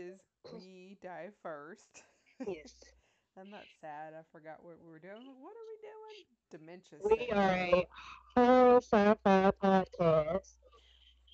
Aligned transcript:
is 0.00 0.20
We 0.64 0.96
Die 1.02 1.28
First. 1.42 2.02
Yes. 2.46 2.74
I'm 3.38 3.50
not 3.50 3.64
sad. 3.80 4.12
I 4.18 4.22
forgot 4.32 4.64
what 4.64 4.76
we 4.82 4.90
were 4.90 4.98
doing. 4.98 5.22
What 5.40 5.52
are 5.52 5.66
we 5.68 5.78
doing? 5.84 6.24
Dementia. 6.50 6.98
We 7.04 7.86
are 8.36 8.76
a 8.76 8.80
sci-fi 8.80 9.52
podcast. 9.62 10.56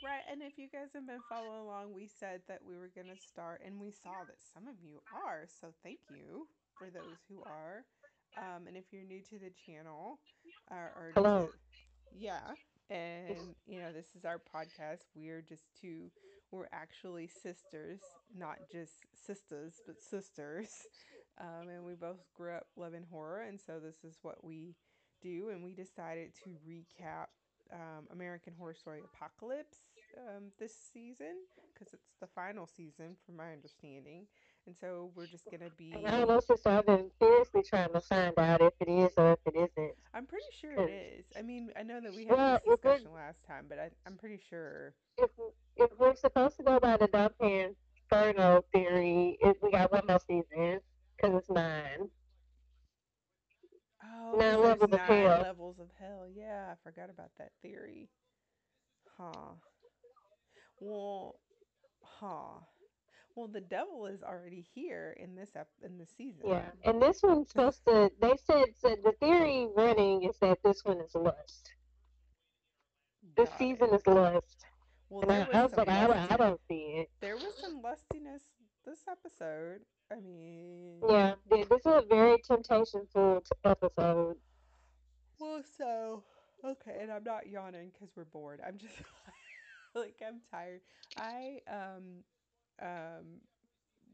Right, 0.04 0.22
and 0.30 0.42
if 0.42 0.58
you 0.58 0.68
guys 0.70 0.90
have 0.94 1.06
been 1.06 1.22
following 1.28 1.62
along, 1.62 1.94
we 1.94 2.06
said 2.06 2.42
that 2.48 2.60
we 2.66 2.76
were 2.76 2.90
going 2.94 3.08
to 3.08 3.20
start, 3.20 3.62
and 3.64 3.80
we 3.80 3.90
saw 3.90 4.22
that 4.26 4.36
some 4.54 4.68
of 4.68 4.74
you 4.84 5.00
are, 5.14 5.46
so 5.48 5.68
thank 5.82 5.98
you 6.10 6.46
for 6.78 6.90
those 6.90 7.16
who 7.28 7.42
are. 7.42 7.84
Um, 8.36 8.66
and 8.68 8.76
if 8.76 8.84
you're 8.92 9.04
new 9.04 9.22
to 9.30 9.38
the 9.38 9.50
channel, 9.66 10.18
uh, 10.70 10.92
or 10.94 11.12
Hello. 11.14 11.46
to- 11.46 11.52
yeah, 12.18 12.52
and 12.90 13.54
you 13.66 13.80
know 13.80 13.92
this 13.92 14.14
is 14.16 14.24
our 14.24 14.38
podcast. 14.38 15.08
We're 15.14 15.42
just 15.42 15.64
two. 15.80 16.10
We're 16.56 16.68
actually 16.72 17.28
sisters, 17.28 18.00
not 18.34 18.56
just 18.72 18.94
sisters, 19.14 19.74
but 19.86 20.00
sisters. 20.00 20.68
Um, 21.38 21.68
and 21.68 21.84
we 21.84 21.94
both 21.94 22.24
grew 22.34 22.54
up 22.54 22.66
loving 22.76 23.04
horror, 23.10 23.42
and 23.42 23.60
so 23.60 23.78
this 23.78 23.96
is 24.04 24.16
what 24.22 24.42
we 24.42 24.74
do. 25.22 25.50
And 25.50 25.62
we 25.62 25.74
decided 25.74 26.32
to 26.44 26.50
recap 26.66 27.26
um, 27.72 28.06
American 28.10 28.54
Horror 28.58 28.74
Story 28.74 29.02
Apocalypse 29.04 29.80
um, 30.16 30.44
this 30.58 30.72
season 30.94 31.36
because 31.74 31.92
it's 31.92 32.14
the 32.22 32.26
final 32.26 32.66
season, 32.66 33.16
from 33.26 33.36
my 33.36 33.52
understanding. 33.52 34.26
And 34.66 34.74
so 34.80 35.10
we're 35.14 35.26
just 35.26 35.44
gonna 35.50 35.70
be. 35.76 35.92
And 35.92 36.06
I 36.06 36.12
don't 36.12 36.28
know, 36.28 36.40
sister. 36.40 36.70
I've 36.70 36.86
been 36.86 37.10
fiercely 37.18 37.62
trying 37.62 37.92
to 37.92 38.00
find 38.00 38.32
out 38.38 38.62
if 38.62 38.72
it 38.80 38.88
is 38.88 39.12
or 39.18 39.32
if 39.32 39.38
it 39.44 39.56
isn't. 39.56 39.92
I'm 40.14 40.24
pretty 40.24 40.46
sure 40.58 40.72
it 40.72 41.18
is. 41.18 41.26
I 41.38 41.42
mean, 41.42 41.70
I 41.78 41.82
know 41.82 42.00
that 42.00 42.14
we 42.14 42.24
had 42.24 42.34
Well, 42.34 42.60
this 42.64 42.76
discussion 42.76 43.12
last 43.14 43.44
time, 43.46 43.66
but 43.68 43.78
I, 43.78 43.90
I'm 44.06 44.16
pretty 44.16 44.40
sure. 44.48 44.94
If 45.18 45.30
if 45.76 45.90
we're 45.98 46.14
supposed 46.16 46.56
to 46.58 46.62
go 46.62 46.78
by 46.80 46.96
the 46.96 47.08
Dante 47.08 47.70
Inferno 48.10 48.64
theory, 48.72 49.38
if 49.40 49.56
we 49.62 49.70
got 49.70 49.92
one 49.92 50.06
more 50.08 50.20
season 50.20 50.80
because 51.16 51.36
it's 51.38 51.50
nine. 51.50 52.10
Oh, 54.02 54.36
Nine 54.38 54.60
levels 54.62 54.92
of 54.92 55.00
hell. 55.00 55.42
levels 55.42 55.78
of 55.78 55.88
hell. 55.98 56.26
Yeah, 56.32 56.72
I 56.72 56.74
forgot 56.82 57.10
about 57.10 57.30
that 57.38 57.52
theory. 57.62 58.08
Huh. 59.16 59.54
Well, 60.80 61.40
huh. 62.02 62.60
Well, 63.34 63.48
the 63.48 63.60
devil 63.60 64.06
is 64.06 64.22
already 64.22 64.66
here 64.74 65.14
in 65.18 65.34
this 65.34 65.50
ep- 65.56 65.68
in 65.84 65.98
the 65.98 66.06
season. 66.06 66.42
Yeah, 66.46 66.70
and 66.84 67.00
this 67.02 67.22
one's 67.22 67.50
supposed 67.50 67.84
to. 67.86 68.10
They 68.20 68.36
said, 68.44 68.66
said 68.76 68.98
the 69.04 69.12
theory 69.20 69.68
running 69.76 70.22
is 70.24 70.38
that 70.40 70.62
this 70.62 70.84
one 70.84 71.00
is 71.00 71.14
lust. 71.14 71.72
This 73.36 73.50
season 73.58 73.94
is 73.94 74.06
lust, 74.06 74.66
Well, 75.08 75.22
and 75.22 75.32
I, 75.32 75.44
there 75.44 75.48
I 75.54 75.62
was 75.62 75.70
was 75.70 75.72
some 75.72 75.84
like, 75.86 75.88
I, 75.88 76.06
don't- 76.06 76.32
I 76.32 76.36
don't 76.36 76.60
see 76.68 76.74
it. 77.02 77.08
there 77.20 77.36
was 77.36 77.54
some 77.60 77.82
lustiness 77.82 78.42
this 78.84 79.04
episode. 79.10 79.80
I 80.10 80.16
mean, 80.20 81.00
Yeah, 81.08 81.34
this 81.50 81.66
is 81.70 81.86
a 81.86 82.02
very 82.08 82.38
temptation-filled 82.46 83.48
episode. 83.64 84.36
Well, 85.38 85.62
so 85.76 86.24
okay, 86.64 86.98
and 87.00 87.12
I'm 87.12 87.24
not 87.24 87.46
yawning 87.48 87.90
because 87.92 88.14
we're 88.16 88.24
bored. 88.24 88.60
I'm 88.66 88.78
just 88.78 88.94
like 89.94 90.16
I'm 90.26 90.40
tired. 90.50 90.80
I 91.16 91.60
um 91.70 92.24
um 92.82 93.40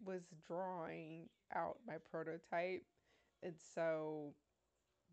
was 0.05 0.23
drawing 0.47 1.29
out 1.55 1.79
my 1.87 1.95
prototype, 2.11 2.85
and 3.43 3.55
so 3.75 4.35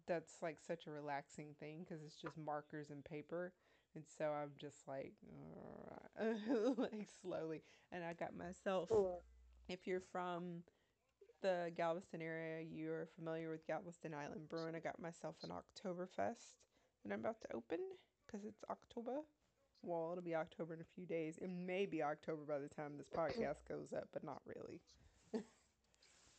that's 0.08 0.36
like 0.42 0.58
such 0.60 0.88
a 0.88 0.92
relaxing 0.92 1.56
thing 1.60 1.86
because 1.88 2.04
it's 2.04 2.16
just 2.20 2.38
markers 2.38 2.90
and 2.90 3.04
paper, 3.06 3.54
and 3.96 4.06
so 4.08 4.26
I'm 4.32 4.52
just 4.58 4.88
like 4.88 5.14
like 6.78 7.08
slowly, 7.22 7.62
and 7.92 8.04
I 8.04 8.14
got 8.14 8.36
myself 8.36 8.90
if 9.68 9.88
you're 9.88 10.02
from 10.02 10.64
the 11.42 11.72
Galveston 11.76 12.22
area, 12.22 12.62
you're 12.62 13.08
familiar 13.16 13.50
with 13.52 13.66
Galveston 13.68 14.14
Island 14.14 14.50
Brewing. 14.50 14.76
I 14.76 14.80
got 14.80 15.00
myself 15.02 15.36
an 15.44 15.52
Oktoberfest 15.52 16.58
that 17.04 17.14
I'm 17.14 17.20
about 17.20 17.42
to 17.42 17.56
open 17.56 17.80
because 18.26 18.46
it's 18.46 18.64
October. 18.70 19.22
Well, 19.82 20.12
it'll 20.12 20.24
be 20.24 20.36
October 20.36 20.74
in 20.74 20.82
a 20.82 20.96
few 20.96 21.06
days. 21.06 21.38
It 21.38 21.50
may 21.50 21.86
be 21.86 22.04
October 22.04 22.44
by 22.46 22.60
the 22.60 22.70
time 22.70 22.98
this 22.98 23.10
podcast 23.16 23.66
goes 23.68 23.94
up, 23.94 24.10
but 24.14 24.24
not 24.24 24.42
really. 24.46 24.82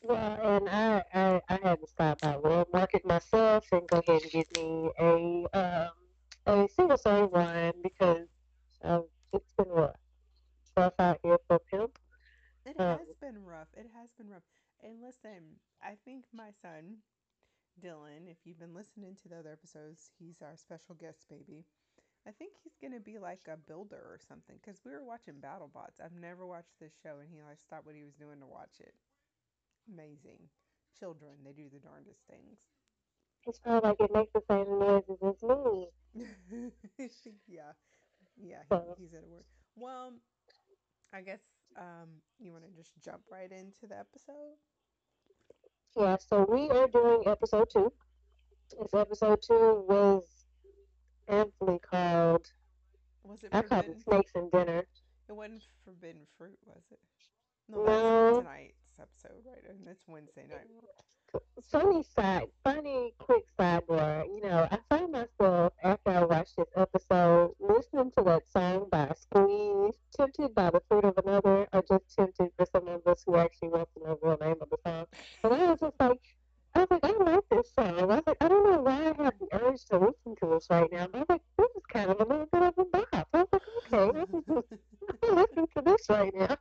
Well, 0.02 0.40
and 0.56 0.68
I, 0.68 1.04
I, 1.14 1.42
I 1.48 1.58
had 1.62 1.80
to 1.80 1.86
stop 1.86 2.20
by 2.20 2.36
World 2.36 2.68
Market 2.72 3.04
myself 3.04 3.66
and 3.72 3.88
go 3.88 3.98
ahead 3.98 4.22
and 4.22 4.30
get 4.30 4.52
me 4.56 4.90
a 4.98 5.46
um 5.58 5.92
a 6.46 6.68
single 6.68 6.96
song 6.98 7.30
wine 7.32 7.72
because 7.82 8.28
um, 8.82 9.06
it's 9.32 9.52
been 9.56 9.68
rough. 9.68 9.96
Stuff 10.64 10.94
out 10.98 11.18
here 11.22 11.38
for 11.46 11.58
pimp. 11.58 11.98
It 12.64 12.76
Um, 12.78 12.98
has 12.98 13.12
been 13.20 13.44
rough. 13.44 13.68
It 13.74 13.86
has 13.94 14.12
been 14.12 14.28
rough. 14.30 14.44
And 14.82 15.00
listen, 15.02 15.60
I 15.82 15.96
think 16.04 16.26
my 16.32 16.50
son, 16.62 17.02
Dylan, 17.80 18.28
if 18.28 18.38
you've 18.44 18.58
been 18.58 18.74
listening 18.74 19.16
to 19.16 19.28
the 19.28 19.38
other 19.38 19.52
episodes, 19.52 20.10
he's 20.18 20.42
our 20.42 20.56
special 20.56 20.94
guest 20.94 21.26
baby. 21.28 21.66
I 22.26 22.32
think 22.32 22.56
he's 22.62 22.76
going 22.80 22.92
to 22.92 23.00
be 23.00 23.18
like 23.18 23.48
a 23.48 23.56
builder 23.56 24.02
or 24.02 24.18
something 24.18 24.56
because 24.60 24.84
we 24.84 24.92
were 24.92 25.04
watching 25.04 25.34
BattleBots. 25.40 26.00
I've 26.02 26.12
never 26.14 26.46
watched 26.46 26.78
this 26.80 26.92
show 27.02 27.18
and 27.20 27.30
he 27.30 27.42
like 27.42 27.60
stopped 27.60 27.86
what 27.86 27.96
he 27.96 28.04
was 28.04 28.14
doing 28.14 28.40
to 28.40 28.46
watch 28.46 28.80
it. 28.80 28.94
Amazing. 29.88 30.48
Children, 30.98 31.42
they 31.44 31.52
do 31.52 31.68
the 31.68 31.78
darndest 31.80 32.22
things. 32.28 32.58
It's 33.46 33.58
probably 33.58 33.88
like 33.90 34.00
it 34.00 34.10
makes 34.12 34.32
the 34.32 34.42
same 34.48 34.78
noises 34.78 35.18
as 35.22 35.42
me. 35.42 35.88
yeah. 37.48 37.72
Yeah, 38.42 38.62
So- 38.68 38.94
he, 38.98 39.04
he's 39.04 39.14
at 39.14 39.26
work. 39.26 39.44
Well, 39.76 40.12
I 41.12 41.22
guess 41.22 41.40
um, 41.76 42.08
you 42.38 42.52
want 42.52 42.64
to 42.64 42.70
just 42.76 42.92
jump 43.04 43.22
right 43.30 43.50
into 43.50 43.86
the 43.88 43.98
episode? 43.98 44.56
Yeah, 45.96 46.16
so 46.18 46.46
we 46.48 46.68
are 46.70 46.86
doing 46.88 47.22
episode 47.26 47.68
two. 47.72 47.92
This 48.80 48.94
episode 48.94 49.42
two 49.42 49.84
was 49.88 50.44
aptly 51.28 51.78
called 51.80 52.46
Was 53.24 53.42
it 53.42 53.50
I 53.52 53.62
called 53.62 53.86
it 53.86 54.00
Snakes 54.02 54.32
and 54.34 54.50
Dinner. 54.52 54.84
It 55.28 55.32
wasn't 55.32 55.62
forbidden 55.84 56.22
fruit, 56.38 56.58
was 56.66 56.82
it? 56.92 56.98
No, 57.68 57.84
No. 57.84 58.40
tonight's 58.40 58.98
episode, 59.00 59.42
right? 59.46 59.64
And 59.68 59.86
it's 59.88 60.04
Wednesday 60.06 60.46
night. 60.48 60.66
Funny 61.70 62.02
side, 62.02 62.48
funny 62.64 63.14
quick 63.18 63.44
sidebar. 63.58 64.26
You 64.26 64.42
know, 64.42 64.68
I 64.70 64.78
find 64.88 65.12
myself 65.12 65.72
after 65.82 66.10
I 66.10 66.24
watched 66.24 66.56
this 66.56 66.68
episode 66.76 67.54
listening 67.60 68.10
to 68.16 68.24
that 68.24 68.42
song 68.48 68.88
by 68.90 69.12
Squeeze, 69.14 69.94
"Tempted 70.12 70.54
by 70.54 70.70
the 70.70 70.80
Fruit 70.88 71.04
of 71.04 71.18
Another," 71.18 71.68
or 71.72 71.82
just 71.82 72.16
tempted 72.16 72.50
for 72.56 72.66
some 72.66 72.88
of 72.88 73.06
us 73.06 73.22
who 73.24 73.36
actually 73.36 73.68
want 73.68 73.88
to 73.94 74.04
know 74.04 74.18
the 74.20 74.28
real 74.28 74.38
name 74.40 74.56
of 74.60 74.70
the 74.70 74.78
song. 74.84 75.06
And 75.44 75.54
I 75.54 75.70
was 75.70 75.80
just 75.80 76.00
like, 76.00 76.39
I 76.74 76.80
was 76.80 76.88
like, 76.90 77.04
I 77.04 77.32
like 77.32 77.48
this 77.50 77.72
song. 77.74 77.98
I 77.98 78.04
was 78.04 78.22
like, 78.26 78.36
I 78.40 78.48
don't 78.48 78.70
know 78.70 78.80
why 78.80 78.92
I 78.92 79.24
have 79.24 79.34
the 79.38 79.48
urge 79.52 79.84
to 79.86 79.98
listen 79.98 80.36
to 80.40 80.46
this 80.50 80.66
right 80.70 80.90
now. 80.92 81.06
But 81.06 81.16
I 81.16 81.18
was 81.20 81.28
like, 81.28 81.42
this 81.58 81.68
is 81.76 81.82
kind 81.92 82.10
of 82.10 82.20
a 82.20 82.24
little 82.24 82.46
bit 82.46 82.62
of 82.62 82.74
a 82.78 82.84
bop. 82.84 83.28
I 83.32 83.38
was 83.38 83.48
like, 83.52 83.62
okay, 83.92 84.20
I 84.20 84.24
can 84.26 84.44
just 84.46 84.68
listen 85.22 85.66
to 85.76 85.82
this 85.84 86.06
right 86.08 86.32
now. 86.34 86.56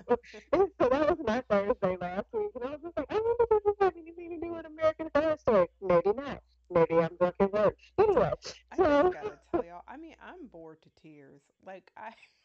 And 0.53 0.67
so 0.81 0.89
that 0.89 1.09
was 1.09 1.17
my 1.25 1.41
Thursday 1.49 1.97
last 2.01 2.25
week, 2.33 2.51
and 2.55 2.63
I 2.63 2.71
was 2.71 2.81
just 2.83 2.97
like, 2.97 3.05
I 3.09 3.15
wonder 3.15 3.45
if 3.51 3.63
this 3.63 3.75
has 3.81 3.93
anything 3.97 4.29
to 4.31 4.39
do 4.47 4.53
with 4.53 4.65
American 4.65 5.09
Horror 5.15 5.37
Story. 5.37 5.67
Maybe 5.81 6.11
not. 6.13 6.41
Maybe 6.71 6.95
I'm 6.95 7.15
drunk 7.17 7.35
as 7.39 7.49
work. 7.49 7.77
Anyway, 7.97 8.31
I 8.71 8.75
just 8.75 9.11
gotta 9.11 9.39
tell 9.51 9.63
y'all. 9.63 9.83
I 9.87 9.97
mean, 9.97 10.15
I'm 10.21 10.47
bored 10.47 10.81
to 10.83 10.89
tears. 11.01 11.41
Like 11.65 11.91
I, 11.97 12.13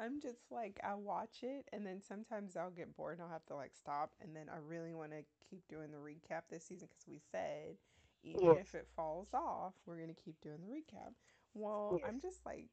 I'm 0.00 0.20
just 0.20 0.50
like 0.50 0.80
I 0.84 0.94
watch 0.94 1.42
it, 1.42 1.68
and 1.72 1.86
then 1.86 2.00
sometimes 2.06 2.56
I'll 2.56 2.70
get 2.70 2.96
bored 2.96 3.14
and 3.18 3.22
I'll 3.22 3.32
have 3.32 3.46
to 3.46 3.56
like 3.56 3.72
stop, 3.76 4.12
and 4.20 4.34
then 4.36 4.48
I 4.52 4.58
really 4.58 4.94
want 4.94 5.12
to 5.12 5.22
keep 5.50 5.66
doing 5.68 5.90
the 5.90 5.98
recap 5.98 6.42
this 6.50 6.64
season 6.64 6.88
because 6.90 7.06
we 7.08 7.20
said 7.32 7.76
even 8.22 8.54
Yes. 8.54 8.58
if 8.58 8.74
it 8.74 8.88
falls 8.96 9.28
off, 9.34 9.74
we're 9.86 10.00
gonna 10.00 10.14
keep 10.14 10.40
doing 10.40 10.58
the 10.60 10.68
recap. 10.72 11.12
Well, 11.54 12.00
I'm 12.04 12.20
just 12.20 12.44
like 12.46 12.68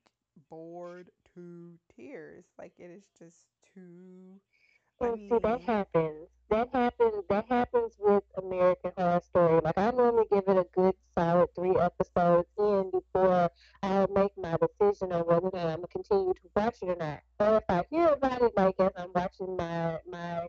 bored 0.50 1.10
to 1.36 1.74
tears. 1.96 2.46
Like 2.58 2.74
it 2.80 2.92
is 2.92 3.04
just 3.18 3.48
too. 3.74 4.40
I 5.02 5.16
and 5.30 5.30
see 5.30 5.40
that 5.42 5.62
happens. 5.62 6.28
That 6.56 6.70
happens. 6.72 7.26
That 7.28 7.46
happens 7.50 7.98
with 8.00 8.24
American 8.38 8.94
Horror 8.98 9.20
Story. 9.26 9.60
Like 9.62 9.78
I 9.78 9.92
normally 9.92 10.24
give 10.32 10.46
it 10.48 10.56
a 10.56 10.66
good 10.74 10.96
solid 11.14 11.50
three 11.54 11.76
episodes 11.76 12.48
in 12.58 12.92
before 12.92 13.50
I 13.84 14.08
make 14.16 14.32
my 14.38 14.56
decision 14.56 15.12
on 15.12 15.24
whether 15.24 15.48
or 15.48 15.52
not 15.54 15.68
I'm 15.68 15.76
gonna 15.82 15.88
continue 15.88 16.34
to 16.34 16.40
watch 16.56 16.78
it 16.82 16.86
or 16.86 16.96
not. 16.96 17.20
Or 17.42 17.58
if 17.58 17.64
I 17.68 17.84
hear 17.90 18.08
about 18.08 18.42
it, 18.42 18.54
like 18.56 18.80
as 18.80 18.92
I'm 18.96 19.10
watching 19.14 19.58
my 19.58 19.98
my 20.10 20.48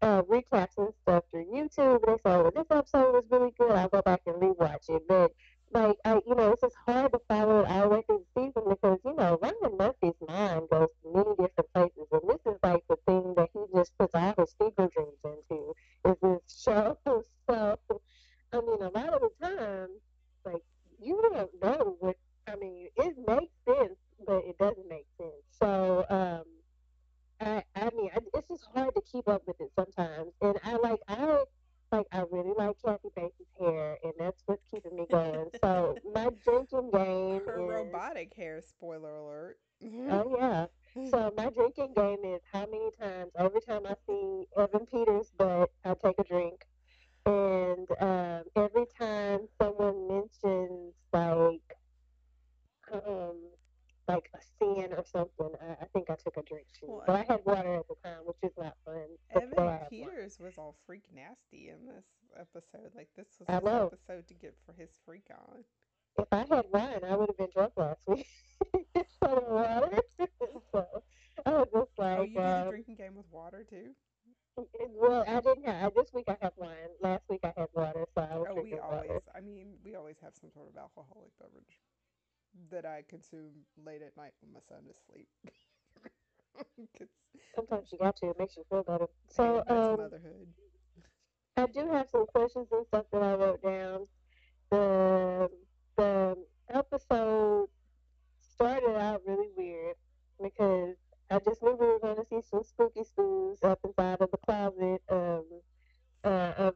uh, 0.00 0.22
recaps 0.22 0.78
and 0.78 0.94
stuff 1.02 1.24
through 1.32 1.46
YouTube, 1.52 2.06
and 2.06 2.20
"Well, 2.24 2.52
this 2.54 2.66
episode 2.70 3.14
was 3.14 3.24
really 3.28 3.52
good," 3.58 3.72
I'll 3.72 3.88
go 3.88 4.00
back 4.02 4.20
and 4.26 4.36
rewatch 4.36 4.88
it. 4.88 5.08
But 5.08 5.32
like 5.72 5.96
I, 6.04 6.20
you 6.26 6.34
know, 6.36 6.52
it's 6.52 6.62
just 6.62 6.76
hard 6.86 7.12
to 7.12 7.20
follow 7.28 7.60
it 7.60 7.68
all 7.68 7.88
way 7.90 8.02
through 8.06 8.24
the 8.34 8.40
season 8.40 8.62
because 8.68 8.98
you 9.04 9.14
know 9.16 9.38
Ryan 9.42 9.76
Murphy's 9.76 10.14
mind 10.26 10.68
goes 10.70 10.88
to 11.02 11.12
many 11.12 11.30
different 11.30 11.72
places, 11.74 12.06
and 12.12 12.22
this 12.28 12.40
is 12.46 12.58
like 12.62 12.84
the 12.88 12.96
thing 13.06 13.34
that 13.36 13.47
just 13.78 13.96
puts 13.98 14.14
all 14.14 14.34
his 14.36 14.54
fever 14.58 14.88
dreams 14.94 15.18
into 15.24 15.74
is 16.04 16.16
this 16.22 16.62
show. 16.64 16.98
So, 17.48 17.78
I 18.52 18.60
mean, 18.60 18.82
a 18.82 18.88
lot 18.90 19.08
of 19.14 19.22
the 19.22 19.46
time, 19.46 19.88
like 20.44 20.62
you 21.00 21.18
don't 21.22 21.50
know 21.62 21.96
what. 22.00 22.16
I 22.46 22.56
mean, 22.56 22.88
it 22.96 23.14
makes 23.26 23.52
sense, 23.66 23.98
but 24.26 24.42
it 24.46 24.58
doesn't 24.58 24.88
make 24.88 25.06
sense. 25.18 25.32
So, 25.50 26.04
um, 26.08 26.44
I, 27.40 27.62
I 27.76 27.90
mean, 27.94 28.10
I, 28.14 28.18
it's 28.34 28.48
just 28.48 28.68
hard 28.74 28.94
to 28.94 29.02
keep 29.10 29.28
up 29.28 29.42
with 29.46 29.60
it 29.60 29.70
sometimes. 29.76 30.32
And 30.40 30.56
I 30.64 30.76
like 30.76 31.00
I 31.08 31.42
like 31.92 32.06
I 32.12 32.24
really 32.30 32.52
like 32.56 32.76
Kathy 32.84 33.08
Bates' 33.14 33.32
hair, 33.60 33.96
and 34.02 34.12
that's 34.18 34.42
what's 34.46 34.62
keeping 34.70 34.96
me 34.96 35.06
going. 35.10 35.48
So 35.62 35.96
my 36.14 36.28
drinking 36.44 36.90
game 36.92 37.42
Her 37.46 37.60
is 37.60 37.68
robotic 37.92 38.34
hair, 38.34 38.60
spoiler 38.60 39.16
alert. 39.16 39.58
oh 40.10 40.36
yeah. 40.38 40.66
So 41.10 41.32
my 41.36 41.50
drinking 41.50 41.92
game 41.94 42.18
is 42.24 42.40
how 42.52 42.66
many 42.66 42.90
times 43.00 43.30
every 43.38 43.60
time 43.60 43.82
I 43.86 43.94
see 44.06 44.44
Evan 44.56 44.86
Peters' 44.86 45.30
butt, 45.36 45.70
I 45.84 45.94
take 45.94 46.18
a 46.18 46.24
drink. 46.24 46.66
And 47.26 47.88
um, 48.00 48.42
every 48.56 48.86
time 48.98 49.40
someone 49.60 50.08
mentions 50.08 50.94
like 51.12 51.76
um, 52.92 53.36
like 54.08 54.30
a 54.34 54.38
sin 54.58 54.92
or 54.96 55.04
something, 55.04 55.50
I, 55.60 55.82
I 55.82 55.86
think 55.92 56.08
I 56.08 56.14
took 56.14 56.36
a 56.38 56.42
drink 56.42 56.66
too. 56.78 56.86
well, 56.88 57.02
But 57.06 57.16
I 57.16 57.24
had 57.30 57.40
water 57.44 57.74
at 57.74 57.88
the 57.88 57.94
time, 58.02 58.20
which 58.24 58.38
is 58.42 58.52
not 58.56 58.74
fun. 58.84 58.94
Evan 59.34 59.52
I 59.58 59.60
had 59.60 59.66
wine. 59.66 59.80
Peters 59.90 60.38
was 60.40 60.54
all 60.56 60.74
freak 60.86 61.02
nasty 61.14 61.68
in 61.68 61.86
this 61.86 62.06
episode. 62.38 62.92
Like 62.96 63.08
this 63.16 63.28
was 63.38 63.46
his 63.48 63.68
episode 64.08 64.26
to 64.28 64.34
get 64.34 64.54
for 64.64 64.72
his 64.72 64.90
freak 65.04 65.26
on. 65.30 65.64
If 66.18 66.26
I 66.32 66.38
had 66.38 66.66
wine, 66.72 67.04
I 67.04 67.16
would 67.16 67.28
have 67.30 67.36
been 67.36 67.48
drunk 67.54 67.72
last 67.76 68.00
week. 68.06 68.26
so 69.22 69.44
water. 69.48 70.02
so 70.72 70.86
I 71.46 71.50
was 71.50 71.68
just 71.72 71.90
like, 71.98 72.18
Oh, 72.18 72.22
you 72.22 72.34
do 72.34 72.40
the 72.42 72.62
um, 72.62 72.68
drinking 72.68 72.96
game 72.96 73.14
with 73.14 73.26
water 73.30 73.64
too? 73.68 73.94
well, 74.90 75.24
I 75.26 75.40
didn't 75.40 75.64
have. 75.66 75.94
This 75.94 76.12
week 76.12 76.26
I 76.28 76.36
have 76.42 76.52
wine. 76.56 76.90
Last 77.00 77.22
week 77.28 77.40
I 77.44 77.52
had 77.56 77.68
water, 77.74 78.04
so 78.14 78.22
I 78.22 78.36
was 78.36 78.48
Oh, 78.50 78.54
we 78.62 78.74
always. 78.78 79.08
water. 79.08 79.20
I 79.34 79.40
mean, 79.40 79.74
we 79.84 79.94
always 79.94 80.18
have 80.20 80.34
some 80.34 80.50
sort 80.50 80.68
of 80.68 80.76
alcoholic 80.76 81.30
beverage 81.38 81.80
that 82.70 82.84
I 82.84 83.04
consume 83.08 83.64
late 83.84 84.02
at 84.02 84.16
night 84.16 84.32
when 84.40 84.52
my 84.52 84.60
son 84.60 84.78
is 84.90 84.96
asleep. 84.96 85.28
Sometimes 87.54 87.88
you 87.92 87.98
got 87.98 88.16
to. 88.16 88.30
It 88.30 88.38
makes 88.38 88.56
you 88.56 88.64
feel 88.68 88.82
better. 88.82 89.06
So, 89.28 89.62
um, 89.68 89.96
motherhood. 89.96 90.48
I 91.56 91.66
do 91.66 91.88
have 91.92 92.08
some 92.08 92.26
questions 92.26 92.68
and 92.72 92.86
stuff 92.86 93.06
that 93.12 93.22
I 93.22 93.34
wrote 93.34 93.62
down. 93.62 94.04
The 94.70 95.50
the 95.98 96.36
episode 96.70 97.68
started 98.40 98.96
out 98.96 99.20
really 99.26 99.48
weird 99.56 99.96
because 100.42 100.96
I 101.30 101.38
just 101.40 101.62
knew 101.62 101.76
we 101.78 101.86
were 101.86 101.98
going 101.98 102.16
to 102.16 102.24
see 102.30 102.40
some 102.48 102.62
spooky 102.62 103.00
spoos 103.02 103.62
up 103.64 103.80
inside 103.84 104.20
of 104.20 104.30
the 104.30 104.38
closet 104.38 105.02
um, 105.10 105.44
uh, 106.24 106.52
of. 106.56 106.74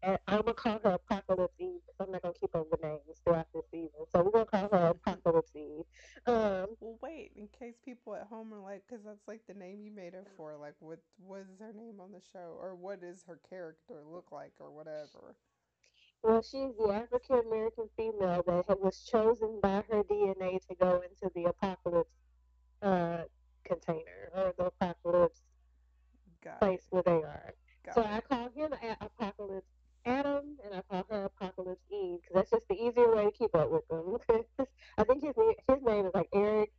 Uh, 0.00 0.16
I'm 0.28 0.42
gonna 0.42 0.54
call 0.54 0.78
her 0.84 0.90
Apocalypse 0.90 1.56
Eve 1.58 1.80
I'm 2.00 2.12
not 2.12 2.22
gonna 2.22 2.34
keep 2.40 2.54
up 2.54 2.68
with 2.70 2.80
names 2.80 3.00
throughout 3.24 3.48
this 3.52 3.64
season. 3.72 4.06
So 4.12 4.22
we're 4.22 4.30
gonna 4.30 4.44
call 4.44 4.68
her 4.70 4.86
Apocalypse 4.94 5.50
Eve. 5.56 5.82
Um, 6.24 6.68
Well, 6.78 6.98
wait, 7.02 7.32
in 7.34 7.48
case 7.58 7.74
people 7.84 8.14
at 8.14 8.28
home 8.28 8.54
are 8.54 8.60
like, 8.60 8.84
because 8.86 9.04
that's 9.04 9.26
like 9.26 9.40
the 9.48 9.54
name 9.54 9.82
you 9.82 9.90
made 9.90 10.14
up 10.14 10.28
for. 10.36 10.56
Like, 10.56 10.74
what 10.78 11.00
was 11.18 11.46
her 11.58 11.72
name 11.72 11.98
on 12.00 12.12
the 12.12 12.20
show, 12.32 12.56
or 12.60 12.76
what 12.76 13.00
does 13.00 13.24
her 13.26 13.40
character 13.50 14.04
look 14.08 14.30
like, 14.30 14.52
or 14.60 14.70
whatever. 14.70 15.34
Well, 16.22 16.42
she's 16.42 16.76
the 16.78 16.90
African 16.92 17.40
American 17.46 17.88
female 17.96 18.42
that 18.68 18.80
was 18.80 19.04
chosen 19.04 19.60
by 19.62 19.82
her 19.90 20.02
DNA 20.04 20.60
to 20.68 20.74
go 20.80 21.02
into 21.08 21.32
the 21.34 21.44
Apocalypse 21.44 22.10
uh, 22.82 23.22
container 23.64 24.30
or 24.34 24.52
the 24.58 24.66
Apocalypse 24.66 25.40
Got 26.42 26.58
place 26.60 26.80
it. 26.80 26.86
where 26.90 27.02
they 27.02 27.12
are. 27.22 27.54
Got 27.84 27.94
So 27.94 28.00
it. 28.02 28.06
I 28.06 28.20
call 28.20 28.48
him 28.54 28.72
a- 28.82 29.04
Apocalypse 29.04 29.66
Adam, 30.06 30.56
and 30.64 30.74
I 30.74 30.82
call 30.90 31.04
her 31.10 31.24
Apocalypse 31.24 31.82
Eve 31.90 32.20
because 32.22 32.34
that's 32.34 32.50
just 32.50 32.68
the 32.68 32.74
easier 32.76 33.14
way 33.14 33.24
to 33.24 33.30
keep 33.32 33.54
up 33.54 33.70
with 33.70 33.86
them. 33.88 34.16
I 34.98 35.04
think 35.04 35.22
his 35.24 35.34
his 35.68 35.82
name 35.82 36.06
is 36.06 36.12
like 36.14 36.28
Eric, 36.32 36.70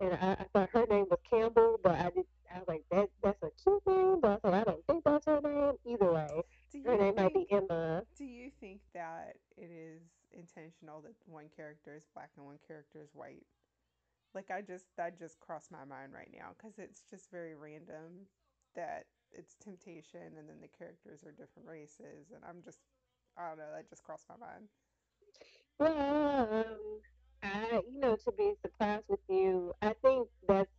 and 0.00 0.14
I, 0.14 0.36
I 0.40 0.46
thought 0.52 0.70
her 0.72 0.86
name 0.86 1.06
was 1.10 1.18
Campbell, 1.28 1.78
but 1.82 1.92
I 1.92 2.10
did. 2.14 2.26
I 2.54 2.58
was 2.58 2.68
like, 2.68 2.84
that 2.90 3.08
that's 3.22 3.42
a 3.42 3.50
cute 3.62 3.82
name, 3.86 4.20
but 4.20 4.40
I 4.42 4.48
like, 4.48 4.60
I 4.62 4.64
don't 4.64 4.86
think 4.86 5.04
that's 5.04 5.26
her 5.26 5.40
name. 5.42 5.74
Either 5.86 6.12
way, 6.12 6.42
her 6.86 6.96
name 6.96 7.14
might 7.16 7.34
be 7.34 7.46
Emma. 7.50 8.02
Do 8.16 8.24
you 8.24 8.50
think 8.60 8.80
that 8.94 9.36
it 9.56 9.70
is 9.70 10.02
intentional 10.32 11.00
that 11.02 11.14
one 11.26 11.48
character 11.54 11.94
is 11.96 12.04
black 12.14 12.30
and 12.36 12.46
one 12.46 12.58
character 12.66 13.00
is 13.02 13.10
white? 13.12 13.46
Like 14.34 14.50
I 14.50 14.62
just 14.62 14.84
that 14.96 15.18
just 15.18 15.40
crossed 15.40 15.70
my 15.70 15.84
mind 15.84 16.12
right 16.14 16.30
now 16.32 16.50
because 16.56 16.78
it's 16.78 17.02
just 17.10 17.30
very 17.30 17.54
random 17.54 18.28
that 18.74 19.06
it's 19.32 19.56
temptation 19.62 20.38
and 20.38 20.48
then 20.48 20.60
the 20.60 20.68
characters 20.68 21.24
are 21.24 21.32
different 21.32 21.68
races 21.68 22.30
and 22.34 22.44
I'm 22.48 22.62
just 22.62 22.78
I 23.36 23.48
don't 23.48 23.58
know 23.58 23.64
that 23.74 23.88
just 23.88 24.02
crossed 24.02 24.26
my 24.28 24.36
mind. 24.36 24.68
Well, 25.78 26.56
um, 26.66 27.00
I, 27.48 27.80
you 27.90 28.00
know, 28.00 28.16
to 28.16 28.32
be 28.32 28.54
surprised 28.62 29.04
with 29.08 29.20
you, 29.28 29.74
I 29.82 29.94
think 30.02 30.28
that's 30.46 30.70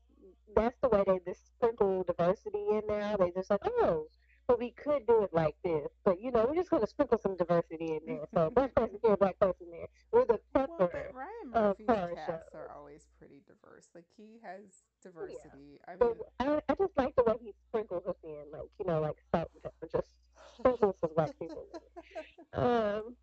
that's 0.55 0.77
the 0.81 0.89
way 0.89 1.03
they 1.05 1.19
just 1.25 1.47
sprinkle 1.47 2.03
diversity 2.03 2.65
in 2.71 2.81
now. 2.87 3.17
They 3.17 3.31
just 3.31 3.49
like, 3.49 3.61
oh, 3.65 4.07
but 4.47 4.59
we 4.59 4.71
could 4.71 5.05
do 5.07 5.23
it 5.23 5.29
like 5.33 5.55
this, 5.63 5.87
but 6.03 6.19
you 6.21 6.31
know, 6.31 6.45
we're 6.47 6.55
just 6.55 6.71
gonna 6.71 6.87
sprinkle 6.87 7.19
some 7.19 7.37
diversity 7.37 7.85
in 7.93 7.99
there. 8.07 8.25
So 8.33 8.49
black 8.55 8.73
person 8.75 8.97
here, 9.03 9.15
black 9.17 9.39
person 9.39 9.67
there. 9.71 9.87
We're 10.11 10.25
the 10.25 10.39
Well, 10.55 10.65
but 10.77 10.79
pepper 10.79 11.11
Ryan 11.13 11.53
of 11.53 11.79
Murphy's 11.79 12.15
casts 12.15 12.55
are 12.55 12.71
always 12.75 13.07
pretty 13.17 13.41
diverse. 13.47 13.89
Like 13.93 14.05
he 14.17 14.39
has 14.43 14.61
Oh, 15.05 15.09
Yeah, 15.09 15.11
diversity. 15.11 15.79
I 15.87 15.95
but 15.97 16.15
mean, 16.17 16.23
I, 16.39 16.61
I 16.69 16.75
just 16.75 16.97
like 16.97 17.15
the 17.15 17.23
way 17.23 17.35
he 17.41 17.53
sprinkles 17.69 18.03
us 18.07 18.15
in, 18.23 18.45
like 18.51 18.69
you 18.79 18.85
know, 18.85 19.01
like 19.01 19.17
salt 19.33 19.49
and 19.53 19.63
pepper, 19.63 19.87
just 19.91 20.15
sprinkles 20.55 20.95
some 21.01 21.11
black 21.15 21.37
people. 21.39 21.65
In. 21.73 21.79
Um, 22.61 23.15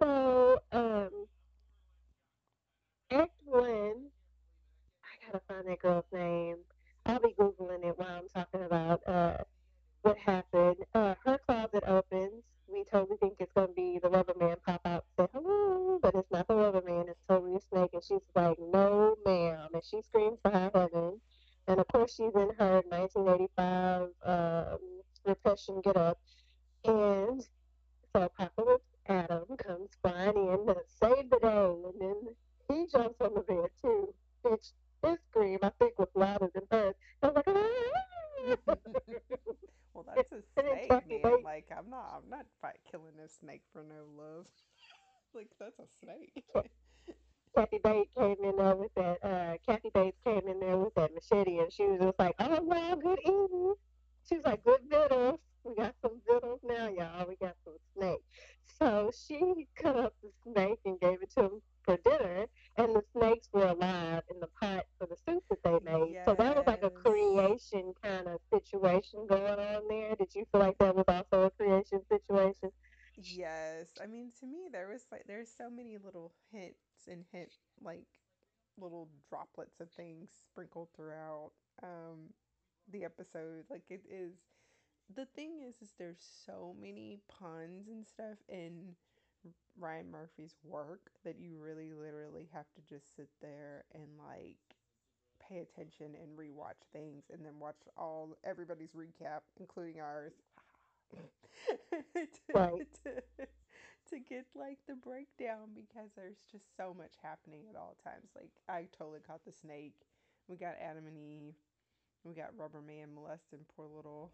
so 0.00 0.58
um, 0.72 1.10
Act 3.10 3.30
One. 3.46 4.10
I 5.02 5.26
gotta 5.26 5.42
find 5.48 5.66
that 5.66 5.80
girl's 5.80 6.04
name. 6.12 6.58
I'll 7.06 7.18
be 7.18 7.34
googling 7.38 7.82
it 7.82 7.98
while 7.98 8.20
I'm 8.20 8.28
talking 8.28 8.64
about 8.64 9.00
uh, 9.08 9.44
what 10.02 10.18
happened. 10.18 10.76
Uh, 10.94 11.14
her 11.24 11.38
closet 11.38 11.84
opens. 11.86 12.44
We 12.70 12.84
totally 12.84 13.16
think 13.16 13.36
it's 13.38 13.52
gonna 13.54 13.68
be 13.68 13.98
the 14.02 14.10
rubber 14.10 14.34
man 14.38 14.56
pop 14.66 14.82
out 14.84 15.06
say 15.18 15.26
hello, 15.32 15.98
but 16.02 16.14
it's 16.16 16.30
not 16.30 16.48
the 16.48 16.54
rubber 16.54 16.82
man. 16.86 17.06
It's 17.08 17.22
totally 17.26 17.56
a 17.56 17.60
snake, 17.60 17.90
and 17.94 18.04
she's 18.04 18.20
like, 18.34 18.58
"No, 18.58 19.16
ma'am!" 19.24 19.68
And 19.72 19.82
she 19.82 20.02
screams 20.02 20.38
for 20.42 20.50
high 20.50 20.70
heaven. 20.74 21.18
And 21.66 21.80
of 21.80 21.88
course, 21.88 22.14
she's 22.14 22.34
in 22.34 22.50
her 22.58 22.82
1985 22.88 24.08
um, 24.22 24.78
repression 25.24 25.80
get 25.80 25.96
up, 25.96 26.18
and 26.84 27.42
so 28.12 28.22
Apocalypse 28.22 28.84
Adam 29.06 29.56
comes 29.56 29.88
flying 30.02 30.36
in 30.36 30.66
to 30.66 30.76
save 31.00 31.30
the 31.30 31.38
day, 31.38 31.74
and 31.86 31.94
then 31.98 32.34
he 32.68 32.86
jumps 32.86 33.20
on 33.20 33.34
the 33.34 33.40
bed 33.40 33.70
too. 33.82 34.14
Bitch, 34.44 34.72
his 35.02 35.18
scream 35.30 35.58
I 35.62 35.70
think 35.78 35.98
was 35.98 36.08
louder 36.14 36.50
than 36.54 36.64
hers. 36.70 36.94
I 37.22 37.26
was 37.26 37.36
like, 37.36 37.48
ah! 37.48 38.56
well, 39.94 40.04
that's 40.14 40.32
a 40.32 40.42
snake, 40.60 40.90
man. 40.90 41.42
Like 41.44 41.66
I'm 41.76 41.90
not, 41.90 42.14
I'm 42.16 42.30
not 42.30 42.46
fight 42.60 42.78
killing 42.90 43.18
a 43.24 43.28
snake 43.28 43.62
for 43.72 43.82
no 43.82 44.04
love. 44.16 44.46
like 45.34 45.48
that's 45.58 45.78
a 45.78 45.86
snake. 46.02 46.44
Kathy 47.54 47.78
Bates 47.82 48.10
came 48.16 48.36
in 48.44 48.56
there 48.56 48.76
with 48.76 48.94
that. 48.94 49.18
Uh, 49.24 49.56
Kathy 49.66 49.90
Bates 49.92 50.18
came 50.24 50.46
in 50.46 50.60
there 50.60 50.76
with 50.76 50.94
that 50.94 51.10
machete, 51.12 51.58
and 51.58 51.72
she 51.72 51.84
was 51.84 52.00
just 52.00 52.18
like, 52.18 52.34
"Oh 52.38 52.60
wow, 52.62 52.94
good 52.94 53.18
eating." 53.24 53.74
She 54.28 54.36
was 54.36 54.44
like, 54.44 54.62
"Good 54.64 54.80
victuals. 54.88 55.40
We 55.64 55.74
got 55.74 55.94
some 56.02 56.20
victuals 56.26 56.60
now, 56.62 56.88
y'all. 56.88 57.26
We 57.28 57.36
got 57.36 57.56
some 57.64 57.74
snake." 57.96 58.22
So 58.78 59.10
she 59.12 59.66
cut 59.74 59.96
up 59.96 60.14
the 60.22 60.30
snake 60.44 60.78
and 60.84 61.00
gave 61.00 61.22
it 61.22 61.30
to 61.32 61.44
him 61.44 61.62
for 61.88 62.10
dinner, 62.10 62.46
and 62.78 62.96
the 62.96 63.02
snakes 63.16 63.48
were 63.54 63.68
alive 63.68 64.24
in 64.34 64.40
the 64.40 64.48
pot 64.60 64.86
for 64.98 65.06
the 65.06 65.16
soup 65.28 65.44
that 65.50 65.62
they 65.64 65.90
made. 65.90 66.18
So 66.28 66.34
that 66.34 66.56
was 66.56 66.66
like 66.66 66.82
a 66.84 66.90
creation 66.90 67.94
kind 68.02 68.28
of 68.28 68.40
situation 68.52 69.26
going 69.28 69.58
on 69.58 69.88
there. 69.88 70.16
Did 70.16 70.34
you 70.34 70.46
feel 70.52 70.60
like 70.62 70.78
that 70.78 70.96
was 70.96 71.06
also 71.08 71.46
a 71.46 71.50
creation 71.50 72.04
situation? 72.10 72.70
Yes, 73.16 73.98
I 74.02 74.06
mean 74.06 74.32
to 74.40 74.46
me 74.46 74.68
there 74.72 74.88
was 74.88 75.06
like 75.10 75.24
there's 75.26 75.50
so 75.56 75.70
many 75.70 75.98
little 75.98 76.32
hints 76.52 77.08
and 77.08 77.24
hint 77.32 77.50
like 77.80 78.06
little 78.78 79.08
droplets 79.28 79.80
of 79.80 79.90
things 79.90 80.30
sprinkled 80.44 80.88
throughout 80.94 81.52
um 81.82 82.34
the 82.88 83.04
episode. 83.04 83.64
Like 83.70 83.90
it 83.90 84.02
is 84.08 84.34
the 85.14 85.26
thing 85.26 85.62
is 85.66 85.82
is 85.82 85.94
there's 85.98 86.20
so 86.46 86.74
many 86.80 87.20
puns 87.28 87.88
and 87.88 88.06
stuff 88.06 88.38
in 88.48 88.96
Ryan 89.78 90.10
Murphy's 90.10 90.54
work 90.64 91.10
that 91.24 91.38
you 91.38 91.56
really 91.58 91.92
literally 91.92 92.48
have 92.52 92.66
to 92.74 92.82
just 92.88 93.14
sit 93.16 93.28
there 93.40 93.84
and 93.94 94.06
like 94.18 94.56
pay 95.40 95.58
attention 95.60 96.14
and 96.20 96.36
rewatch 96.36 96.82
things 96.92 97.24
and 97.32 97.44
then 97.44 97.58
watch 97.60 97.76
all 97.96 98.36
everybody's 98.44 98.92
recap 98.92 99.42
including 99.58 100.00
ours. 100.00 100.32
Right. 102.54 102.72
to, 103.04 103.10
to, 103.38 103.46
to 104.10 104.18
get 104.28 104.46
like 104.54 104.78
the 104.88 104.94
breakdown 104.94 105.70
because 105.74 106.10
there's 106.16 106.38
just 106.50 106.64
so 106.76 106.94
much 106.96 107.12
happening 107.22 107.62
at 107.70 107.76
all 107.76 107.96
times. 108.02 108.30
Like 108.34 108.50
i 108.68 108.86
totally 108.96 109.20
caught 109.26 109.44
the 109.44 109.52
snake. 109.52 109.94
We 110.48 110.56
got 110.56 110.76
adam 110.82 111.06
and 111.06 111.16
eve. 111.16 111.54
We 112.24 112.34
got 112.34 112.56
rubber 112.56 112.80
man 112.80 113.14
molesting 113.14 113.60
poor 113.76 113.86
little 113.86 114.32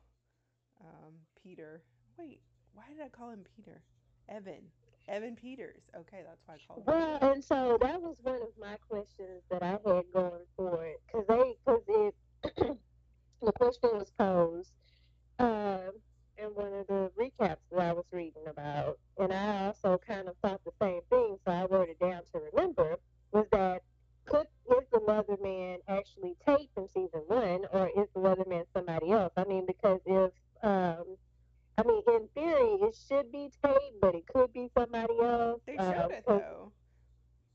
um, 0.80 1.14
peter. 1.42 1.82
Wait 2.18 2.40
why 2.74 2.84
did 2.88 3.00
i 3.04 3.08
call 3.08 3.30
him 3.30 3.44
peter? 3.56 3.82
Evan 4.28 4.70
evan 5.08 5.36
peters 5.36 5.82
okay 5.96 6.22
that's 6.26 6.42
why 6.46 6.54
i 6.54 6.58
called. 6.68 6.80
him 6.80 6.84
Well, 6.86 7.18
peter 7.20 7.32
and 7.32 7.44
so 7.44 7.78
that 7.82 8.00
was 8.02 8.16
one 8.22 8.36
of 8.42 8.48
my 8.60 8.76
questions 8.88 9.42
that 9.50 9.62
I 9.62 9.72
had 9.72 10.04
going 10.12 10.46
for 10.56 10.84
it, 10.86 11.00
because 11.06 11.26
they, 11.28 11.54
because 11.66 11.82
it, 11.88 12.14
the 13.42 13.52
question 13.52 13.90
was 13.94 14.12
posed. 14.18 14.72
um, 15.40 15.92
in 16.38 16.46
one 16.54 16.72
of 16.74 16.86
the 16.88 17.10
recaps 17.18 17.58
that 17.72 17.80
I 17.80 17.92
was 17.94 18.06
reading 18.12 18.44
about, 18.48 18.98
and 19.18 19.32
I 19.32 19.66
also 19.66 20.00
kind 20.06 20.28
of 20.28 20.36
thought 20.42 20.62
the 20.64 20.72
same 20.82 21.02
thing, 21.10 21.38
so 21.46 21.52
I 21.52 21.66
wrote 21.66 21.90
it 21.90 22.00
down 22.00 22.22
to 22.34 22.40
remember, 22.52 22.96
was 23.32 23.46
that 23.52 23.82
could 24.26 24.48
is 24.70 24.84
the 24.92 25.00
Leatherman 25.00 25.78
actually 25.88 26.36
Tate 26.46 26.70
from 26.74 26.88
season 26.94 27.22
one, 27.28 27.66
or 27.72 27.88
is 27.96 28.08
the 28.14 28.20
Leatherman 28.20 28.64
somebody 28.74 29.12
else? 29.12 29.32
I 29.38 29.44
mean, 29.46 29.66
because 29.66 30.00
if 30.06 30.32
I 31.76 31.82
mean, 31.82 32.02
in 32.06 32.28
theory, 32.34 32.78
it 32.82 32.94
should 33.08 33.32
be 33.32 33.50
Tate, 33.62 34.00
but 34.00 34.14
it 34.14 34.26
could 34.28 34.52
be 34.52 34.68
somebody 34.78 35.14
else. 35.20 35.60
They 35.66 35.76
showed 35.76 36.04
Um, 36.04 36.12
it 36.12 36.24
though. 36.26 36.72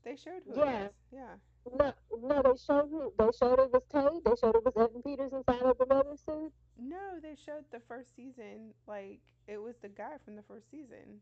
They 0.04 0.16
showed 0.16 0.42
who 0.44 0.52
it 0.52 0.56
yeah, 0.58 0.82
was. 0.82 0.92
Yeah. 1.12 1.34
no, 1.78 1.92
no, 2.22 2.42
they 2.42 2.56
showed 2.56 2.88
who- 2.88 3.12
they 3.18 3.30
showed 3.32 3.58
it 3.60 3.70
was 3.72 3.82
Tate. 3.88 4.24
They 4.24 4.36
showed 4.36 4.56
it 4.56 4.64
was 4.64 4.76
Evan 4.76 5.02
Peters 5.02 5.32
inside 5.32 5.62
of 5.62 5.78
the 5.78 6.16
suit. 6.16 6.52
No, 6.78 7.18
they 7.20 7.34
showed 7.34 7.64
the 7.70 7.80
first 7.80 8.14
season. 8.14 8.74
Like 8.86 9.20
it 9.46 9.58
was 9.58 9.76
the 9.78 9.88
guy 9.88 10.18
from 10.24 10.36
the 10.36 10.42
first 10.42 10.70
season. 10.70 11.20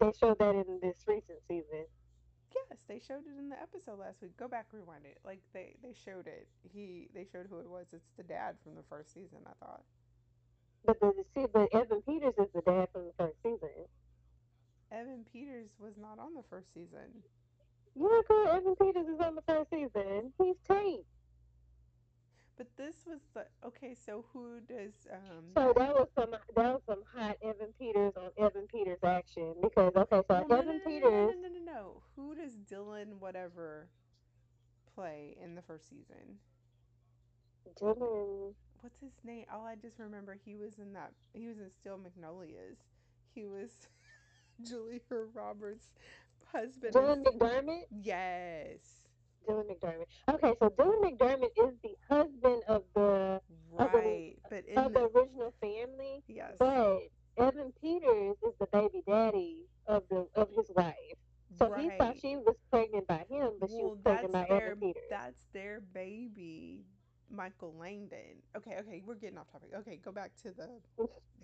They 0.00 0.12
showed 0.12 0.38
that 0.38 0.54
in 0.54 0.80
this 0.80 1.04
recent 1.06 1.42
season. 1.48 1.86
Yes, 2.54 2.80
they 2.86 2.98
showed 2.98 3.26
it 3.26 3.38
in 3.38 3.48
the 3.48 3.60
episode 3.60 3.98
last 3.98 4.20
week. 4.20 4.36
Go 4.36 4.46
back, 4.48 4.66
rewind 4.72 5.04
it. 5.06 5.18
Like 5.24 5.40
they 5.52 5.76
they 5.82 5.92
showed 5.92 6.26
it. 6.26 6.48
He 6.62 7.08
they 7.14 7.24
showed 7.24 7.46
who 7.48 7.58
it 7.60 7.68
was. 7.68 7.86
It's 7.92 8.10
the 8.16 8.22
dad 8.22 8.56
from 8.62 8.74
the 8.74 8.82
first 8.88 9.12
season. 9.12 9.40
I 9.46 9.52
thought. 9.64 9.84
But 10.84 10.98
the 11.00 11.12
see, 11.34 11.46
but 11.52 11.68
Evan 11.72 12.02
Peters 12.02 12.34
is 12.38 12.48
the 12.54 12.62
dad 12.62 12.88
from 12.92 13.02
the 13.06 13.12
first 13.16 13.36
season. 13.42 13.86
Evan 14.90 15.24
Peters 15.32 15.70
was 15.78 15.94
not 15.96 16.18
on 16.18 16.34
the 16.34 16.42
first 16.50 16.74
season. 16.74 17.22
Yeah, 17.94 18.20
girl, 18.28 18.48
Evan 18.48 18.74
Peters 18.76 19.06
is 19.06 19.20
on 19.20 19.34
the 19.36 19.42
first 19.42 19.70
season. 19.70 20.32
He's 20.38 20.56
Tate. 20.68 21.06
But 22.56 22.66
this 22.76 22.94
was 23.06 23.20
the 23.34 23.46
okay. 23.66 23.94
So 23.94 24.24
who 24.32 24.60
does 24.60 24.92
um? 25.10 25.44
So 25.56 25.72
that 25.76 25.94
was 25.94 26.08
some 26.14 26.30
that 26.30 26.40
was 26.56 26.80
some 26.86 27.02
hot 27.14 27.36
Evan 27.42 27.72
Peters 27.78 28.12
on 28.16 28.30
Evan 28.44 28.66
Peters 28.72 28.98
action 29.02 29.54
because 29.62 29.92
okay, 29.96 30.22
so 30.28 30.46
no, 30.48 30.56
Evan 30.56 30.66
no, 30.66 30.72
no, 30.72 30.80
Peters 30.84 31.02
No, 31.02 31.32
no, 31.42 31.48
no, 31.48 31.72
no. 31.72 32.02
Who 32.16 32.34
does 32.34 32.52
Dylan 32.70 33.18
whatever 33.18 33.88
play 34.94 35.36
in 35.42 35.54
the 35.54 35.62
first 35.62 35.88
season? 35.88 36.38
Dylan 37.80 38.52
What's 38.82 39.00
his 39.00 39.12
name? 39.24 39.44
All 39.52 39.64
I 39.64 39.76
just 39.76 39.98
remember 39.98 40.36
he 40.44 40.56
was 40.56 40.78
in 40.78 40.92
that. 40.94 41.12
He 41.32 41.46
was 41.46 41.58
in 41.58 41.70
Steel 41.80 41.98
Magnolias. 41.98 42.76
He 43.34 43.46
was 43.46 43.70
Julia 44.68 45.00
Roberts' 45.32 45.86
husband. 46.52 46.92
Dylan 46.92 47.24
McDermott. 47.24 47.84
Yes. 48.02 48.78
Dylan 49.48 49.64
McDermott. 49.70 50.06
Okay, 50.34 50.54
so 50.60 50.68
Dylan 50.70 51.00
McDermott 51.16 51.50
is 51.68 51.74
the 51.82 51.94
husband 52.08 52.62
of 52.68 52.82
the 52.94 53.40
Of 53.78 53.92
the- 53.92 54.34
But 54.50 54.64
in 54.66 54.76
of 54.78 54.92
the 54.92 55.00
the, 55.00 55.18
original 55.20 55.54
family, 55.60 56.22
yes. 56.28 56.54
but 56.58 56.98
Evan 57.38 57.72
Peters 57.80 58.36
is 58.46 58.52
the 58.60 58.66
baby 58.72 59.02
daddy 59.06 59.64
of 59.86 60.02
the 60.10 60.26
of 60.34 60.48
his 60.56 60.70
wife. 60.76 60.94
So 61.58 61.72
he 61.74 61.90
thought 61.98 62.16
she 62.20 62.36
was 62.36 62.56
pregnant 62.70 63.06
by 63.06 63.24
him, 63.28 63.52
but 63.60 63.70
she 63.70 63.76
well, 63.76 63.90
was 63.90 63.98
that's 64.04 64.20
pregnant 64.22 64.32
by 64.32 64.46
their 64.58 64.66
Evan 64.72 64.80
Peters. 64.80 65.02
that's 65.10 65.44
their 65.52 65.80
baby, 65.94 66.84
Michael 67.32 67.74
Langdon. 67.78 68.42
Okay, 68.56 68.76
okay, 68.80 69.02
we're 69.06 69.14
getting 69.14 69.38
off 69.38 69.50
topic. 69.50 69.70
Okay, 69.74 69.98
go 70.04 70.12
back 70.12 70.32
to 70.42 70.52
the 70.52 70.68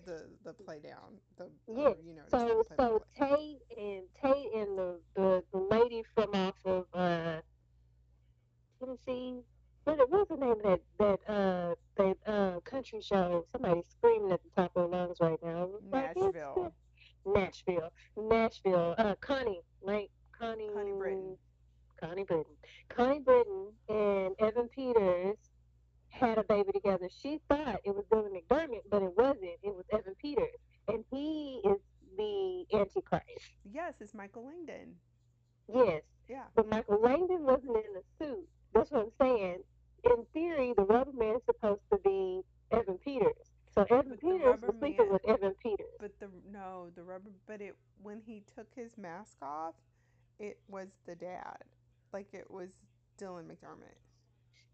the 0.05 0.27
the 0.45 0.53
play 0.53 0.79
down. 0.79 1.19
The 1.37 1.49
Yeah, 1.67 1.89
or, 1.89 1.97
you 2.05 2.15
know. 2.15 2.23
So 2.31 2.63
so. 2.77 3.03
Tate 3.19 3.61
and 3.77 4.03
Tate 4.23 4.53
and 4.55 4.79
the, 4.79 5.01
the, 5.17 5.45
the 5.53 5.59
lady 5.59 6.03
from 6.15 6.35
off 6.35 6.55
of 6.65 6.87
uh 6.95 7.41
Tennessee. 8.79 9.41
What 9.85 10.11
was 10.11 10.27
the 10.29 10.37
name 10.37 10.51
of 10.51 10.63
that 10.63 10.81
that 10.99 11.33
uh 11.33 11.75
that 11.97 12.17
uh 12.27 12.61
country 12.61 13.01
show? 13.01 13.47
Somebody's 13.53 13.85
screaming 13.89 14.33
at 14.33 14.41
the 14.43 14.51
top 14.63 14.73
of 14.77 14.91
their 14.91 15.01
lungs 15.01 15.17
right 15.21 15.39
now. 15.43 15.69
It's 15.75 15.93
like, 15.93 16.13
it's 16.15 16.25
Nashville. 16.25 16.73
Nashville. 17.27 17.93
Nashville. 18.17 18.95
Uh 18.99 19.15
Connie. 19.21 19.61
Like 19.83 20.11
Connie 20.39 20.69
Connie 20.75 20.93
Britton. 20.93 21.37
Connie 22.01 22.25
Britton. 22.25 22.55
Connie 22.89 23.21
Britton 23.21 23.73
and 23.89 24.35
Evan 24.39 24.69
Peters 24.69 25.37
had 26.11 26.39
a 26.39 26.45
baby 26.45 26.73
together. 26.73 27.09
She 27.23 27.41
thought 27.49 27.81
it 27.85 27.95
was 27.95 28.05
Dylan 28.11 28.31
McDermott, 28.33 28.83
but 28.91 29.03
it 29.03 29.17
wasn't. 29.17 29.59
It 29.63 29.75
was 29.75 29.85
Evan 29.93 30.15
Peters. 30.21 30.55
And 30.89 31.05
he 31.11 31.61
is 31.65 31.79
the 32.17 32.65
Antichrist. 32.75 33.53
Yes, 33.73 33.95
it's 34.01 34.15
Michael 34.15 34.47
Langdon. 34.47 34.95
Yes. 35.73 36.03
Yeah. 36.29 36.45
But 36.55 36.69
Michael 36.71 37.01
Langdon 37.01 37.43
wasn't 37.45 37.77
in 37.77 37.95
the 37.95 38.03
suit. 38.25 38.49
That's 38.75 38.91
what 38.91 39.03
I'm 39.07 39.13
saying. 39.21 39.59
In 40.05 40.25
theory, 40.33 40.73
the 40.77 40.85
rubber 40.85 41.13
man 41.13 41.37
is 41.37 41.43
supposed 41.47 41.81
to 41.93 41.99
be 41.99 42.41
Evan 42.71 42.99
Peters. 42.99 43.53
So 43.75 43.83
Evan 43.91 44.09
But 44.11 44.21
Peters 44.21 44.61
was 44.63 44.75
sleeping 44.79 45.07
man- 45.07 45.13
with 45.13 45.29
Evan 45.29 45.55
Peters. 45.63 45.87
But 46.01 46.13
the 46.21 46.29
no, 46.51 46.89
the 46.95 47.03
rubber. 47.03 47.31
But 47.47 47.61
it 47.61 47.77
when 48.03 48.21
he 48.25 48.43
took 48.57 48.67
his 48.75 48.97
mask 48.97 49.37
off, 49.43 49.75
it 50.39 50.59
was 50.69 50.89
the 51.07 51.15
dad. 51.15 51.59
Like 52.13 52.29
it 52.33 52.51
was 52.51 52.71
Dylan 53.21 53.45
McDermott. 53.45 53.99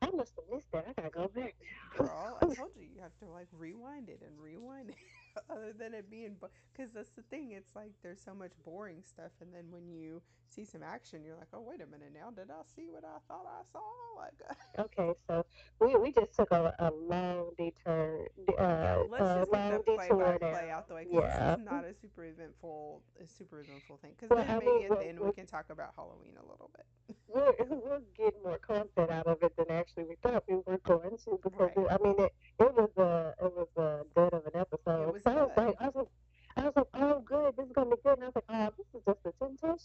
I 0.04 0.16
must 0.16 0.32
have 0.36 0.44
missed 0.52 0.70
that. 0.72 0.84
I 0.86 0.92
gotta 1.00 1.10
go 1.10 1.28
back. 1.28 1.54
Girl, 1.96 2.38
I 2.42 2.44
told 2.54 2.70
you 2.76 2.86
you 2.94 3.00
have 3.00 3.16
to 3.20 3.26
like 3.32 3.48
rewind 3.52 4.10
it 4.10 4.20
and 4.26 4.38
rewind 4.38 4.90
it. 4.90 4.96
Other 5.50 5.72
than 5.76 5.94
it 5.94 6.10
being, 6.10 6.36
because 6.72 6.92
that's 6.92 7.10
the 7.10 7.22
thing. 7.22 7.52
It's 7.52 7.74
like 7.74 7.92
there's 8.02 8.20
so 8.24 8.34
much 8.34 8.52
boring 8.64 9.02
stuff, 9.04 9.32
and 9.40 9.52
then 9.52 9.64
when 9.70 9.88
you 9.88 10.22
see 10.48 10.64
some 10.64 10.82
action, 10.82 11.24
you're 11.24 11.36
like, 11.36 11.48
oh 11.52 11.60
wait 11.60 11.80
a 11.80 11.86
minute, 11.86 12.12
now 12.14 12.30
did 12.30 12.50
I 12.50 12.62
see 12.76 12.86
what 12.90 13.04
I 13.04 13.18
thought 13.28 13.46
I 13.46 13.62
saw? 13.72 13.80
Like, 14.16 14.34
Okay, 14.78 15.12
so 15.26 15.44
we 15.80 15.96
we 15.96 16.12
just 16.12 16.34
took 16.34 16.50
a, 16.52 16.72
a 16.78 16.90
long 16.92 17.50
detour. 17.58 18.28
Uh, 18.56 19.02
let's 19.10 19.22
uh, 19.24 19.38
just 19.40 19.50
get 19.50 19.60
long 19.60 19.72
the 19.72 19.78
play 19.80 19.96
by 19.96 20.06
detour 20.06 20.38
play 20.38 20.70
out 20.70 20.88
the 20.88 20.94
way 20.94 21.06
Yeah. 21.10 21.54
is 21.54 21.64
not 21.64 21.84
a 21.84 21.92
super 21.94 22.24
eventful, 22.24 23.02
a 23.20 23.26
super 23.26 23.60
eventful 23.60 23.98
thing. 23.98 24.12
Because 24.16 24.30
Well, 24.30 24.44
then 24.44 24.56
I 24.56 24.58
maybe 24.60 24.70
mean, 24.70 24.84
at 24.92 24.98
the 25.00 25.06
end 25.08 25.18
we 25.20 25.32
can 25.32 25.46
talk 25.46 25.66
about 25.70 25.90
Halloween 25.96 26.34
a 26.38 26.46
little 26.48 26.70
bit. 26.76 26.86
We're, 27.26 27.52
we'll 27.68 28.00
get 28.16 28.34
more 28.44 28.58
content 28.58 29.10
out 29.10 29.26
of 29.26 29.42
it 29.42 29.56
than 29.56 29.70
actually 29.70 30.04
we 30.04 30.14
thought 30.22 30.44
we 30.48 30.56
were 30.66 30.78
going 30.78 31.16
to 31.24 31.40
because 31.42 31.58
Right. 31.58 31.76
it, 31.76 31.86
I 31.90 31.98
mean 32.02 32.14
it, 32.18 32.32
it 32.60 32.74
was 32.74 32.90
a 32.96 33.34
it 33.44 33.52
was 33.52 33.68
a 33.76 34.04
good 34.14 34.32
of 34.32 34.46
an 34.46 34.60
episode. 34.60 35.08
It 35.08 35.12
was 35.14 35.22
so 35.24 35.30
I 35.30 35.34
was 35.42 35.50
good. 35.56 35.66
like 35.66 35.76
I 35.80 35.84
was 35.86 35.94
like 35.96 36.08
I 36.56 36.62
was 36.64 36.72
like 36.76 36.86
oh 36.94 37.20
good 37.20 37.54
this 37.56 37.66
is 37.66 37.72
gonna 37.72 37.90
be 37.90 37.96
good 38.04 38.14
and 38.18 38.24
I 38.24 38.26
was 38.26 38.34
like 38.36 38.44
oh 38.48 38.70
this 38.78 38.86
is 38.94 39.02
just 39.04 39.18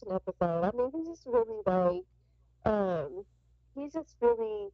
episode. 0.07 0.63
I 0.63 0.71
mean 0.75 0.91
he's 0.93 1.07
just 1.07 1.25
really 1.25 1.61
like 1.65 2.05
um 2.65 3.23
he's 3.75 3.93
just 3.93 4.15
really 4.21 4.69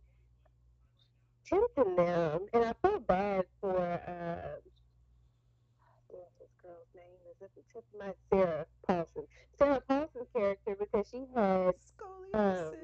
tempting 1.45 1.95
them 1.95 2.47
and 2.53 2.65
I 2.65 2.73
felt 2.81 3.07
bad 3.07 3.45
for 3.61 3.77
um 4.07 4.61
what's 6.07 6.35
this 6.39 6.49
girl's 6.61 6.87
name 6.95 7.19
is 7.29 7.41
at 7.41 7.49
the 7.55 7.61
tip 7.73 7.83
of 7.93 7.99
my 7.99 8.13
Sarah 8.29 8.65
Paulson. 8.87 9.23
Sarah 9.57 9.81
Paulson's 9.87 10.27
character 10.35 10.75
because 10.79 11.07
she 11.09 11.25
has 11.35 11.75
Scoliosis. 11.93 12.75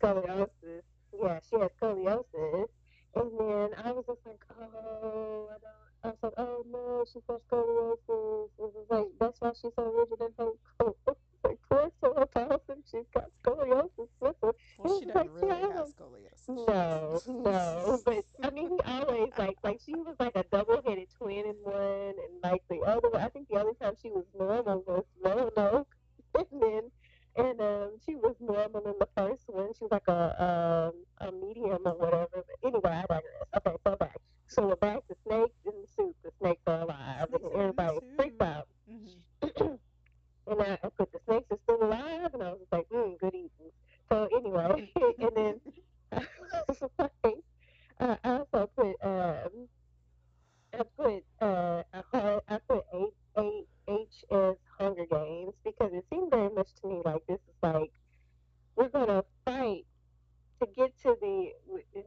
scoliosis. 0.00 0.82
Yeah, 1.12 1.38
she 1.48 1.56
has 1.56 1.70
scoliosis. 1.80 2.68
And 3.14 3.30
then 3.38 3.68
I 3.84 3.92
was 3.92 4.04
just 4.06 4.20
like, 4.26 4.42
oh, 4.58 5.48
I 5.50 5.58
don't. 5.60 5.82
I 6.04 6.08
was 6.08 6.16
like, 6.22 6.32
oh 6.38 6.64
no, 6.70 7.04
she's 7.12 7.22
got 7.28 7.40
scoliosis. 7.48 8.48
It 8.58 8.72
was 8.74 8.86
like 8.90 9.06
that's 9.20 9.40
why 9.40 9.52
she's 9.52 9.72
so 9.76 9.84
rigid 9.92 10.20
and 10.20 10.34
so 10.36 10.56
like 11.44 11.58
poor 11.68 11.90
Sarah 12.00 12.26
Paulson. 12.26 12.82
She's 12.90 13.06
got 13.14 13.26
scoliosis. 13.42 14.08
Well, 14.20 14.54
she 15.00 15.06
doesn't 15.06 15.14
like, 15.14 15.30
really 15.32 15.48
yeah. 15.60 15.76
have 15.76 15.86
scoliosis. 15.88 16.48
No, 16.48 17.22
no. 17.26 18.00
But 18.04 18.24
I 18.42 18.50
mean, 18.50 18.78
always 18.86 19.30
like 19.38 19.56
like 19.62 19.80
she 19.84 19.94
was 19.94 20.16
like 20.18 20.32
a 20.36 20.44
double-headed 20.50 21.08
twin 21.18 21.46
in 21.46 21.56
one, 21.62 22.14
and 22.14 22.42
like 22.42 22.62
the 22.68 22.80
other. 22.80 23.08
one- 23.10 23.22
I 23.22 23.28
think 23.28 23.48
the 23.48 23.58
only 23.60 23.74
time 23.80 23.94
she 24.00 24.10
was 24.10 24.24
normal 24.38 24.84
was 24.86 25.04
Roanoke, 25.24 25.94
and 26.34 26.46
then 26.62 26.82
and 27.36 27.60
um 27.60 27.90
she 28.04 28.14
was 28.14 28.34
normal 28.40 28.82
in 28.86 28.94
the 28.98 29.08
first 29.16 29.44
one. 29.46 29.68
She 29.78 29.84
was 29.84 29.90
like 29.92 30.08
a 30.08 30.42
um 30.42 31.28
a 31.28 31.32
medium 31.32 31.78
or 31.84 31.94
whatever. 31.94 32.28
But 32.34 32.44
anyway, 32.64 32.80
I 32.84 33.00
digress. 33.02 33.22
Okay, 33.56 33.76
so 33.84 33.96
back. 33.96 34.16
So 34.46 34.66
we're 34.68 34.76
back 34.76 35.06
to 35.08 35.14
snakes 35.26 35.56
in 35.64 35.72
the 35.80 35.86
soup. 35.96 36.14
The 36.22 36.30
snakes 36.38 36.60
are 36.66 36.82
alive, 36.82 37.28
and 37.32 37.44
everybody 37.54 37.98
freaked 38.16 38.42
out. 38.42 38.68
hmm 38.88 39.74
and 40.52 40.62
I, 40.62 40.78
I 40.84 40.88
put 40.90 41.12
the 41.12 41.20
snakes 41.26 41.46
are 41.50 41.58
still 41.64 41.82
alive, 41.84 42.30
and 42.34 42.42
I 42.42 42.50
was 42.52 42.66
like, 42.72 42.88
mm, 42.90 43.18
good 43.18 43.34
eating. 43.34 43.72
So 44.10 44.28
anyway, 44.36 44.88
and 45.20 45.36
then 45.36 45.60
I 48.00 48.18
also 48.24 48.66
put 48.76 48.96
um, 49.02 49.68
I 50.72 50.82
put 50.96 51.24
uh, 51.40 51.82
I 51.92 52.58
put 52.68 52.84
eight 52.94 53.14
eight 53.38 53.68
HS 53.88 54.58
Hunger 54.78 55.06
Games 55.10 55.54
because 55.64 55.92
it 55.92 56.04
seemed 56.10 56.30
very 56.30 56.50
much 56.50 56.74
to 56.80 56.88
me 56.88 57.00
like 57.04 57.24
this 57.26 57.40
is 57.48 57.54
like 57.62 57.90
we're 58.76 58.88
gonna 58.88 59.24
fight 59.44 59.84
to 60.60 60.66
get 60.76 60.96
to 61.02 61.16
the 61.20 61.52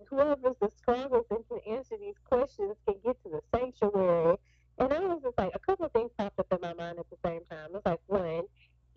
whoever's 0.10 0.56
the 0.62 0.70
strongest 0.70 1.32
and 1.32 1.48
can 1.48 1.60
answer 1.75 1.96
these 2.00 2.18
questions 2.25 2.75
can 2.88 2.96
get 3.04 3.22
to 3.24 3.30
the 3.30 3.42
sanctuary. 3.56 4.38
And 4.78 4.94
I 4.94 5.00
was 5.00 5.22
just 5.24 5.38
like, 5.38 5.52
a 5.56 5.60
couple 5.60 5.86
of 5.86 5.92
things 5.92 6.12
popped 6.18 6.40
up 6.40 6.48
in 6.52 6.60
my 6.62 6.74
mind 6.74 7.00
at 7.00 7.10
the 7.10 7.18
same 7.25 7.42
time. 7.50 7.70
It's 7.75 7.86
like, 7.86 8.00
one, 8.08 8.44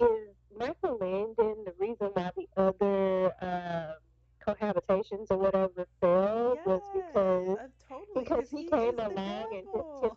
is 0.00 0.34
Michael 0.56 0.98
Langdon 1.00 1.64
the 1.64 1.74
reason 1.78 2.08
why 2.14 2.30
the 2.36 2.46
other 2.56 3.32
um, 3.42 3.96
cohabitations 4.46 5.30
or 5.30 5.38
whatever 5.38 5.86
failed 6.00 6.58
was 6.64 6.82
because 6.92 7.58
uh, 7.58 7.68
totally, 7.88 8.24
because 8.24 8.50
he 8.50 8.64
came 8.64 8.98
is 8.98 9.04
the 9.04 9.04
along 9.04 9.48
and 9.52 9.66
devil. 9.72 10.16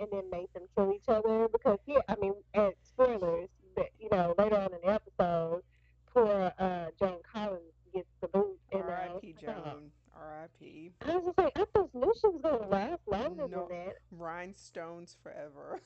and 0.00 0.08
then 0.12 0.30
make 0.30 0.52
them 0.52 0.62
kill 0.76 0.92
each 0.92 1.08
other 1.08 1.48
because 1.52 1.78
yeah, 1.86 2.00
I 2.08 2.16
mean, 2.20 2.34
and 2.54 2.72
spoilers, 2.82 3.48
but 3.74 3.88
you 3.98 4.08
know, 4.10 4.34
later 4.38 4.56
on 4.56 4.72
in 4.74 4.80
the 4.82 4.88
episode, 4.92 5.62
poor 6.12 6.52
uh 6.58 6.86
Joan 6.98 7.20
Collins 7.32 7.74
gets 7.92 8.08
the 8.20 8.28
boot, 8.28 8.58
and 8.72 8.88
uh, 8.88 8.92
I 8.92 9.12
was 9.12 9.22
R.I.P. 9.22 9.32
like, 9.46 9.54
oh. 9.56 9.74
Joan. 9.74 9.90
R.I.P. 10.14 10.92
I 11.02 11.16
was 11.16 11.24
just 11.26 11.38
like, 11.38 11.52
I 11.56 11.64
just 11.74 11.94
knew 11.94 12.12
she 12.20 12.28
was 12.28 12.40
gonna 12.42 12.66
last 12.68 13.02
longer 13.06 13.48
than 13.48 13.50
No, 13.50 13.68
that. 13.68 13.96
rhinestones 14.10 15.14
forever. 15.22 15.80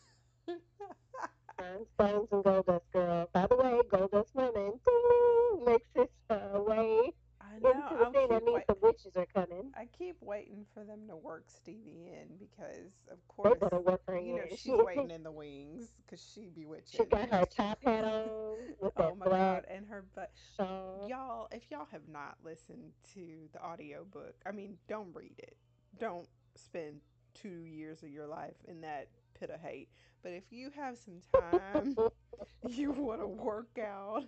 Rhinestones 1.59 2.29
and 2.33 2.45
Gold 2.45 2.67
Dust 2.67 2.85
girl. 2.93 3.29
By 3.33 3.47
the 3.47 3.57
way, 3.57 3.81
Gold 3.91 4.11
Dust 4.13 4.35
woman 4.35 4.81
ding, 4.85 5.65
makes 5.65 5.89
its 5.95 6.13
uh, 6.31 6.61
way 6.67 7.13
I 7.41 7.59
know. 7.59 7.73
into 7.73 7.97
the 7.97 8.07
I'll 8.07 8.13
thing. 8.13 8.29
keep 8.29 8.31
That 8.31 8.45
means 8.45 8.63
wait. 8.63 8.67
the 8.67 8.75
witches 8.81 9.17
are 9.17 9.27
coming. 9.27 9.75
I 9.75 9.87
keep 9.87 10.17
waiting 10.21 10.65
for 10.75 10.85
them 10.85 11.07
to 11.09 11.17
work 11.17 11.45
Stevie 11.49 12.09
in 12.13 12.37
because, 12.39 13.07
of 13.11 13.27
They 13.43 13.51
course, 13.51 13.59
better 13.61 13.81
work 13.81 14.03
her 14.09 14.17
you 14.19 14.35
know 14.35 14.47
in. 14.47 14.57
She 14.57 14.57
she's 14.57 14.79
waiting 14.79 15.11
in 15.11 15.23
the 15.23 15.31
wings 15.33 15.93
because 16.05 16.23
she 16.23 16.49
she 16.91 17.05
bewitching. 17.05 17.07
got 17.07 17.29
her 17.31 17.45
top 17.47 17.83
hat 17.85 18.05
on 18.05 18.57
with 18.81 18.95
Oh 18.97 19.15
that 19.15 19.15
my 19.15 19.29
God! 19.29 19.65
black 19.65 19.65
And 19.69 19.87
her 19.89 20.03
butt. 20.15 20.31
shawl. 20.57 21.09
Y'all, 21.09 21.49
if 21.53 21.71
y'all 21.71 21.87
have 21.93 22.09
not 22.09 22.37
listened 22.45 22.93
to 23.15 23.49
the 23.53 23.61
audiobook, 23.75 24.35
I 24.47 24.53
mean, 24.53 24.77
don't 24.89 25.15
read 25.15 25.35
it. 25.39 25.57
Don't 25.99 26.29
spend 26.55 27.01
two 27.35 27.65
years 27.65 28.03
of 28.03 28.11
your 28.11 28.27
life 28.27 28.57
in 28.69 28.81
that 28.83 29.09
pit 29.39 29.51
of 29.51 29.61
hate. 29.61 29.89
But 30.23 30.33
if 30.33 30.45
you 30.51 30.71
have 30.75 30.97
some 30.97 31.21
time, 31.51 31.97
you 32.69 32.93
want 32.93 33.21
to 33.21 33.27
work 33.27 33.79
out 33.79 34.25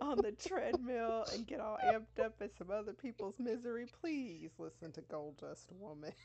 on 0.00 0.18
the 0.18 0.32
treadmill 0.32 1.24
and 1.32 1.46
get 1.46 1.60
all 1.60 1.78
amped 1.84 2.22
up 2.22 2.34
at 2.40 2.56
some 2.56 2.70
other 2.70 2.92
people's 2.92 3.38
misery, 3.38 3.86
please 4.00 4.50
listen 4.58 4.92
to 4.92 5.00
Gold 5.02 5.38
Dust 5.38 5.70
Woman. 5.78 6.12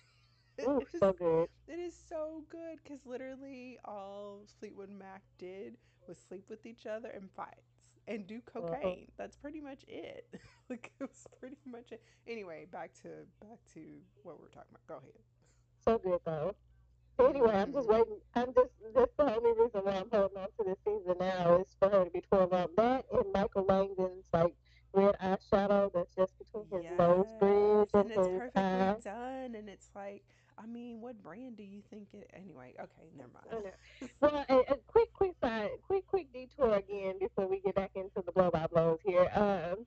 It 0.56 0.70
is, 0.70 1.00
so 1.00 1.14
good. 1.14 1.48
it 1.68 1.80
is 1.80 1.96
so 2.08 2.44
good 2.48 2.78
because 2.84 3.00
literally 3.08 3.80
all 3.86 4.42
Fleetwood 4.60 4.92
Mac 4.92 5.24
did 5.40 5.78
was 6.08 6.20
sleep 6.30 6.44
with 6.48 6.64
each 6.68 6.86
other 6.86 7.10
and 7.10 7.28
fights 7.36 7.73
and 8.08 8.28
do 8.28 8.42
hmm 8.60 8.74
cocaine. 8.74 9.08
That's 9.18 9.36
pretty 9.38 9.62
much 9.62 9.84
it. 9.88 10.28
like 10.70 10.92
it 11.00 11.04
was 11.10 11.28
pretty 11.40 11.58
much 11.66 11.92
it. 11.92 12.04
Anyway, 12.28 12.66
back 12.72 12.94
to 13.02 13.10
back 13.42 13.60
to 13.74 13.82
what 14.24 14.40
we're 14.40 14.50
talking 14.50 14.72
about. 14.72 14.88
Go 14.88 14.98
ahead. 14.98 15.14
So 15.86 15.98
good 16.00 16.20
though. 16.26 16.56
Anyway, 17.20 17.54
I'm 17.56 17.72
just 17.72 17.88
waiting. 17.88 18.20
I'm 18.36 18.54
just 18.54 18.70
that's 18.96 19.14
the 19.18 19.36
only 19.36 19.52
reason 19.62 19.82
why 19.84 19.94
I'm 19.98 20.10
holding 20.12 20.38
on 20.38 20.48
to 20.58 20.64
this 20.66 20.78
season 20.86 21.16
now 21.20 21.62
is 21.62 21.76
for 21.80 21.90
her 21.90 22.06
to 22.06 22.10
be 22.12 22.22
12 22.22 22.54
on 22.54 22.68
that 22.78 23.06
and 23.12 23.34
Michael 23.34 23.66
Langdon's 23.66 24.28
like 24.34 24.56
red 24.94 25.16
eyeshadow 25.22 25.92
that's 25.94 26.16
just 26.16 26.34
between 26.40 26.66
his 26.72 26.86
nose 26.98 27.28
bridge 27.40 27.90
and 27.94 28.10
and 28.10 28.12
it's 28.12 28.28
his 28.28 28.28
perfectly 28.28 28.56
eye. 28.56 28.96
done, 29.04 29.56
and 29.56 29.70
it's 29.70 29.90
like, 29.96 30.24
I 30.58 30.66
mean, 30.66 31.02
what 31.02 31.22
brand 31.22 31.58
do 31.58 31.64
you 31.64 31.82
think 31.90 32.10
it? 32.14 32.30
Anyway, 32.34 32.74
okay, 32.80 33.10
never 33.18 33.30
mind. 33.34 33.74
Well, 34.22 34.46
a, 34.50 34.74
a 34.74 34.78
quick, 34.88 35.12
quick 35.14 35.34
side, 35.42 35.70
quick, 35.86 36.06
quick 36.08 36.32
detour 36.34 36.74
again 36.76 37.16
before 37.20 37.48
we 37.48 37.60
get 37.62 37.76
back 37.76 37.92
into 37.96 38.22
the 38.26 38.32
blow 38.32 38.50
by 38.52 38.68
blows 38.68 39.00
here. 39.06 39.28
Um, 39.34 39.86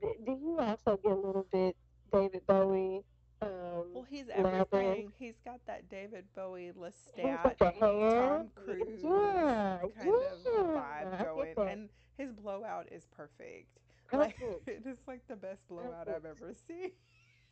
d- 0.00 0.14
do 0.26 0.32
you 0.32 0.56
also 0.58 0.98
get 1.02 1.12
a 1.12 1.14
little 1.14 1.46
bit 1.52 1.76
David 2.12 2.46
Bowie, 2.46 3.04
um, 3.42 3.48
Well, 3.94 4.06
he's 4.08 4.26
Labyrinth? 4.28 4.68
everything. 4.72 5.12
He's 5.18 5.38
got 5.44 5.60
that 5.66 5.88
David 5.88 6.24
Bowie, 6.34 6.72
Lestat, 6.76 7.42
got 7.42 7.58
the 7.58 7.70
hair. 7.70 8.28
Tom 8.28 8.48
Cruise 8.54 9.00
Yeah, 9.02 9.78
kind 9.96 10.10
of 10.10 10.46
vibe 10.46 11.24
going, 11.24 11.68
and 11.68 11.88
his 12.16 12.32
blowout 12.32 12.90
is 12.90 13.06
perfect. 13.06 13.78
Like 14.12 14.36
it 14.66 14.82
is 14.86 14.98
like 15.06 15.20
the 15.28 15.36
best 15.36 15.68
blowout 15.68 16.08
I've 16.08 16.24
ever 16.24 16.54
seen. 16.66 16.92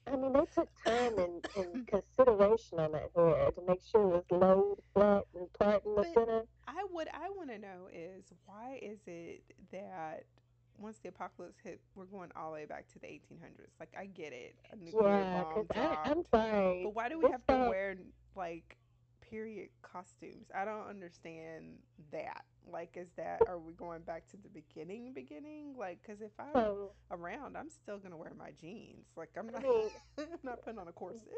I 0.07 0.17
mean, 0.17 0.33
they 0.33 0.45
took 0.55 0.69
time 0.85 1.19
and, 1.19 1.45
and 1.57 1.75
mm. 1.75 1.87
consideration 1.87 2.79
on 2.79 2.93
that 2.93 3.11
hair 3.17 3.51
to 3.53 3.63
make 3.67 3.81
sure 3.91 4.03
it 4.17 4.25
was 4.31 4.31
laid 4.31 4.85
flat 4.95 5.25
and 5.35 5.53
part 5.55 5.85
in 5.85 5.95
the 5.97 6.03
But 6.03 6.15
center. 6.15 6.43
I 6.67 6.85
what 6.91 7.09
I 7.15 7.31
want 7.31 7.51
to 7.51 7.59
know 7.59 7.89
is 7.93 8.25
why 8.47 8.79
is 8.83 9.01
it 9.07 9.43
that 9.73 10.25
once 10.79 10.99
the 10.99 11.09
apocalypse 11.09 11.59
hit, 11.63 11.81
we're 11.95 12.05
going 12.07 12.31
all 12.37 12.51
the 12.51 12.55
way 12.55 12.65
back 12.67 12.87
to 12.93 12.99
the 12.99 13.07
1800s? 13.07 13.79
Like 13.81 13.95
I 13.99 14.07
get 14.07 14.33
it, 14.33 14.57
a 14.73 14.77
nuclear 14.77 15.25
Yeah, 15.25 15.25
bomb 15.25 15.67
I, 15.75 15.99
I'm 16.05 16.23
dropped, 16.23 16.31
sorry, 16.31 16.83
but 16.83 16.95
why 16.95 17.09
do 17.09 17.19
we 17.19 17.27
this 17.27 17.33
have 17.33 17.47
to 17.49 17.57
fact. 17.57 17.69
wear 17.69 17.97
like 18.37 18.77
period 19.31 19.71
costumes? 19.83 20.47
I 20.55 20.65
don't 20.65 20.89
understand 20.89 21.79
that. 22.13 22.45
Like, 22.67 22.97
is 22.97 23.09
that 23.17 23.43
are 23.47 23.59
we 23.59 23.73
going 23.75 24.03
back 24.03 24.27
to 24.29 24.37
the 24.37 24.49
beginning, 24.49 25.13
beginning? 25.15 25.75
Like, 25.79 26.01
because 26.03 26.21
if 26.21 26.33
I'm 26.39 26.55
So 26.55 26.93
around, 27.11 27.57
I'm 27.57 27.71
still 27.71 27.99
gonna 27.99 28.17
wear 28.17 28.33
my 28.37 28.51
jeans. 28.61 29.07
Like, 29.17 29.31
I'm 29.39 29.51
I 29.55 29.61
not, 29.61 29.63
mean, 29.63 29.91
I'm 30.19 30.27
not 30.43 30.63
putting 30.63 30.79
on 30.79 30.89
a 30.89 30.93
corset. 30.93 31.29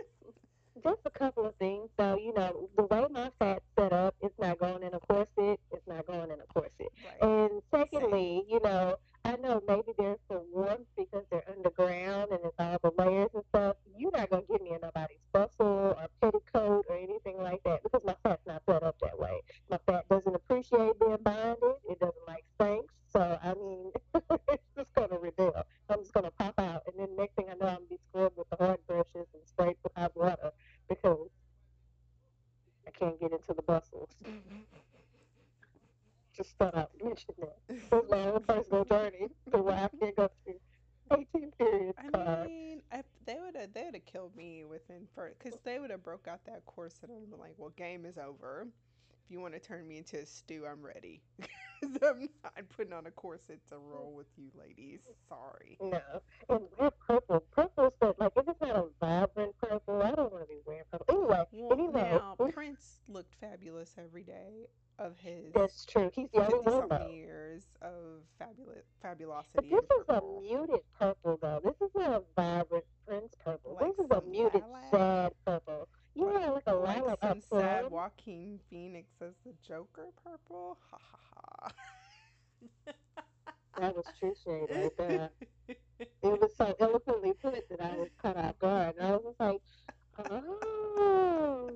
just 0.85 1.01
a 1.05 1.11
couple 1.11 1.47
of 1.47 1.55
things. 1.57 1.89
So, 1.99 2.19
you 2.19 2.33
know, 2.35 2.69
the 2.77 2.85
way 2.85 3.05
my 3.11 3.31
fat's 3.39 3.65
set 3.79 3.93
up, 3.93 4.15
it's 4.23 4.35
not 4.39 4.59
going 4.59 4.83
in 4.83 4.95
a 4.95 5.01
corset. 5.01 5.59
It's 5.73 5.87
not 5.87 6.07
going 6.07 6.31
in 6.31 6.39
a 6.41 6.47
corset. 6.53 6.93
Right. 7.03 7.23
And 7.23 7.63
Same. 7.95 8.13
secondly, 8.13 8.45
you 8.49 8.61
know, 8.63 8.97
I 9.25 9.37
know 9.37 9.61
maybe 9.67 9.93
there's 9.99 10.19
some 10.31 10.43
warmth 10.53 10.87
because 10.97 11.25
they're 11.31 11.45
underground 11.51 12.31
and 12.33 12.41
stew, 50.27 50.65
I'm 50.71 50.83
ready. 50.85 51.23
I'm 51.83 52.29
not 52.43 52.69
putting 52.77 52.93
on 52.93 53.07
a 53.07 53.11
corset 53.11 53.61
to 53.69 53.77
roll 53.79 54.13
with 54.17 54.27
you, 54.37 54.51
ladies. 54.59 55.01
Sorry. 55.29 55.79
No. 55.81 56.01
And 56.49 56.61
wear 56.79 56.91
purple. 56.91 57.41
Purple's 57.53 57.93
the, 58.01 58.15
like, 58.19 58.33
if 58.37 58.49
it's 58.49 58.61
not 58.61 58.77
a 58.77 58.87
vibrant 59.01 59.57
purple, 59.59 60.03
I 60.03 60.11
don't 60.13 60.33
want 60.33 60.45
to 60.45 60.49
be 60.49 60.61
wearing 60.67 60.85
purple. 60.91 61.07
Anyway, 61.09 61.45
Well, 61.53 61.73
anyway, 61.73 62.03
now 62.03 62.39
Prince 62.49 63.01
looked 63.09 63.35
fabulous 63.37 63.95
every 63.99 64.25
day 64.25 64.69
of 64.99 65.17
his 65.19 65.55
that's 65.55 65.85
true. 65.85 66.11
He's 66.15 66.29
the 66.33 66.41
only 66.41 66.59
fifty 66.59 66.71
one, 66.71 66.81
something 66.81 66.89
though. 66.89 67.11
years 67.11 67.65
of 67.83 68.25
fabulous 68.39 68.87
But 69.55 69.65
fabulosity 69.65 69.71
this 69.71 69.85
in 69.85 69.89
is 70.01 70.05
a 70.09 70.21
purple, 70.21 70.41
muted 70.41 70.81
purple, 70.99 71.39
though. 71.41 71.61
This 71.65 71.81
is 71.81 71.91
not 71.95 72.11
a 72.13 72.23
vibrant 72.37 72.85
Prince 73.07 73.35
purple. 73.45 73.75
like 73.75 73.95
This 73.97 73.99
is 73.99 74.11
a 74.11 74.23
some 74.23 74.31
muted, 74.31 74.63
lilac, 74.63 74.83
sad 74.91 75.33
purple. 75.45 75.89
like 76.17 76.41
Yeah, 76.43 76.51
like 76.51 76.65
a 76.67 76.75
like 76.75 77.03
lilac, 77.03 77.19
a 77.23 77.29
some 77.29 77.41
sad 77.41 77.89
plum. 77.89 77.91
Joaquin 77.91 78.59
Phoenix 78.71 79.13
as 79.21 79.35
the 79.45 79.53
Joker 79.67 80.09
purple. 80.25 80.79
Ha 80.91 80.99
ha 81.01 81.69
That 83.79 83.95
was 83.97 84.13
true 84.19 84.35
shade 84.45 84.71
ha. 84.71 84.81
right 84.83 84.97
there. 84.97 85.31
It 86.23 86.41
was 86.41 86.55
so 86.57 86.75
eloquently 86.81 87.33
put 87.35 87.69
that 87.71 87.81
I 87.81 87.97
was 87.97 88.11
caught 88.21 88.37
off 88.37 88.59
guard. 88.59 88.97
And 88.99 89.07
I 89.07 89.11
was 89.13 89.23
just 89.25 89.41
like, 89.41 89.61
oh. 90.31 91.71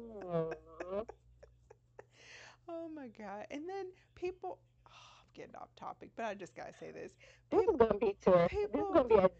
oh 2.68 2.88
my 2.94 3.08
god! 3.08 3.46
And 3.50 3.68
then 3.68 3.86
people. 4.14 4.58
Oh, 4.86 4.90
I'm 5.20 5.26
getting 5.34 5.54
off 5.56 5.74
topic, 5.76 6.10
but 6.16 6.26
I 6.26 6.34
just 6.34 6.54
gotta 6.54 6.72
say 6.78 6.90
this. 6.90 7.12
This 7.50 7.66
is 7.68 7.76
People, 7.76 7.76
going 7.76 7.92
to 7.92 7.98
be 7.98 8.16
tour. 8.20 8.48
This 8.70 8.70
is 8.70 8.70
people, 8.72 8.92
going 8.92 9.08
to 9.08 9.16
be 9.16 9.22
a 9.22 9.30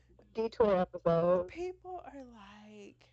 people 1.49 2.03
are 2.07 2.25
like, 2.35 3.07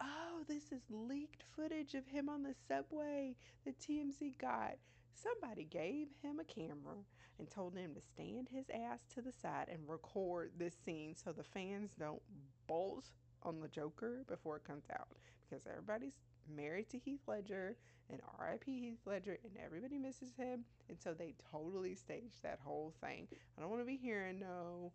oh, 0.00 0.42
this 0.48 0.72
is 0.72 0.82
leaked 0.90 1.44
footage 1.54 1.94
of 1.94 2.06
him 2.06 2.28
on 2.28 2.42
the 2.42 2.54
subway 2.66 3.36
that 3.64 3.78
TMZ 3.78 4.38
got. 4.38 4.74
Somebody 5.14 5.64
gave 5.64 6.08
him 6.22 6.40
a 6.40 6.44
camera 6.44 6.96
and 7.38 7.48
told 7.48 7.76
him 7.76 7.94
to 7.94 8.00
stand 8.00 8.48
his 8.50 8.66
ass 8.70 9.00
to 9.14 9.22
the 9.22 9.32
side 9.32 9.66
and 9.70 9.88
record 9.88 10.50
this 10.58 10.74
scene 10.84 11.14
so 11.14 11.32
the 11.32 11.44
fans 11.44 11.92
don't 11.98 12.22
bolt 12.66 13.10
on 13.44 13.60
the 13.60 13.68
Joker 13.68 14.24
before 14.28 14.56
it 14.56 14.64
comes 14.64 14.86
out. 14.92 15.08
Because 15.48 15.66
everybody's 15.66 16.18
married 16.52 16.90
to 16.90 16.98
Heath 16.98 17.22
Ledger 17.28 17.76
and 18.10 18.20
RIP 18.40 18.64
Heath 18.64 18.98
Ledger 19.06 19.38
and 19.44 19.52
everybody 19.64 19.98
misses 19.98 20.34
him. 20.36 20.64
And 20.88 20.98
so 21.00 21.14
they 21.14 21.34
totally 21.52 21.94
staged 21.94 22.42
that 22.42 22.58
whole 22.64 22.92
thing. 23.00 23.28
I 23.56 23.60
don't 23.60 23.70
want 23.70 23.82
to 23.82 23.86
be 23.86 23.96
hearing 23.96 24.40
no, 24.40 24.92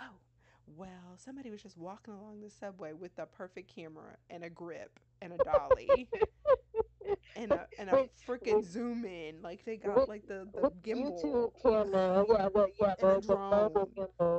oh, 0.00 0.16
well, 0.66 1.16
somebody 1.16 1.50
was 1.50 1.62
just 1.62 1.76
walking 1.78 2.14
along 2.14 2.40
the 2.40 2.50
subway 2.50 2.92
with 2.92 3.18
a 3.18 3.26
perfect 3.26 3.74
camera 3.74 4.16
and 4.30 4.44
a 4.44 4.50
grip 4.50 4.98
and 5.22 5.32
a 5.32 5.38
dolly 5.38 6.08
and 7.36 7.52
a 7.52 7.66
and 7.78 7.88
a 7.88 8.08
freaking 8.26 8.64
zoom 8.64 9.04
in. 9.04 9.40
Like 9.42 9.64
they 9.64 9.76
got 9.76 10.08
like 10.08 10.26
the 10.26 10.48
the 10.54 10.70
gimbal 10.82 11.22
YouTube 11.22 11.52
camera. 11.62 12.24
Yeah, 12.28 12.48
the, 12.54 12.68
yeah, 12.80 12.94
and 12.98 13.10
a 13.10 13.18
drone 13.18 13.88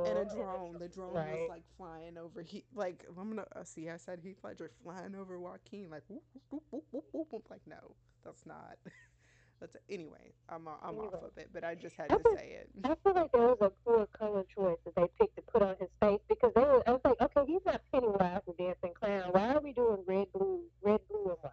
and 0.04 0.18
a 0.18 0.24
drone. 0.24 0.78
The 0.78 0.88
drone 0.88 1.30
was 1.30 1.40
like 1.48 1.64
flying 1.76 2.18
over. 2.18 2.42
He 2.42 2.64
like 2.74 3.04
I'm 3.18 3.30
gonna 3.30 3.46
uh, 3.56 3.64
see. 3.64 3.88
I 3.88 3.96
said 3.96 4.20
Heath 4.22 4.38
Ledger 4.44 4.70
flying 4.82 5.14
over 5.14 5.38
Joaquin 5.38 5.90
like 5.90 6.02
whoop, 6.08 6.22
whoop, 6.50 6.62
whoop, 6.70 6.84
whoop, 6.90 7.04
whoop, 7.12 7.26
whoop. 7.30 7.46
like 7.50 7.66
no, 7.66 7.94
That's 8.24 8.46
not. 8.46 8.78
That's 9.60 9.76
anyway. 9.88 10.32
I'm 10.48 10.68
I'm 10.68 10.98
off 10.98 11.14
of 11.14 11.36
it, 11.36 11.50
but 11.52 11.64
I 11.64 11.74
just 11.74 11.96
had 11.96 12.12
I 12.12 12.16
to 12.16 12.22
just 12.22 12.38
say 12.38 12.50
it. 12.60 12.70
I 12.84 12.94
feel 13.02 13.14
like 13.14 13.32
there 13.32 13.40
was 13.42 13.58
a 13.60 13.70
poor 13.84 14.06
color 14.18 14.44
choice 14.54 14.78
that 14.84 14.94
they 14.94 15.06
picked 15.18 15.36
to 15.36 15.42
put 15.42 15.62
on 15.62 15.76
his 15.80 15.88
face 16.00 16.20
because 16.28 16.52
they 16.54 16.60
were, 16.60 16.82
I 16.86 16.92
was 16.92 17.00
like, 17.04 17.20
okay, 17.20 17.52
he's 17.52 17.60
not 17.66 17.80
Pennywise 17.92 18.40
the 18.46 18.52
dancing 18.58 18.92
clown. 18.94 19.30
Why 19.32 19.54
are 19.54 19.60
we 19.60 19.72
doing 19.72 19.98
red, 20.06 20.26
blue, 20.32 20.60
red, 20.82 21.00
blue, 21.08 21.24
and 21.30 21.36
white? 21.42 21.52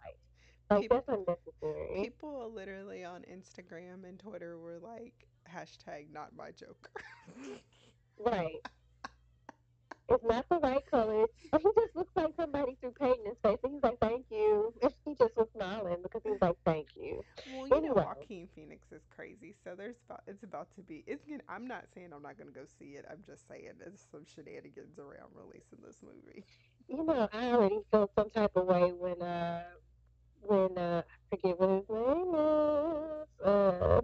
Like 0.70 0.80
People 0.82 1.02
that's 1.06 1.18
unnecessary. 1.18 2.02
people 2.04 2.52
literally 2.52 3.04
on 3.04 3.22
Instagram 3.22 4.04
and 4.08 4.18
Twitter 4.18 4.58
were 4.58 4.78
like 4.78 5.14
hashtag 5.52 6.12
not 6.12 6.34
my 6.36 6.50
Joker. 6.50 6.90
Right. 8.24 8.54
It's 10.08 10.24
not 10.24 10.48
the 10.48 10.58
right 10.60 10.84
color. 10.90 11.26
And 11.52 11.62
he 11.62 11.68
just 11.80 11.96
looks 11.96 12.12
like 12.14 12.32
somebody 12.38 12.76
threw 12.80 12.92
paint 12.92 13.18
in 13.24 13.30
his 13.30 13.38
face. 13.42 13.58
And 13.64 13.74
he's 13.74 13.82
like, 13.82 13.98
thank 14.00 14.24
you. 14.30 14.72
And 14.82 14.92
he 15.04 15.14
just 15.14 15.36
was 15.36 15.48
smiling 15.54 15.96
because 16.02 16.22
he 16.24 16.30
was 16.30 16.40
like, 16.40 16.56
thank 16.64 16.86
you. 16.94 17.24
well, 17.52 17.64
you 17.64 17.70
know 17.70 17.76
Anyway, 17.76 18.04
Joaquin 18.04 18.48
Phoenix 18.54 18.92
is 18.92 19.02
crazy, 19.14 19.54
so 19.64 19.74
there's 19.76 19.96
about 20.08 20.22
it's 20.26 20.42
about 20.42 20.68
to 20.76 20.82
be. 20.82 21.02
It's 21.06 21.24
gonna. 21.24 21.42
I'm 21.48 21.66
not 21.66 21.84
saying 21.94 22.10
I'm 22.14 22.22
not 22.22 22.38
gonna 22.38 22.50
go 22.50 22.64
see 22.78 22.96
it. 22.96 23.04
I'm 23.10 23.22
just 23.26 23.48
saying 23.48 23.70
there's 23.78 24.04
some 24.10 24.24
shenanigans 24.24 24.98
around 24.98 25.30
releasing 25.34 25.78
this 25.84 25.98
movie. 26.02 26.44
you 26.88 27.04
know, 27.04 27.28
I 27.32 27.52
already 27.52 27.80
felt 27.90 28.12
some 28.14 28.30
type 28.30 28.52
of 28.54 28.66
way 28.66 28.92
when, 28.92 29.20
uh, 29.22 29.62
when, 30.42 30.78
uh, 30.78 31.02
I 31.32 31.36
forget 31.36 31.58
what 31.58 31.70
his 31.70 31.88
name 31.88 32.34
is. 32.34 33.46
Uh, 33.46 34.00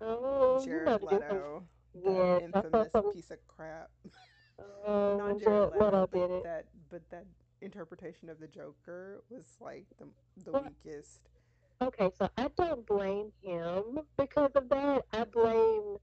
oh, 0.00 0.62
know 0.64 0.64
Jared. 0.64 1.02
Leto, 1.02 1.64
Yes, 1.94 2.42
infamous 2.42 2.88
some, 2.92 3.12
piece 3.12 3.30
of 3.30 3.38
crap. 3.46 3.90
Oh, 4.86 5.16
not 5.18 5.26
when 5.28 5.38
Jared 5.38 5.70
Jared 5.70 5.72
Leto, 5.72 5.84
Leto 5.84 6.08
but 6.10 6.12
did 6.12 6.30
it. 6.30 6.42
that 6.42 6.66
but 6.90 7.02
that 7.10 7.26
interpretation 7.60 8.28
of 8.28 8.38
the 8.40 8.48
Joker 8.48 9.22
was 9.30 9.46
like 9.60 9.86
the 9.98 10.06
the 10.44 10.52
Well, 10.52 10.64
weakest. 10.64 11.28
okay, 11.82 12.10
so 12.18 12.28
I 12.36 12.48
don't 12.56 12.86
blame 12.86 13.32
him 13.42 14.00
because 14.18 14.50
of 14.54 14.68
that. 14.70 15.04
I 15.12 15.24
blame 15.24 15.96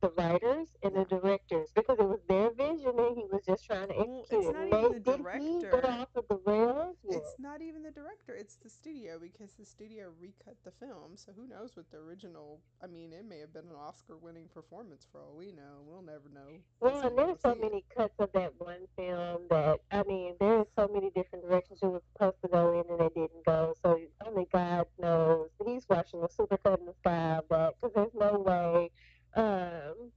the 0.00 0.10
writers 0.16 0.68
and 0.82 0.94
the 0.94 1.04
directors 1.04 1.70
because 1.74 1.98
it 1.98 2.08
was 2.08 2.20
their 2.28 2.50
vision 2.52 2.92
and 2.98 3.16
he 3.16 3.24
was 3.30 3.42
just 3.46 3.64
trying 3.66 3.88
to 3.88 3.94
Well, 3.94 4.20
execute 4.20 4.44
it's 4.44 4.52
not 4.54 4.66
even 4.68 4.92
they 4.92 4.98
the 4.98 5.16
director. 5.16 5.86
off 5.86 6.08
of 6.16 6.24
the 6.28 6.40
rails? 6.46 6.96
It's 7.04 7.38
not 7.38 7.60
even 7.62 7.82
the 7.82 7.90
director. 7.90 8.34
It's 8.34 8.56
the 8.56 8.68
studio 8.70 9.18
because 9.20 9.52
the 9.54 9.64
studio 9.64 10.12
recut 10.20 10.56
the 10.64 10.70
film. 10.72 11.16
So 11.16 11.32
who 11.36 11.46
knows 11.46 11.76
what 11.76 11.90
the 11.90 11.98
original? 11.98 12.60
I 12.82 12.86
mean, 12.86 13.12
it 13.12 13.24
may 13.28 13.38
have 13.40 13.52
been 13.52 13.66
an 13.66 13.76
Oscar-winning 13.76 14.48
performance 14.54 15.06
for 15.10 15.20
all 15.20 15.34
we 15.36 15.52
know. 15.52 15.82
We'll 15.86 16.02
never 16.02 16.28
know 16.32 16.60
Well, 16.80 17.00
and 17.06 17.16
there's 17.18 17.40
so 17.40 17.54
see 17.54 17.60
it. 17.60 17.62
many 17.62 17.84
cuts 17.96 18.14
of 18.18 18.30
that 18.32 18.52
one 18.58 18.86
film 18.96 19.42
that 19.50 19.80
I 19.90 20.02
mean, 20.04 20.34
there's 20.40 20.66
so 20.76 20.88
many 20.92 21.10
different 21.10 21.46
directions 21.48 21.80
it 21.82 21.86
was 21.86 22.02
supposed 22.12 22.36
to 22.42 22.48
go 22.48 22.80
in 22.80 22.90
and 22.92 23.00
it 23.02 23.14
didn't 23.14 23.44
go. 23.46 23.74
So 23.82 23.98
only 24.26 24.46
God 24.52 24.86
knows. 24.98 25.48
He's 25.64 25.86
watching 25.88 26.22
a 26.22 26.28
super 26.30 26.56
cut 26.58 26.78
in 26.80 26.86
the 26.86 26.94
sky 26.94 27.40
but 27.48 27.76
because 27.80 27.94
there's 27.94 28.14
no 28.14 28.38
way. 28.40 28.90
Um, 29.34 30.12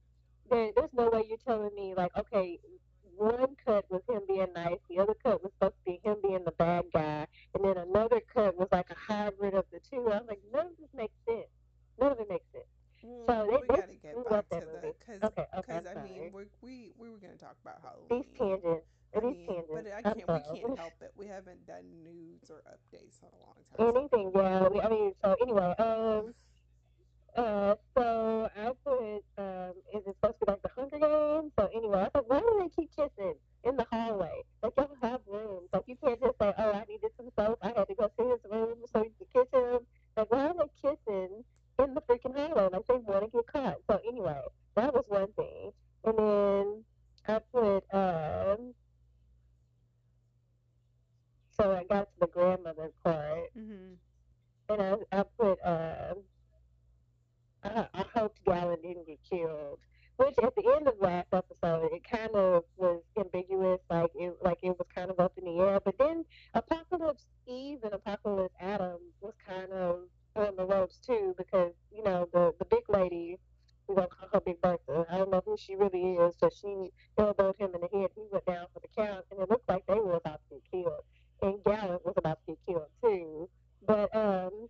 there, 0.50 0.70
there's 0.76 0.90
no 0.92 1.08
way 1.10 1.24
you're 1.28 1.38
telling 1.46 1.74
me 1.74 1.94
like, 1.96 2.10
okay, 2.16 2.58
one 3.16 3.54
cut 3.64 3.84
was 3.90 4.02
him 4.08 4.22
being 4.26 4.52
nice, 4.54 4.78
the 4.90 4.98
other 4.98 5.14
cut 5.22 5.42
was 5.42 5.52
supposed 5.54 5.74
to 5.86 5.92
be 5.92 6.00
him 6.02 6.16
being 6.22 6.44
the 6.44 6.52
bad 6.52 6.84
guy, 6.92 7.26
and 7.54 7.64
then 7.64 7.76
another 7.78 8.20
cut 8.34 8.56
was 8.56 8.68
like 8.72 8.90
a 8.90 8.96
hybrid 8.96 9.54
of 9.54 9.64
the 9.72 9.80
two. 9.80 10.10
I'm 10.10 10.26
like, 10.26 10.40
none 10.52 10.66
of 10.66 10.72
this 10.78 10.88
makes 10.94 11.14
sense. 11.26 11.46
None 12.00 12.12
of 12.12 12.20
it 12.20 12.28
makes 12.28 12.44
sense. 12.52 12.64
So 13.26 13.46
they 13.50 13.56
we 13.60 13.66
they 13.68 13.80
got 13.80 13.88
to 13.88 13.94
get 13.94 14.24
back 14.24 14.32
up 14.32 14.48
to 14.48 14.54
that 14.56 14.82
the 14.82 14.94
because 14.98 15.22
Okay, 15.22 15.46
okay, 15.58 15.80
I'm 15.94 16.02
mean 16.02 16.32
we 16.32 16.44
we 16.62 16.92
we 16.98 17.10
were 17.10 17.18
gonna 17.18 17.36
talk 17.36 17.56
about 17.62 17.80
how 17.82 17.96
These 18.10 18.24
Halloween. 18.38 18.60
tangents, 18.62 18.86
I 19.14 19.20
mean, 19.20 19.62
but. 19.70 19.86
I 19.92 20.02
can't. 20.02 20.16
We 20.16 20.60
can't 20.60 20.78
help 20.78 20.94
it. 21.02 21.12
We 21.16 21.26
haven't 21.26 21.66
done 21.66 21.84
news 22.02 22.50
or 22.50 22.62
updates 22.66 23.22
in 23.22 23.28
a 23.28 23.38
long 23.44 23.60
time, 23.76 23.96
Anything, 23.96 24.32
yeah. 24.34 24.68
we- 24.68 24.80
I 24.80 24.88
mean, 24.88 25.12
so 25.22 25.36
anyway, 25.42 25.74
um, 25.78 26.34
uh, 27.36 27.74
so 27.96 28.48
I 28.56 28.70
put, 28.84 29.22
um, 29.38 29.72
is 29.94 30.02
it 30.06 30.14
supposed 30.20 30.38
to 30.40 30.46
be 30.46 30.52
like 30.52 30.62
the 30.62 30.68
Hunger 30.76 30.98
Games? 30.98 31.52
So 31.58 31.68
anyway, 31.74 32.02
I 32.02 32.08
thought, 32.10 32.28
why 32.28 32.40
do 32.40 32.58
they 32.60 32.68
keep 32.68 32.90
kissing 32.94 33.34
in 33.64 33.76
the 33.76 33.86
hallway? 33.90 34.42
Like 34.62 34.72
y'all 34.76 34.96
have 35.02 35.20
rooms. 35.26 35.68
Like 35.72 35.82
you 35.86 35.96
can't 36.02 36.20
just 36.20 36.38
say, 36.38 36.52
oh, 36.58 36.72
I 36.72 36.84
needed 36.88 37.10
some 37.16 37.30
soap. 37.36 37.58
I 37.62 37.68
had 37.68 37.88
to 37.88 37.94
go 37.94 38.08
to 38.18 38.30
his 38.30 38.40
room 38.50 38.78
so 38.92 39.02
you 39.04 39.10
could 39.18 39.32
kiss 39.34 39.60
him. 39.60 39.80
Like 40.16 40.30
why 40.30 40.46
are 40.48 40.54
they 40.54 40.70
kissing 40.90 41.44
in 41.78 41.94
the 41.94 42.00
freaking 42.02 42.36
hallway? 42.36 42.68
Like 42.72 42.86
they 42.86 42.94
want 42.96 43.24
to 43.24 43.30
get 43.30 43.46
caught. 43.46 43.78
So 43.90 44.00
anyway, 44.08 44.40
that 44.76 44.92
was 44.94 45.04
one 45.08 45.32
thing. 45.32 45.70
And 46.04 46.18
then 46.18 46.84
I 47.26 47.40
put, 47.52 47.84
um, 47.94 48.74
so 51.50 51.72
I 51.72 51.84
got 51.84 52.04
to 52.04 52.20
the 52.20 52.26
grandmother 52.26 52.90
part, 53.04 53.50
hmm 53.54 53.94
and 54.68 54.80
I, 54.80 54.96
I 55.12 55.22
put, 55.38 55.58
um, 55.64 56.22
I, 57.62 57.86
I 57.94 58.04
hoped 58.14 58.44
Gallant 58.44 58.82
didn't 58.82 59.06
get 59.06 59.18
killed. 59.28 59.78
Which 60.16 60.38
at 60.38 60.54
the 60.54 60.72
end 60.76 60.86
of 60.86 60.94
last 61.00 61.28
episode, 61.32 61.90
it 61.92 62.04
kind 62.08 62.30
of 62.34 62.64
was 62.76 63.02
ambiguous, 63.18 63.80
like 63.90 64.10
it 64.14 64.36
like 64.42 64.58
it 64.62 64.70
was 64.78 64.86
kind 64.94 65.10
of 65.10 65.18
up 65.18 65.32
in 65.36 65.44
the 65.44 65.58
air. 65.60 65.80
But 65.84 65.98
then 65.98 66.24
Apocalypse 66.54 67.26
Eve 67.46 67.78
and 67.82 67.92
Apocalypse 67.94 68.54
Adam 68.60 68.98
was 69.20 69.34
kind 69.46 69.72
of 69.72 70.02
on 70.36 70.54
the 70.56 70.64
ropes 70.64 70.98
too, 70.98 71.34
because 71.36 71.72
you 71.90 72.04
know 72.04 72.28
the 72.32 72.54
the 72.60 72.64
big 72.66 72.84
lady, 72.88 73.38
we 73.88 73.96
gonna 73.96 74.06
call 74.06 74.28
her 74.32 74.40
Big 74.40 74.60
Bertha. 74.62 75.06
I 75.10 75.18
don't 75.18 75.30
know 75.30 75.42
who 75.44 75.56
she 75.58 75.74
really 75.74 76.14
is, 76.14 76.36
so 76.38 76.48
she 76.48 76.90
elbowed 77.18 77.56
him 77.58 77.70
in 77.74 77.80
the 77.80 77.88
head. 77.98 78.10
He 78.14 78.22
went 78.30 78.46
down 78.46 78.66
for 78.72 78.80
the 78.80 78.88
count, 78.96 79.24
and 79.30 79.40
it 79.40 79.50
looked 79.50 79.68
like 79.68 79.84
they 79.86 79.94
were 79.94 80.14
about 80.16 80.40
to 80.48 80.54
get 80.56 80.62
killed, 80.70 81.02
and 81.42 81.62
Gallant 81.64 82.04
was 82.04 82.14
about 82.16 82.38
to 82.46 82.52
get 82.52 82.58
killed 82.66 82.88
too. 83.02 83.48
But 83.86 84.14
um, 84.14 84.68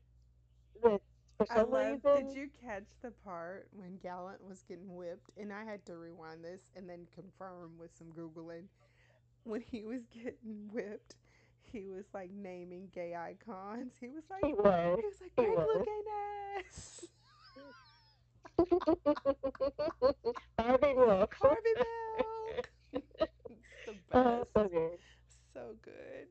the 0.83 1.01
for 1.37 1.47
I 1.51 1.55
some 1.55 1.71
love. 1.71 2.03
Did 2.03 2.15
reason 2.15 2.31
you 2.35 2.49
catch 2.63 2.85
the 3.03 3.11
part 3.11 3.69
when 3.73 3.97
Gallant 3.99 4.43
was 4.47 4.63
getting 4.63 4.95
whipped? 4.95 5.31
And 5.37 5.53
I 5.53 5.65
had 5.65 5.85
to 5.87 5.97
rewind 5.97 6.45
this 6.45 6.61
and 6.77 6.89
then 6.89 7.07
confirm 7.15 7.73
with 7.79 7.91
some 7.97 8.09
googling. 8.09 8.65
When 9.45 9.61
he 9.61 9.85
was 9.85 10.07
getting 10.13 10.69
whipped, 10.73 11.17
he 11.73 11.89
was 11.89 12.05
like 12.15 12.31
naming 12.33 12.89
gay 12.93 13.15
icons. 13.15 13.93
He 14.01 14.09
was 14.09 14.25
like, 14.31 14.45
he 14.45 14.53
was. 14.55 14.99
he 14.99 15.05
was 15.07 15.21
like 15.21 15.33
He 15.37 15.45
Greg 15.45 15.57
was. 15.57 15.87
Louganis, 15.87 17.05
Harvey 20.59 20.95
Milk. 20.95 21.35
Harvey 21.41 21.75
Milk. 21.77 22.71
it's 22.93 23.85
the 23.87 23.95
oh, 24.13 24.45
best. 24.45 24.53
so 24.55 24.69
good. 24.69 24.99
So 25.53 25.75
good. 25.83 26.27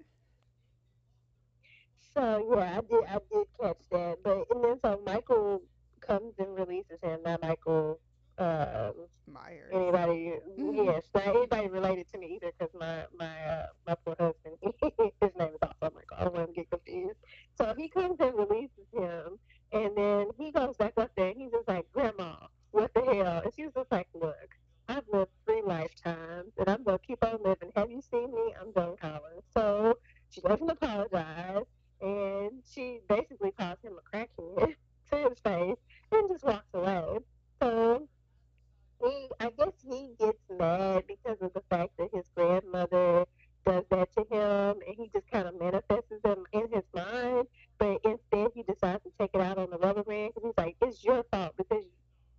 So 2.14 2.54
yeah, 2.56 2.78
I 2.78 2.82
did. 2.82 3.04
I 3.10 3.18
did 3.32 3.48
catch 3.60 3.78
that, 3.92 4.18
but 4.24 4.46
and 4.52 4.64
then 4.64 4.80
so 4.84 5.00
Michael 5.06 5.62
comes 6.02 6.34
and 6.38 6.56
releases 6.56 7.00
him. 7.02 7.20
Not 7.26 7.42
Michael. 7.42 8.00
Um, 8.38 8.94
Myers. 9.28 9.72
anybody? 9.74 10.34
Mhm. 10.58 10.86
Yes, 10.86 11.04
not 11.13 11.13
anybody 11.24 11.68
related 11.70 12.08
to 12.12 12.18
me 12.20 12.36
either, 12.36 12.52
because 12.58 12.74
my 12.80 13.04
my 13.18 13.66
my 13.88 13.96
poor 14.06 14.16
husband, 14.20 14.58
his 14.62 15.32
name 15.40 15.50
is 15.54 15.60
also 15.62 15.94
Michael. 15.96 16.18
I 16.18 16.24
don't 16.26 16.34
want 16.36 16.50
him 16.50 16.56
to 16.56 16.62
get 16.62 16.70
confused. 16.72 17.18
So 17.58 17.74
he 17.78 17.88
comes 17.90 18.18
and 18.20 18.34
releases 18.36 18.88
him, 18.94 19.40
and 19.72 19.96
then 19.96 20.28
he 20.38 20.52
goes 20.52 20.76
back 20.78 20.94
up 20.98 21.12
there. 21.16 21.30
and 21.30 21.38
He's 21.38 21.52
just 21.52 21.68
like, 21.68 21.86
Grandma, 21.94 22.36
what 22.72 22.94
the 22.94 23.02
hell? 23.02 23.42
And 23.44 23.54
she's 23.56 23.72
just 23.76 23.92
like, 23.92 24.08
Look, 24.14 24.50
I've 24.88 25.04
lived 25.12 25.32
three 25.46 25.62
lifetimes, 25.66 26.52
and 26.58 26.70
I'm 26.70 26.84
gonna 26.84 27.00
keep 27.00 27.24
on 27.24 27.40
living. 27.44 27.72
Have 27.76 27.92
you 27.92 28.02
seen 28.02 28.32
me? 28.34 28.54
I'm 28.60 28.74
Joan 28.74 28.98
Collins. 28.98 29.44
So 29.54 29.98
she 30.30 30.42
doesn't 30.42 30.70
apologize, 30.70 31.64
and 32.02 32.52
she 32.70 33.00
basically 33.08 33.52
calls 33.52 33.78
him 33.84 33.94
a 33.98 34.16
crackhead 34.18 34.76
to 35.12 35.18
his 35.30 35.40
face, 35.40 35.78
and 36.12 36.30
just 36.30 36.44
walks 36.44 36.66
away. 36.74 37.18
So 37.62 38.08
he, 39.04 39.28
I 39.40 39.50
guess 39.58 39.74
he 39.90 40.10
gets 40.20 40.40
mad 40.58 41.04
because 41.08 41.38
of 41.42 41.54
the 41.54 41.62
fact 41.70 41.92
that 41.98 42.10
his 42.14 42.26
grandmother 42.36 43.26
does 43.66 43.84
that 43.90 44.10
to 44.14 44.22
him, 44.32 44.78
and 44.88 44.96
he 44.98 45.10
just 45.14 45.30
kind 45.32 45.48
of 45.48 45.60
manifests 45.60 46.12
them 46.24 46.44
in 46.54 46.68
his 46.72 46.84
mind. 46.94 47.48
But 47.78 48.00
instead, 48.04 48.52
he 48.56 48.64
decides 48.64 49.04
to 49.04 49.12
take 49.20 49.32
it 49.34 49.42
out 49.42 49.58
on 49.58 49.70
the 49.70 49.78
rubber 49.78 50.04
man 50.08 50.30
because 50.30 50.44
he's 50.44 50.58
like, 50.58 50.76
"It's 50.82 51.04
your 51.04 51.24
fault 51.32 51.56
because 51.58 51.84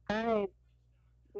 I 0.09 0.47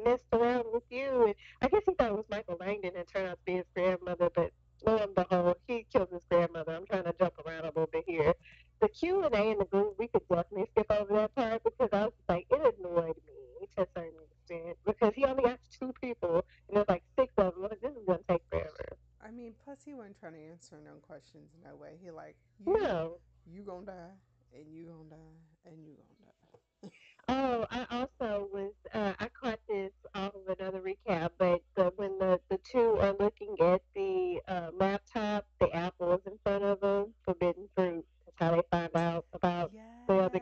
messed 0.03 0.23
around 0.33 0.65
with 0.73 0.83
you." 0.89 1.25
And 1.25 1.35
I 1.61 1.67
guess 1.67 1.81
he 1.85 1.93
thought 1.95 2.09
it 2.11 2.15
was 2.15 2.25
Michael 2.29 2.57
Langdon 2.59 2.91
and 2.95 3.07
turned 3.07 3.27
out 3.27 3.37
to 3.39 3.45
be 3.45 3.53
his 3.53 3.65
grandmother, 3.75 4.29
but 4.35 4.51
lo 4.85 4.97
and 4.97 5.15
behold, 5.15 5.57
he 5.67 5.85
kills 5.91 6.09
his 6.11 6.23
grandmother. 6.29 6.73
I'm 6.73 6.85
trying 6.85 7.03
to 7.05 7.13
jump 7.19 7.33
around 7.45 7.61
a 7.61 7.67
little 7.67 7.87
bit 7.91 8.03
here. 8.07 8.33
The 8.81 8.89
Q 8.89 9.23
and 9.23 9.33
A 9.35 9.43
in 9.51 9.57
the 9.59 9.65
group, 9.65 9.95
we 9.97 10.07
could 10.07 10.27
definitely 10.29 10.67
skip 10.71 10.87
over 10.91 11.13
that 11.15 11.35
part 11.35 11.63
because 11.63 11.89
I 11.93 12.05
was 12.05 12.13
just 12.17 12.29
like, 12.29 12.45
it 12.51 12.75
annoyed 12.79 13.15
me 13.27 13.67
to 13.75 13.83
a 13.83 13.87
certain 13.95 14.19
extent 14.31 14.77
because 14.85 15.13
he 15.15 15.23
only 15.25 15.43
got 15.43 15.59
two 15.79 15.93
people 16.01 16.43
and 16.67 16.75
there's 16.77 16.89
like 16.89 17.03
six 17.17 17.31
of 17.37 17.53
them. 17.53 17.63
Like, 17.63 17.79
this 17.81 17.91
is 17.91 18.03
gonna 18.05 18.19
take 18.27 18.41
forever. 18.49 18.97
I 19.25 19.31
mean, 19.31 19.53
plus 19.63 19.79
he 19.83 19.93
wasn't 19.93 20.19
trying 20.19 20.33
to 20.33 20.39
answer 20.51 20.77
no 20.83 20.99
questions 21.01 21.49
in 21.55 21.67
no 21.67 21.75
way. 21.75 21.97
He 22.03 22.11
like 22.11 22.35
you, 22.59 22.73
No. 22.73 23.17
you 23.47 23.63
gonna 23.63 23.85
die, 23.85 24.13
and 24.53 24.65
you 24.71 24.85
gonna 24.85 25.09
die, 25.09 25.69
and 25.71 25.83
you 25.83 25.93
gonna 25.95 26.31
die. 26.83 26.91
Oh, 27.27 27.65
I 27.71 27.87
also 27.89 28.47
was. 28.53 28.73
Uh, 28.93 29.13
I 29.19 29.27
caught 29.29 29.59
this 29.67 29.91
off 30.13 30.33
of 30.35 30.59
another 30.59 30.79
recap, 30.79 31.31
but 31.39 31.61
the, 31.75 31.91
when 31.95 32.19
the 32.19 32.39
the 32.49 32.59
two 32.59 32.97
are 32.99 33.15
looking 33.19 33.55
at 33.61 33.81
the 33.95 34.39
uh, 34.47 34.69
laptop, 34.77 35.45
the 35.59 35.75
apple 35.75 36.13
is 36.13 36.21
in 36.27 36.37
front 36.43 36.63
of 36.63 36.79
them. 36.81 37.13
Forbidden 37.23 37.67
fruit. 37.75 38.05
That's 38.25 38.37
how 38.39 38.55
they 38.55 38.61
find 38.69 38.95
out 38.95 39.25
about 39.33 39.71
the 40.07 40.13
other 40.19 40.39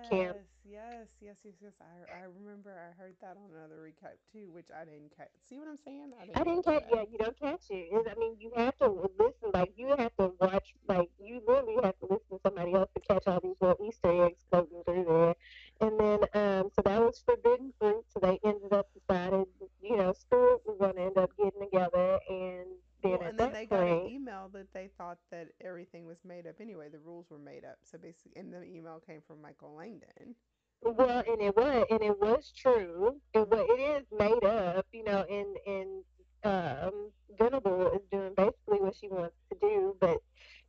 yes, 0.73 1.07
yes, 1.21 1.37
yes, 1.45 1.53
yes. 1.61 1.73
I 1.79 2.19
I 2.19 2.25
remember 2.39 2.71
I 2.75 2.91
heard 2.99 3.15
that 3.21 3.37
on 3.37 3.51
another 3.55 3.79
recap 3.79 4.17
too, 4.31 4.49
which 4.51 4.67
I 4.75 4.83
didn't 4.85 5.15
catch. 5.15 5.31
See 5.47 5.57
what 5.57 5.67
I'm 5.67 5.77
saying? 5.77 6.11
I 6.19 6.39
I 6.39 6.42
didn't 6.53 6.65
catch. 6.65 6.83
Yeah, 6.93 7.03
you 7.11 7.17
don't 7.17 7.39
catch 7.39 7.69
it. 7.69 8.07
I 8.09 8.19
mean, 8.19 8.37
you 8.39 8.51
have 8.55 8.77
to 8.77 8.89
listen. 9.19 9.51
Like 9.53 9.73
you 9.77 9.89
have 9.97 10.15
to 10.17 10.33
watch. 10.39 10.73
Like 10.87 11.09
you 11.19 11.41
literally 11.47 11.77
have 11.83 11.97
to 11.99 12.07
listen 12.09 12.37
to 12.37 12.39
somebody 12.43 12.73
else 12.73 12.89
to 12.95 13.01
catch 13.01 13.27
all 13.27 13.39
these 13.41 13.57
little 13.61 13.85
Easter 13.87 14.25
eggs 14.25 14.45
floating 14.49 14.83
through 14.85 15.05
there. 15.07 15.35
And 15.81 15.99
then, 15.99 16.19
um, 16.33 16.69
so 16.73 16.81
that 16.83 17.01
was 17.01 17.21
forbidden 17.25 17.73
fruit. 17.79 18.05
So 18.09 18.19
they 18.19 18.39
ended 18.43 18.73
up 18.73 18.87
decided, 18.93 19.47
you 19.81 19.97
know, 19.97 20.13
school 20.13 20.61
was 20.65 20.77
going 20.79 20.95
to 20.95 21.01
end 21.01 21.17
up 21.17 21.31
getting 21.37 21.61
together, 21.61 22.19
and 22.29 22.67
then 23.03 23.17
Well, 23.17 23.21
at 23.21 23.35
and 23.35 23.39
then 23.39 23.51
that 23.51 23.53
they 23.53 23.65
got 23.65 23.87
an 23.87 23.99
point, 23.99 24.05
email 24.05 24.49
that 24.49 24.73
they 24.73 24.87
thought 24.87 25.19
that 25.31 25.49
everything 25.61 26.05
was 26.05 26.23
made 26.23 26.47
up 26.47 26.59
anyway. 26.59 26.89
The 26.89 26.99
rules 26.99 27.29
were 27.29 27.37
made 27.39 27.63
up. 27.65 27.79
So 27.83 27.97
basically, 27.97 28.39
and 28.39 28.53
the 28.53 28.63
email 28.63 28.99
came 28.99 29.21
from 29.21 29.41
Michael 29.41 29.73
Langdon. 29.75 30.35
well, 30.83 31.23
and 31.27 31.41
it 31.41 31.55
was, 31.55 31.85
and 31.89 32.01
it 32.01 32.19
was 32.19 32.51
true. 32.55 33.21
It 33.33 33.47
hmm 33.47 33.61
was, 33.61 33.65
it 33.69 33.81
is 34.01 34.05
made 34.17 34.43
up, 34.43 34.87
you 34.91 35.03
know, 35.03 35.23
and 35.29 35.57
and 35.65 36.03
um, 36.43 37.11
Venable 37.37 37.87
is 37.93 38.01
doing 38.11 38.33
basically 38.35 38.79
what 38.79 38.95
she 38.95 39.07
wants 39.09 39.35
to 39.51 39.57
do, 39.59 39.95
but 39.99 40.17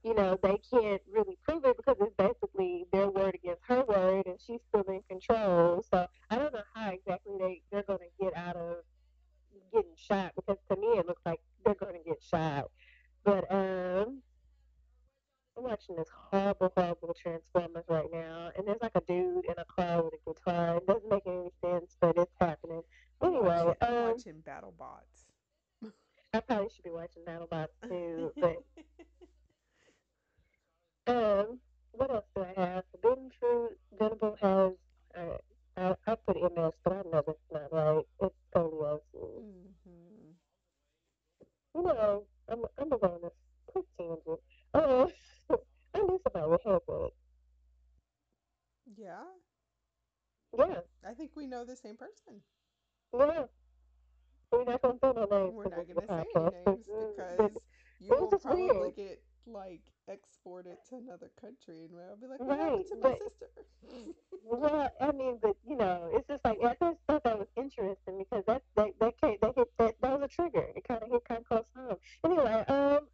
you 0.03 0.15
know 0.15 0.39
they 0.43 0.59
can't 0.71 1.03
really 1.11 1.37
prove 1.43 1.65
it 1.65 1.77
because 1.77 1.97
it's 2.01 2.15
basically 2.17 2.85
their 2.93 3.09
word 3.11 3.35
against 3.35 3.63
her 3.67 3.85
word, 3.85 4.27
and 4.27 4.41
she's 4.41 4.61
still 4.69 4.85
in 4.89 5.03
control. 5.09 5.83
So 5.83 6.07
I 6.31 6.37
don't 6.39 6.53
know 6.53 6.63
how 6.75 6.91
exactly 6.91 7.35
they 7.39 7.63
they're 7.71 7.83
going 7.83 8.01
to 8.01 8.25
get 8.25 8.37
out 8.37 8.57
of 8.57 8.77
getting 9.73 9.95
shot 9.97 10.33
because 10.37 10.59
to 10.71 10.77
me 10.77 10.89
it 10.99 11.07
looks 11.07 11.23
like 11.25 11.41
they're 11.65 11.75
going 11.75 11.95
to 11.95 12.05
get 12.09 12.23
shot. 12.23 12.71
But 13.25 13.51
um, 13.53 14.23
I'm 15.57 15.65
watching 15.65 15.97
this 15.97 16.09
horrible, 16.11 16.73
horrible 16.77 17.15
Transformers 17.15 17.85
right 17.89 18.09
now, 18.13 18.51
and 18.57 18.67
there's 18.67 18.81
like 18.81 18.95
a 18.95 19.01
dude 19.03 19.45
in 19.47 19.55
a 19.59 19.65
car 19.65 20.03
with 20.03 20.15
a 20.15 20.33
guitar. 20.33 20.77
It 20.77 20.87
doesn't 20.87 21.09
make 21.11 21.27
any 21.27 21.51
sense, 21.63 21.97
but 22.01 22.17
it's 22.17 22.33
happening. 22.41 22.83
I'm 23.23 23.35
Anyway, 23.35 23.41
watching. 23.41 23.77
I'm 23.87 23.97
um, 23.97 24.25
watching 24.25 24.43
BattleBots. 24.43 25.27
I 26.35 26.41
probably 26.41 26.69
should 26.71 26.85
be 26.85 26.91
watching 26.91 27.25
BattleBots 27.25 27.81
too, 27.89 28.33
but 28.41 28.63
um, 31.07 31.59
what 31.93 32.11
else 32.11 32.27
do 32.35 32.43
I 32.43 32.53
have? 32.61 32.85
Forbidden 32.91 33.31
Fruit, 33.39 33.79
Venable 33.99 34.37
has. 34.41 34.73
Uh, 35.17 35.39
I, 35.77 35.95
I 36.07 36.15
put 36.17 36.37
MS, 36.37 36.73
but 36.85 36.93
I 36.93 37.03
know 37.11 37.23
that's 37.27 37.39
not 37.53 37.73
right. 37.73 38.05
It's 38.21 38.35
scoliosis. 38.55 39.45
hmm 39.85 40.37
You 41.75 41.83
know, 41.83 42.27
I'm 42.49 42.65
I'm 42.79 42.89
gonna 42.89 43.01
go 43.01 43.15
on 43.15 43.21
this 43.23 43.33
quick 43.67 43.85
tangent. 43.99 44.41
Oh, 44.75 45.11
I 45.95 45.99
knew 46.01 46.21
somebody 46.23 46.51
with 46.51 46.63
haircut. 46.65 47.13
Yeah, 48.97 49.25
Yeah, 50.59 50.81
I 51.05 51.15
think 51.15 51.37
we 51.37 51.47
know 51.47 51.65
the 51.65 51.77
same 51.77 51.97
person. 51.97 52.43
yeah. 53.13 53.47
We're 54.53 54.65
not 54.65 54.83
gonna 54.83 54.99
say 55.03 55.13
no 55.15 55.25
names 55.27 55.55
We're 55.55 55.63
because 55.63 55.73
not 55.73 55.87
this 55.87 55.89
is 55.89 55.97
gonna 55.97 56.09
a 56.09 56.13
say 56.15 56.27
any 56.35 56.43
podcast, 56.43 56.55
but, 56.65 56.79
names 56.79 56.89
mm, 56.89 57.27
but 57.37 57.37
because 57.37 57.61
you 57.99 58.17
it 58.17 58.21
was 58.21 58.29
will 58.29 58.33
just 58.33 58.45
probably 58.45 58.71
weird, 58.73 58.95
get 59.55 59.81
export 60.09 60.67
it 60.67 60.81
to 60.85 60.97
another 60.97 61.31
country, 61.41 61.85
and 61.85 61.95
I'll 62.01 62.17
be 62.17 62.27
like, 62.27 62.45
"What 62.47 62.59
right? 62.59 62.59
happened 62.59 62.87
to 62.89 62.97
my 62.97 63.03
But 63.03 63.19
sister?" 63.19 63.47
well, 64.43 64.91
I 65.01 65.13
mean, 65.13 65.39
but 65.43 65.57
you 65.67 65.77
know, 65.77 66.11
it's 66.13 66.27
just 66.29 66.45
like 66.45 66.59
I 66.63 66.75
just 66.81 66.99
thought 67.07 67.25
that 67.25 67.39
was 67.39 67.49
interesting 67.57 68.19
because 68.19 68.45
that 68.47 68.63
that 68.77 68.91
that 69.01 69.21
came, 69.21 69.37
that 69.43 69.55
hit 69.57 69.69
that 69.79 69.95
that 70.01 70.13
was 70.21 70.23
a 70.23 70.29
trigger. 70.29 70.67
It 70.75 70.85
kind 70.87 71.03
of 71.03 71.11
hit 71.11 71.25
kind 71.25 71.41
of 71.41 71.47
close 71.47 71.65
home. 71.75 71.97
Anyway, 72.25 72.65
um, 72.69 73.09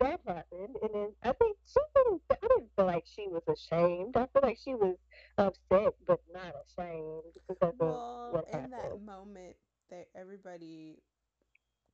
that 0.00 0.20
happened, 0.26 0.76
and 0.82 0.90
then 0.94 1.08
I 1.22 1.32
think 1.32 1.56
she 1.66 1.80
didn't. 1.94 2.22
I 2.30 2.36
didn't 2.40 2.70
feel 2.76 2.86
like 2.86 3.04
she 3.06 3.26
was 3.28 3.42
ashamed. 3.48 4.16
I 4.16 4.26
feel 4.26 4.42
like 4.42 4.58
she 4.58 4.74
was 4.74 4.96
upset, 5.38 5.94
but 6.06 6.20
not 6.32 6.54
ashamed 6.66 7.22
because 7.48 7.74
of 7.80 8.02
Well, 8.02 8.30
what 8.30 8.46
in 8.46 8.70
that 8.70 8.96
moment, 8.96 9.56
that 9.90 10.08
everybody 10.14 11.02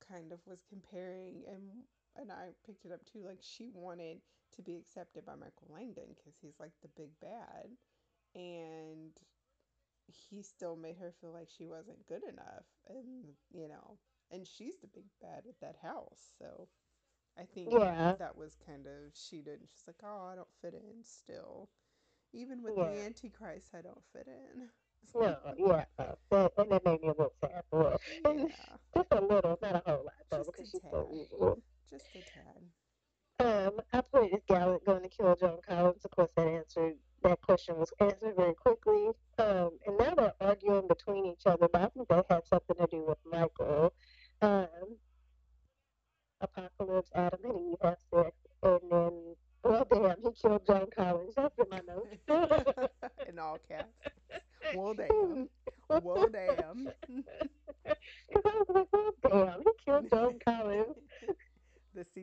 kind 0.00 0.32
of 0.32 0.46
was 0.46 0.62
comparing, 0.62 1.44
and 1.46 1.84
and 2.16 2.30
I 2.32 2.50
picked 2.66 2.84
it 2.84 2.92
up 2.92 3.04
too. 3.04 3.22
Like 3.24 3.40
she 3.42 3.70
wanted 3.74 4.20
to 4.56 4.62
be 4.62 4.76
accepted 4.76 5.24
by 5.24 5.34
Michael 5.34 5.68
Langdon 5.72 6.14
because 6.16 6.34
he's 6.40 6.58
like 6.60 6.72
the 6.82 6.88
big 6.96 7.10
bad, 7.20 7.68
and 8.34 9.12
he 10.06 10.42
still 10.42 10.76
made 10.76 10.96
her 10.98 11.12
feel 11.20 11.32
like 11.32 11.48
she 11.48 11.66
wasn't 11.66 12.06
good 12.06 12.22
enough, 12.24 12.66
and 12.88 13.34
you 13.52 13.68
know, 13.68 13.98
and 14.30 14.46
she's 14.46 14.76
the 14.78 14.88
big 14.88 15.04
bad 15.20 15.44
at 15.48 15.60
that 15.60 15.76
house. 15.82 16.32
So 16.38 16.68
I 17.38 17.44
think 17.44 17.70
Yeah, 17.72 17.78
uh 17.80 18.16
that 18.18 18.36
was 18.36 18.56
kind 18.66 18.86
of 18.86 19.12
she 19.14 19.40
didn't. 19.42 19.68
She's 19.70 19.86
like, 19.86 20.02
oh, 20.04 20.28
I 20.32 20.36
don't 20.36 20.52
fit 20.60 20.74
in 20.74 21.04
still. 21.04 21.68
Even 22.32 22.62
with 22.62 22.76
the. 22.76 23.00
Antichrist, 23.06 23.74
I 23.74 23.82
don't 23.82 24.04
fit 24.12 24.26
in. 24.28 24.68
Yeah, 25.14 25.84
uh, 25.98 26.14
that, 26.30 26.52
and 26.56 26.70
that 26.70 26.84
made 26.84 27.02
me 27.02 27.08
a 27.08 27.10
little 27.10 27.32
sad 27.40 27.64
for 27.70 27.84
her. 27.84 27.96
Yeah, 28.24 28.44
just 28.94 29.08
a 29.12 29.20
little, 29.20 29.58
not 29.62 29.74
a 29.76 29.82
whole 29.90 30.04
lot 30.04 30.14
though, 30.30 30.44
because 30.44 30.68
she's 30.70 30.82
so 30.90 31.08
evil. 31.12 31.58
Just 31.90 32.06
a 32.14 32.20
tad. 32.20 32.62
Um, 33.40 33.80
I 33.92 34.02
put 34.02 34.32
is 34.32 34.42
Gallant 34.48 34.84
going 34.84 35.02
to 35.02 35.08
kill 35.08 35.34
Joan 35.34 35.58
Collins? 35.66 36.04
Of 36.04 36.10
course, 36.10 36.30
that 36.36 36.46
answered 36.46 36.94
that 37.22 37.40
question 37.42 37.76
was 37.76 37.92
answered 38.00 38.34
very 38.36 38.54
quickly. 38.54 39.10
Um, 39.38 39.70
and 39.86 39.98
now 39.98 40.14
they're 40.14 40.34
arguing 40.40 40.86
between 40.88 41.26
each 41.26 41.42
other, 41.46 41.68
but 41.72 41.82
I 41.82 41.88
think 41.88 42.08
that 42.08 42.26
had 42.30 42.46
something 42.46 42.76
to 42.76 42.86
do 42.90 43.04
with 43.06 43.18
Michael. 43.30 43.92
Um, 44.42 44.96
Apocalypse, 46.40 47.10
Adam 47.14 47.40
and 47.44 47.72
Eve 47.72 47.78
have 47.82 47.98
sex, 48.12 48.32
and 48.62 48.80
then, 48.90 49.34
well, 49.62 49.86
damn, 49.92 50.16
he 50.22 50.30
killed 50.40 50.66
Joan 50.66 50.86
Collins. 50.96 51.34
That's 51.36 51.58
in 51.58 51.66
my 51.70 51.80
notes. 51.86 52.16
in 53.28 53.38
all 53.38 53.58
caps. 53.68 53.92
Well, 54.74 54.94
damn. 54.94 55.48
Well, 55.88 56.28
damn. 56.28 56.88
Because 57.84 58.42
I 58.46 58.62
was 58.66 58.66
like, 58.68 58.86
well, 58.92 59.12
damn, 59.46 59.60
he 59.60 59.70
killed 59.84 60.10
Joan 60.10 60.38
Collins. 60.46 60.96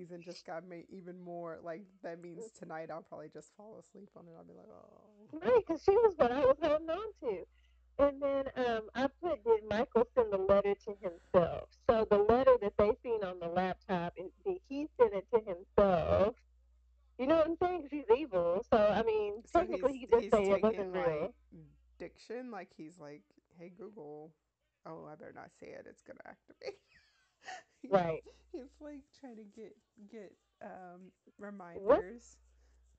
Season 0.08 0.22
just 0.24 0.46
got 0.46 0.68
me 0.68 0.86
even 0.90 1.20
more. 1.20 1.58
Like, 1.64 1.84
that 2.04 2.22
means 2.22 2.52
tonight 2.58 2.90
I'll 2.92 3.02
probably 3.02 3.30
just 3.30 3.56
fall 3.56 3.78
asleep 3.80 4.10
on 4.16 4.26
it. 4.28 4.32
I'll 4.38 4.44
be 4.44 4.54
like, 4.54 4.68
oh. 4.72 5.40
Right, 5.46 5.64
because 5.66 5.84
she 5.84 5.92
was 5.92 6.14
what 6.18 6.32
I 6.32 6.40
was 6.42 6.56
holding 6.62 6.90
on 6.90 7.12
to. 7.22 7.46
And 8.00 8.22
then 8.22 8.44
um, 8.56 8.82
I 8.96 9.08
put, 9.22 9.44
did 9.44 9.62
Michael 9.70 10.08
send 10.16 10.32
the 10.32 10.38
letter 10.38 10.76
to 10.76 10.96
himself? 11.02 11.70
So 11.90 12.06
the 12.10 12.20
letter 12.20 12.56
that 12.62 12.74
they 12.78 12.92
seen 13.04 13.24
on 13.24 13.40
the 13.40 13.48
laptop, 13.48 14.14
is, 14.18 14.32
did 14.46 14.58
he 14.70 14.88
send 15.00 15.14
it 15.14 15.26
to 15.34 15.40
himself? 15.40 16.36
You 17.18 17.26
know 17.26 17.38
what 17.38 17.48
I'm 17.48 17.58
saying? 17.58 17.82
'Cause 17.82 17.92
he's 17.92 18.06
evil. 18.16 18.64
So, 18.72 18.78
I 18.78 19.02
mean, 19.02 19.42
So 19.46 19.62
technically 19.62 19.94
he 19.98 20.06
could 20.06 20.20
just 20.22 20.32
say 20.32 20.52
it 20.52 20.62
wasn't 20.62 20.94
like 20.94 21.32
diction, 21.98 22.52
like 22.52 22.70
he's 22.78 23.00
like, 23.00 23.24
"Hey 23.58 23.70
Google, 23.70 24.32
oh 24.86 25.06
I 25.06 25.16
better 25.16 25.34
not 25.34 25.50
say 25.60 25.70
it. 25.70 25.88
It's 25.90 26.04
gonna 26.04 26.20
activate." 26.28 26.78
Right. 27.90 28.24
he's 28.52 28.72
like 28.82 29.04
trying 29.20 29.38
to 29.38 29.44
get 29.56 29.76
get 30.12 30.34
um 30.62 31.12
What 31.74 32.02
reminders. 32.02 32.38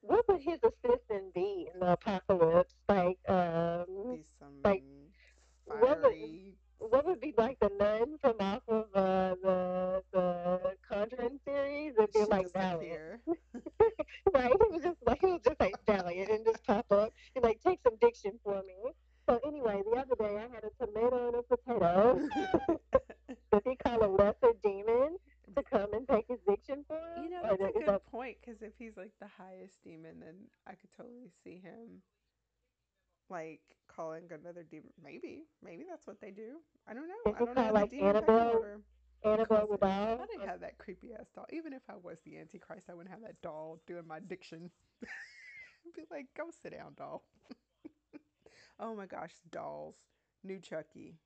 what 0.01 0.27
would 0.29 0.41
his 0.43 0.61
assistant 0.63 1.35
be 1.35 1.69
in 1.73 1.81
the 1.81 1.93
apocalypse? 1.93 2.75
Like, 2.89 3.19
um, 3.29 3.87
Be 4.13 4.25
like, 4.65 4.83
some 4.83 4.83
what 5.67 6.03
would 6.03 6.15
fiery. 6.15 6.55
what 6.79 7.05
would 7.07 7.21
be 7.21 7.35
like 7.37 7.59
the 7.61 7.71
nun 7.79 8.17
from 8.21 8.37
off 8.41 8.63
of 8.69 8.87
uh, 8.95 9.35
the 9.43 10.03
the 10.13 10.77
Conjuring 10.89 11.41
series? 11.45 11.95
It'd 11.99 12.13
be 12.13 12.21
Should 12.21 12.29
like 12.31 12.45
just 12.45 12.55
Valak. 12.55 12.77
appear. 12.77 13.21
right? 14.35 14.53
He 14.63 14.69
was 14.71 14.83
just 14.83 14.99
like 15.07 15.21
he 15.21 15.27
was 15.27 15.41
just 15.45 15.61
like 15.61 15.75
Valak 15.87 16.31
and 16.35 16.45
just 16.45 16.65
pop 16.65 16.87
up 16.93 17.13
and 17.35 17.45
like 17.45 17.61
take 17.67 17.81
some 17.83 17.97
diction 18.01 18.39
for 18.45 18.63
me. 18.63 18.93
So 19.29 19.41
anyway, 19.47 19.83
the 19.85 19.99
other 19.99 20.15
day 20.19 20.37
I 20.39 20.43
had 20.55 20.65
a 20.65 20.85
tomato 20.87 21.27
and 21.29 21.37
a 21.37 21.43
potato. 21.43 22.21
Does 23.53 23.63
he 23.65 23.77
call 23.77 24.05
a 24.05 24.11
lesser 24.11 24.53
demon 24.63 25.17
to 25.57 25.63
come 25.63 25.95
and 25.95 26.07
take 26.07 26.27
his 26.29 26.39
diction 26.47 26.85
for 26.87 27.01
you 27.23 27.31
know 27.31 27.41
that's 27.43 27.59
the- 27.59 27.69
a 27.69 27.73
good 27.73 27.87
that 27.87 28.07
point 28.07 28.37
because 28.41 28.61
if 28.63 28.73
he's 28.79 28.97
like 28.97 29.13
the 29.21 29.27
highest 29.27 29.83
demon, 29.83 30.21
then 30.21 30.35
I 30.67 30.75
could 30.75 30.93
totally 30.93 31.31
see 31.43 31.59
him 31.59 32.03
like 33.31 33.61
calling 33.89 34.25
another 34.31 34.63
demon. 34.63 34.93
Maybe, 35.03 35.45
maybe 35.63 35.85
that's 35.89 36.07
what 36.07 36.21
they 36.21 36.31
do. 36.31 36.61
I 36.87 36.95
don't 36.95 37.09
know. 37.09 37.15
does 37.25 37.35
I 37.37 37.45
don't 37.45 37.57
know 37.57 37.73
like 37.73 37.93
Annabelle. 37.93 38.65
Annabelle. 39.25 39.79
I 39.83 40.27
didn't 40.27 40.49
have 40.49 40.61
that 40.61 40.79
creepy 40.79 41.13
ass 41.13 41.27
doll. 41.35 41.47
Even 41.53 41.73
if 41.73 41.83
I 41.89 41.97
was 41.97 42.19
the 42.25 42.39
Antichrist, 42.39 42.89
I 42.89 42.95
wouldn't 42.95 43.11
have 43.11 43.23
that 43.23 43.41
doll 43.43 43.81
doing 43.87 44.07
my 44.07 44.21
diction. 44.21 44.71
Be 45.97 46.03
like, 46.11 46.27
go 46.37 46.45
sit 46.63 46.73
down, 46.73 46.93
doll. 46.97 47.25
oh 48.81 48.95
my 48.95 49.07
gosh, 49.07 49.33
dolls. 49.51 49.97
New 50.45 50.61
Chucky. 50.61 51.17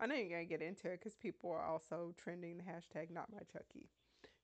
I 0.00 0.06
know 0.06 0.14
you're 0.14 0.28
gonna 0.28 0.44
get 0.44 0.62
into 0.62 0.88
it 0.88 1.00
because 1.00 1.16
people 1.16 1.50
are 1.50 1.64
also 1.64 2.14
trending 2.16 2.58
the 2.58 2.62
hashtag 2.62 3.10
not 3.10 3.32
my 3.32 3.40
Chucky. 3.52 3.88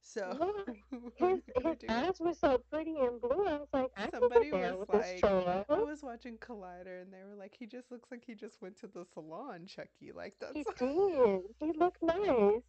So? 0.02 0.52
His 1.16 1.40
his 1.62 1.76
eyes 1.88 2.20
were 2.20 2.34
so 2.34 2.60
pretty 2.70 2.94
and 3.00 3.20
blue. 3.20 3.46
I 3.46 3.56
was 3.56 3.68
like, 3.72 3.90
I 3.96 4.10
Somebody 4.10 4.52
was 4.52 4.60
down 4.60 4.78
with 4.78 4.88
this 4.90 5.22
like. 5.22 5.64
I 5.70 5.78
was 5.78 6.02
watching 6.02 6.36
Collider 6.36 7.00
and 7.00 7.12
they 7.12 7.22
were 7.26 7.36
like, 7.38 7.54
he 7.58 7.66
just 7.66 7.90
looks 7.90 8.10
like 8.10 8.22
he 8.26 8.34
just 8.34 8.60
went 8.60 8.78
to 8.80 8.86
the 8.86 9.06
salon, 9.14 9.66
Chucky. 9.66 10.12
Like 10.14 10.34
that's 10.38 10.52
He 10.54 10.64
did. 10.78 11.40
He 11.58 11.72
looked 11.78 12.02
nice. 12.02 12.60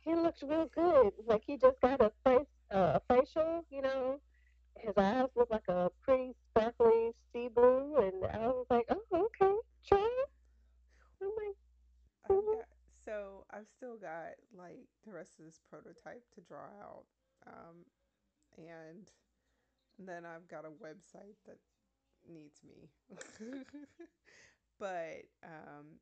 He 0.00 0.14
looked 0.14 0.42
real 0.42 0.68
good. 0.74 1.12
Like 1.24 1.42
he 1.46 1.56
just 1.56 1.80
got 1.80 2.00
a 2.00 2.10
face, 2.24 2.46
uh, 2.72 2.98
a 2.98 3.00
facial. 3.08 3.64
You 3.70 3.82
know, 3.82 4.20
his 4.76 4.94
eyes 4.96 5.28
look 5.36 5.50
like 5.50 5.68
a 5.68 5.90
pretty 6.02 6.32
sparkly 6.50 7.12
sea 7.32 7.48
blue, 7.54 7.96
and 7.96 8.24
I 8.32 8.46
was 8.48 8.66
like, 8.70 8.86
so 13.04 13.44
I've 13.50 13.68
still 13.76 13.96
got 13.96 14.36
like 14.56 14.86
the 15.04 15.12
rest 15.12 15.38
of 15.38 15.46
this 15.46 15.60
prototype 15.68 16.22
to 16.34 16.40
draw 16.42 16.68
out, 16.80 17.04
um, 17.46 17.84
and, 18.56 19.10
then 19.98 20.24
I've 20.24 20.48
got 20.48 20.64
a 20.64 20.68
website 20.68 21.36
that 21.46 21.58
needs 22.26 22.60
me, 22.64 22.88
but 24.78 25.26
um, 25.44 25.98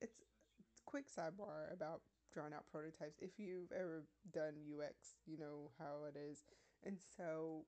it's 0.00 0.80
quick 0.86 1.04
sidebar 1.08 1.70
about 1.72 2.00
drawing 2.32 2.54
out 2.54 2.64
prototypes. 2.70 3.18
If 3.20 3.32
you've 3.36 3.72
ever 3.72 4.04
done 4.32 4.54
UX, 4.64 5.16
you 5.26 5.36
know 5.36 5.70
how 5.78 6.06
it 6.08 6.16
is, 6.18 6.44
and 6.84 6.96
so 7.16 7.64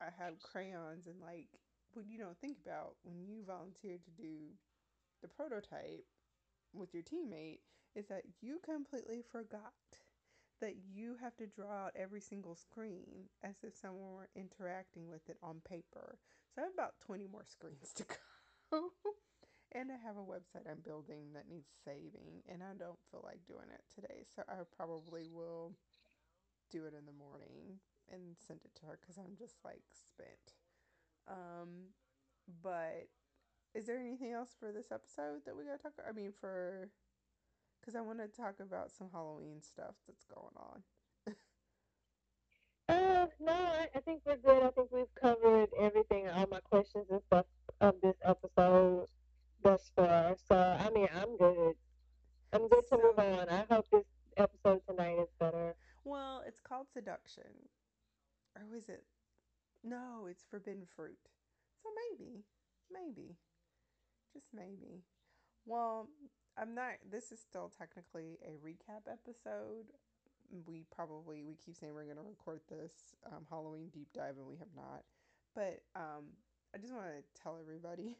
I 0.00 0.06
have 0.18 0.42
crayons 0.42 1.06
and 1.06 1.20
like 1.22 1.48
what 1.94 2.06
you 2.06 2.18
don't 2.18 2.38
think 2.38 2.58
about 2.64 2.96
when 3.02 3.22
you 3.24 3.44
volunteer 3.46 3.96
to 3.96 4.10
do 4.22 4.52
the 5.22 5.28
prototype 5.28 6.04
with 6.72 6.94
your 6.94 7.02
teammate 7.02 7.60
is 7.94 8.06
that 8.06 8.22
you 8.40 8.60
completely 8.64 9.22
forgot 9.30 9.72
that 10.60 10.74
you 10.92 11.16
have 11.20 11.36
to 11.36 11.46
draw 11.46 11.86
out 11.86 11.92
every 11.96 12.20
single 12.20 12.56
screen 12.56 13.28
as 13.44 13.56
if 13.62 13.76
someone 13.76 14.12
were 14.12 14.28
interacting 14.34 15.08
with 15.08 15.28
it 15.28 15.38
on 15.42 15.60
paper. 15.68 16.18
So 16.54 16.62
I 16.62 16.64
have 16.64 16.74
about 16.74 16.94
20 17.06 17.26
more 17.30 17.44
screens 17.44 17.92
to 17.94 18.04
go. 18.70 18.90
and 19.72 19.90
I 19.92 19.96
have 20.04 20.16
a 20.16 20.26
website 20.26 20.68
I'm 20.68 20.82
building 20.84 21.32
that 21.34 21.48
needs 21.48 21.70
saving, 21.84 22.42
and 22.50 22.62
I 22.62 22.74
don't 22.76 22.98
feel 23.10 23.22
like 23.22 23.46
doing 23.46 23.70
it 23.72 23.82
today. 23.94 24.24
So 24.34 24.42
I 24.48 24.66
probably 24.76 25.28
will 25.30 25.74
do 26.70 26.84
it 26.84 26.94
in 26.98 27.06
the 27.06 27.16
morning 27.16 27.80
and 28.12 28.36
send 28.46 28.60
it 28.64 28.74
to 28.80 28.86
her 28.86 28.98
because 29.00 29.16
I'm 29.16 29.36
just 29.38 29.56
like 29.64 29.82
spent. 29.94 30.56
Um, 31.28 31.94
but 32.62 33.08
is 33.74 33.86
there 33.86 33.98
anything 33.98 34.32
else 34.32 34.54
for 34.58 34.72
this 34.72 34.90
episode 34.92 35.44
that 35.46 35.56
we 35.56 35.64
gotta 35.64 35.78
talk? 35.78 35.92
About? 35.98 36.08
I 36.08 36.12
mean, 36.12 36.32
for 36.40 36.88
because 37.80 37.94
I 37.94 38.00
want 38.00 38.18
to 38.18 38.28
talk 38.28 38.56
about 38.60 38.90
some 38.90 39.08
Halloween 39.12 39.62
stuff 39.62 39.94
that's 40.06 40.24
going 40.24 40.54
on. 40.56 40.82
Uh, 42.88 43.26
no, 43.38 43.52
I, 43.52 43.88
I 43.94 44.00
think 44.00 44.22
we're 44.24 44.36
good. 44.38 44.62
I 44.62 44.70
think 44.70 44.90
we've 44.90 45.14
covered 45.20 45.68
everything, 45.78 46.26
all 46.30 46.46
my 46.50 46.60
questions 46.60 47.04
and 47.10 47.20
stuff 47.26 47.44
of 47.82 47.94
this 48.02 48.16
episode 48.24 49.06
thus 49.62 49.90
far. 49.94 50.34
So, 50.48 50.56
I 50.56 50.88
mean, 50.94 51.08
I'm 51.14 51.36
good. 51.36 51.74
I'm 52.52 52.66
good 52.68 52.86
to 52.88 52.96
move 52.96 53.18
on. 53.18 53.48
I 53.50 53.66
hope 53.70 53.86
this 53.92 54.06
episode 54.38 54.80
tonight 54.88 55.18
is 55.20 55.28
better. 55.38 55.74
well, 56.04 56.42
it's 56.46 56.60
called 56.60 56.86
Seduction, 56.90 57.68
or 58.56 58.64
was 58.72 58.88
it? 58.88 59.04
No, 59.84 60.26
it's 60.30 60.44
Forbidden 60.50 60.86
Fruit. 60.96 61.18
So 61.82 61.90
maybe, 62.10 62.44
maybe, 62.90 63.36
just 64.38 64.54
maybe. 64.54 65.02
Well, 65.66 66.08
I'm 66.56 66.74
not. 66.74 67.02
This 67.10 67.32
is 67.32 67.40
still 67.40 67.72
technically 67.76 68.38
a 68.46 68.54
recap 68.62 69.10
episode. 69.10 69.90
We 70.66 70.84
probably 70.94 71.42
we 71.42 71.56
keep 71.64 71.76
saying 71.76 71.92
we're 71.92 72.04
going 72.04 72.16
to 72.16 72.22
record 72.22 72.60
this 72.70 72.92
um, 73.26 73.44
Halloween 73.50 73.88
deep 73.92 74.08
dive, 74.14 74.36
and 74.38 74.46
we 74.46 74.56
have 74.56 74.72
not. 74.76 75.02
But 75.54 75.82
um, 75.96 76.38
I 76.74 76.78
just 76.78 76.94
want 76.94 77.06
to 77.06 77.42
tell 77.42 77.58
everybody, 77.60 78.16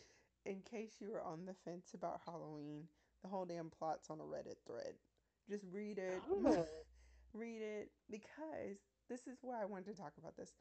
in 0.46 0.60
case 0.60 0.96
you 1.00 1.10
were 1.10 1.22
on 1.22 1.46
the 1.46 1.54
fence 1.64 1.94
about 1.94 2.20
Halloween, 2.26 2.84
the 3.22 3.28
whole 3.28 3.46
damn 3.46 3.70
plot's 3.70 4.10
on 4.10 4.20
a 4.20 4.24
Reddit 4.24 4.60
thread. 4.66 4.94
Just 5.48 5.64
read 5.72 5.98
it, 5.98 6.22
read 7.32 7.62
it, 7.62 7.90
because 8.10 8.76
this 9.08 9.26
is 9.26 9.38
why 9.40 9.62
I 9.62 9.64
wanted 9.64 9.96
to 9.96 10.00
talk 10.00 10.12
about 10.18 10.36
this. 10.36 10.52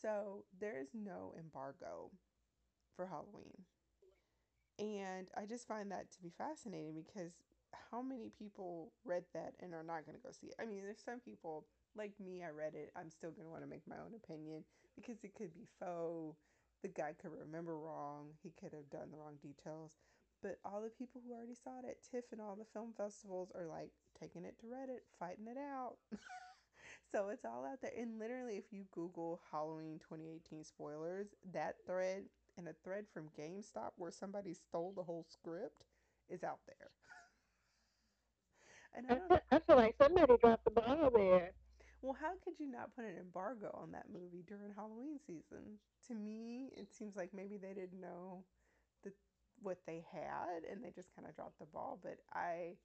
So 0.00 0.44
there 0.58 0.78
is 0.80 0.88
no 0.94 1.34
embargo 1.38 2.10
for 2.96 3.06
Halloween. 3.06 3.64
And 4.78 5.28
I 5.36 5.46
just 5.46 5.68
find 5.68 5.90
that 5.92 6.10
to 6.12 6.22
be 6.22 6.32
fascinating 6.36 6.94
because 6.94 7.32
how 7.90 8.02
many 8.02 8.30
people 8.38 8.92
read 9.04 9.24
that 9.34 9.54
and 9.60 9.74
are 9.74 9.82
not 9.82 10.06
going 10.06 10.16
to 10.16 10.22
go 10.22 10.30
see 10.32 10.48
it? 10.48 10.54
I 10.60 10.64
mean, 10.64 10.82
there's 10.82 11.02
some 11.04 11.20
people 11.20 11.66
like 11.96 12.12
me, 12.18 12.42
I 12.42 12.50
read 12.50 12.74
it. 12.74 12.90
I'm 12.96 13.10
still 13.10 13.30
going 13.30 13.44
to 13.44 13.50
want 13.50 13.62
to 13.62 13.68
make 13.68 13.86
my 13.86 13.96
own 13.96 14.14
opinion 14.16 14.64
because 14.96 15.22
it 15.24 15.34
could 15.34 15.54
be 15.54 15.68
faux. 15.78 16.36
The 16.82 16.88
guy 16.88 17.14
could 17.20 17.30
remember 17.32 17.78
wrong. 17.78 18.28
He 18.42 18.52
could 18.58 18.72
have 18.72 18.90
done 18.90 19.10
the 19.10 19.18
wrong 19.18 19.36
details. 19.42 19.92
But 20.42 20.58
all 20.64 20.82
the 20.82 20.90
people 20.90 21.20
who 21.24 21.32
already 21.32 21.54
saw 21.54 21.78
it 21.78 21.88
at 21.88 22.02
TIFF 22.02 22.32
and 22.32 22.40
all 22.40 22.56
the 22.56 22.66
film 22.72 22.92
festivals 22.96 23.52
are 23.54 23.66
like 23.66 23.90
taking 24.18 24.44
it 24.44 24.58
to 24.60 24.66
Reddit, 24.66 25.06
fighting 25.18 25.46
it 25.46 25.58
out. 25.58 25.96
so 27.12 27.28
it's 27.28 27.44
all 27.44 27.64
out 27.64 27.80
there. 27.80 27.92
And 27.96 28.18
literally, 28.18 28.56
if 28.56 28.72
you 28.72 28.84
Google 28.90 29.40
Halloween 29.52 30.00
2018 30.00 30.64
spoilers, 30.64 31.28
that 31.52 31.76
thread 31.86 32.24
and 32.56 32.68
a 32.68 32.74
thread 32.84 33.06
from 33.12 33.30
GameStop 33.38 33.92
where 33.96 34.10
somebody 34.10 34.54
stole 34.54 34.92
the 34.92 35.02
whole 35.04 35.24
script 35.28 35.84
is 36.28 36.42
out 36.44 36.60
there. 36.66 36.90
And 38.94 39.06
I 39.08 39.10
I 39.10 39.14
don't. 39.14 39.28
feel, 39.28 39.40
I 39.50 39.58
feel 39.60 39.76
like 39.76 39.96
somebody 39.96 40.36
dropped 40.38 40.64
the 40.64 40.70
ball 40.70 41.10
there. 41.14 41.52
Well, 42.02 42.16
how 42.20 42.32
could 42.42 42.58
you 42.58 42.66
not 42.66 42.94
put 42.94 43.04
an 43.04 43.16
embargo 43.18 43.70
on 43.74 43.92
that 43.92 44.06
movie 44.12 44.42
during 44.46 44.72
Halloween 44.74 45.18
season? 45.18 45.78
To 46.08 46.14
me, 46.14 46.72
it 46.76 46.92
seems 46.92 47.16
like 47.16 47.32
maybe 47.32 47.56
they 47.56 47.74
didn't 47.74 48.00
know 48.00 48.44
the 49.02 49.12
what 49.62 49.78
they 49.86 50.04
had 50.12 50.64
and 50.70 50.82
they 50.84 50.90
just 50.90 51.14
kind 51.14 51.28
of 51.28 51.34
dropped 51.36 51.58
the 51.58 51.66
ball. 51.66 51.98
But 52.02 52.18
I, 52.32 52.76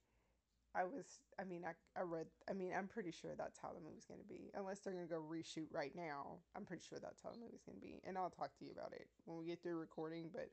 I 0.74 0.84
was, 0.84 1.06
I 1.40 1.44
mean, 1.44 1.64
I, 1.64 1.72
I 1.98 2.02
read, 2.02 2.26
I 2.48 2.52
mean, 2.52 2.72
I'm 2.76 2.86
pretty 2.88 3.10
sure 3.10 3.32
that's 3.36 3.58
how 3.60 3.70
the 3.72 3.80
movie's 3.80 4.04
going 4.06 4.20
to 4.20 4.26
be. 4.26 4.50
Unless 4.54 4.80
they're 4.80 4.92
going 4.92 5.08
to 5.08 5.12
go 5.12 5.20
reshoot 5.20 5.66
right 5.72 5.94
now, 5.96 6.38
I'm 6.56 6.64
pretty 6.64 6.82
sure 6.88 6.98
that's 7.02 7.22
how 7.22 7.30
the 7.30 7.38
movie's 7.38 7.64
going 7.64 7.76
to 7.78 7.82
be. 7.84 8.00
And 8.06 8.18
I'll 8.18 8.30
talk 8.30 8.56
to 8.58 8.64
you 8.64 8.72
about 8.72 8.92
it 8.92 9.08
when 9.24 9.38
we 9.38 9.46
get 9.46 9.62
through 9.62 9.76
recording. 9.78 10.30
But 10.32 10.50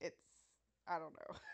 it's, 0.00 0.20
I 0.88 0.98
don't 0.98 1.12
know. 1.14 1.36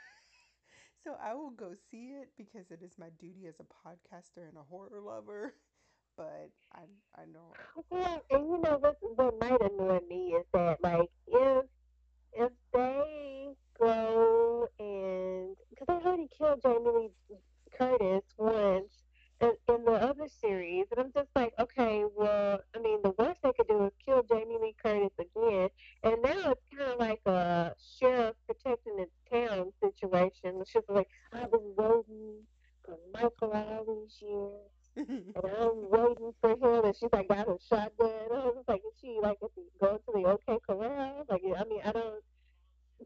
So 1.05 1.17
I 1.23 1.35
will 1.35 1.51
go 1.51 1.73
see 1.91 2.13
it 2.21 2.31
because 2.37 2.71
it 2.71 2.83
is 2.83 2.99
my 2.99 3.09
duty 3.19 3.47
as 3.47 3.55
a 3.61 3.65
podcaster 3.65 4.49
and 4.49 4.57
a 4.59 4.63
horror 4.63 5.01
lover. 5.01 5.55
But 6.17 6.51
I 6.75 6.83
I 7.17 7.25
know 7.25 7.53
Well, 7.91 8.23
and 8.31 8.47
you 8.47 8.59
know 8.61 8.77
what? 8.79 8.97
What 9.01 9.39
might 9.41 9.61
annoy 9.63 10.01
me 10.09 10.35
is 10.35 10.45
that, 10.53 10.83
like, 10.83 11.09
if 11.27 11.65
if 12.33 12.53
they 12.73 13.55
go 13.79 14.40
because 15.81 16.03
they 16.03 16.09
already 16.09 16.29
killed 16.37 16.61
Jamie 16.63 17.11
Lee 17.31 17.39
Curtis 17.77 18.25
once 18.37 18.93
in, 19.41 19.53
in 19.69 19.85
the 19.85 19.93
other 19.93 20.29
series, 20.41 20.87
and 20.91 21.01
I'm 21.01 21.13
just 21.13 21.31
like, 21.35 21.53
okay, 21.59 22.05
well, 22.15 22.61
I 22.77 22.79
mean, 22.81 23.01
the 23.03 23.15
worst 23.19 23.41
they 23.43 23.53
could 23.53 23.69
do 23.69 23.87
is 23.87 23.93
kill 24.05 24.23
Jamie 24.23 24.59
Lee 24.61 24.75
Curtis 24.83 25.13
again, 25.19 25.69
and 26.03 26.17
now 26.23 26.53
it's 26.53 26.63
kind 26.77 26.93
of 26.93 26.99
like 26.99 27.21
a 27.27 27.75
sheriff 27.99 28.35
protecting 28.47 28.99
its 28.99 29.13
town 29.33 29.73
situation. 29.83 30.61
It's 30.61 30.73
just 30.73 30.89
like 30.91 31.09
I've 31.33 31.51
been 31.51 31.75
waiting 31.77 32.43
for 32.85 32.97
Michael 33.15 33.53
all 33.53 33.85
these 33.87 34.17
years. 34.21 34.53
And 34.97 35.35
I'm 35.59 35.89
waiting 35.91 36.35
for 36.41 36.51
him, 36.51 36.85
and 36.85 36.95
she's 36.97 37.09
like 37.13 37.29
got 37.29 37.47
her 37.47 37.57
shotgun. 37.67 38.11
I 38.11 38.45
was 38.45 38.55
just 38.57 38.69
like, 38.69 38.81
is 38.81 39.01
she 39.01 39.19
like 39.23 39.39
at 39.43 39.51
the, 39.55 39.63
going 39.81 39.99
to 39.99 40.13
the 40.13 40.29
OK 40.29 40.59
Corral? 40.67 41.25
Like, 41.31 41.43
I 41.45 41.65
mean, 41.65 41.81
I 41.85 41.93
don't 41.93 42.23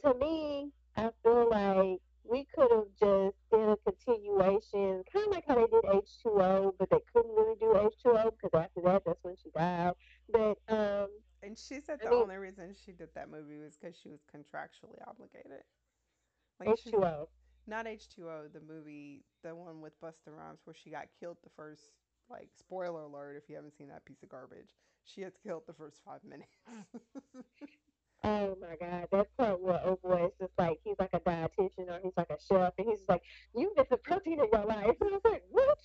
to 0.03 0.15
me, 0.15 0.71
I 0.97 1.11
feel 1.23 1.49
like 1.51 2.01
we 2.25 2.45
could 2.55 2.71
have 2.71 2.89
just 2.99 3.37
did 3.51 3.69
a 3.69 3.77
continuation, 3.85 5.05
kind 5.13 5.27
of 5.27 5.33
like 5.33 5.45
how 5.47 5.55
they 5.57 5.67
did 5.67 5.85
H2O, 5.85 6.73
but 6.79 6.91
they 6.91 7.01
couldn't 7.13 7.33
really 7.35 7.57
do 7.61 7.67
H2O 7.75 8.33
because 8.33 8.51
after 8.55 8.81
that, 8.85 9.03
that's 9.07 9.23
when 9.23 9.37
she 9.37 9.51
died. 9.51 9.95
But 10.31 10.59
um, 10.69 11.09
and 11.43 11.59
she 11.59 11.81
said 11.81 12.01
I 12.03 12.05
the 12.05 12.11
mean, 12.11 12.23
only 12.23 12.37
reason 12.37 12.75
she 12.75 12.93
did 12.93 13.15
that 13.15 13.31
movie 13.31 13.59
was 13.59 13.77
because 13.77 13.97
she 13.97 14.09
was 14.09 14.21
contractually 14.25 15.01
obligated. 15.07 15.63
Like 16.61 16.69
H2O. 16.69 17.29
not 17.67 17.87
H2O, 17.87 18.49
the 18.53 18.61
movie, 18.61 19.25
the 19.43 19.55
one 19.55 19.81
with 19.81 20.01
Busta 20.01 20.29
Rhymes 20.29 20.61
where 20.65 20.75
she 20.75 20.91
got 20.91 21.09
killed 21.19 21.39
the 21.43 21.51
first 21.51 21.93
like 22.31 22.51
spoiler 22.59 23.03
alert 23.03 23.37
if 23.37 23.49
you 23.49 23.57
haven't 23.57 23.77
seen 23.77 23.89
that 23.89 24.05
piece 24.05 24.23
of 24.23 24.29
garbage. 24.29 24.77
She 25.05 25.21
gets 25.21 25.39
killed 25.39 25.65
the 25.67 25.75
first 25.75 26.03
five 26.05 26.25
minutes. 26.25 26.59
Oh 28.25 28.57
my 28.59 28.75
God, 28.81 29.07
that 29.13 29.37
part 29.37 29.61
where 29.61 29.81
oh 29.85 29.99
boy, 30.03 30.25
it's 30.25 30.39
just 30.41 30.53
like 30.57 30.79
he's 30.83 30.97
like 30.99 31.13
a 31.13 31.21
dietitian 31.21 31.93
or 31.93 32.01
he's 32.03 32.17
like 32.17 32.31
a 32.31 32.41
chef, 32.41 32.73
and 32.79 32.89
he's 32.89 33.01
just 33.01 33.09
like, 33.09 33.23
you 33.55 33.71
get 33.77 33.91
the 33.91 33.99
protein 33.99 34.41
in 34.41 34.49
your 34.51 34.65
life. 34.65 34.97
And 35.01 35.11
I 35.11 35.13
was 35.13 35.21
like, 35.25 35.45
what? 35.51 35.79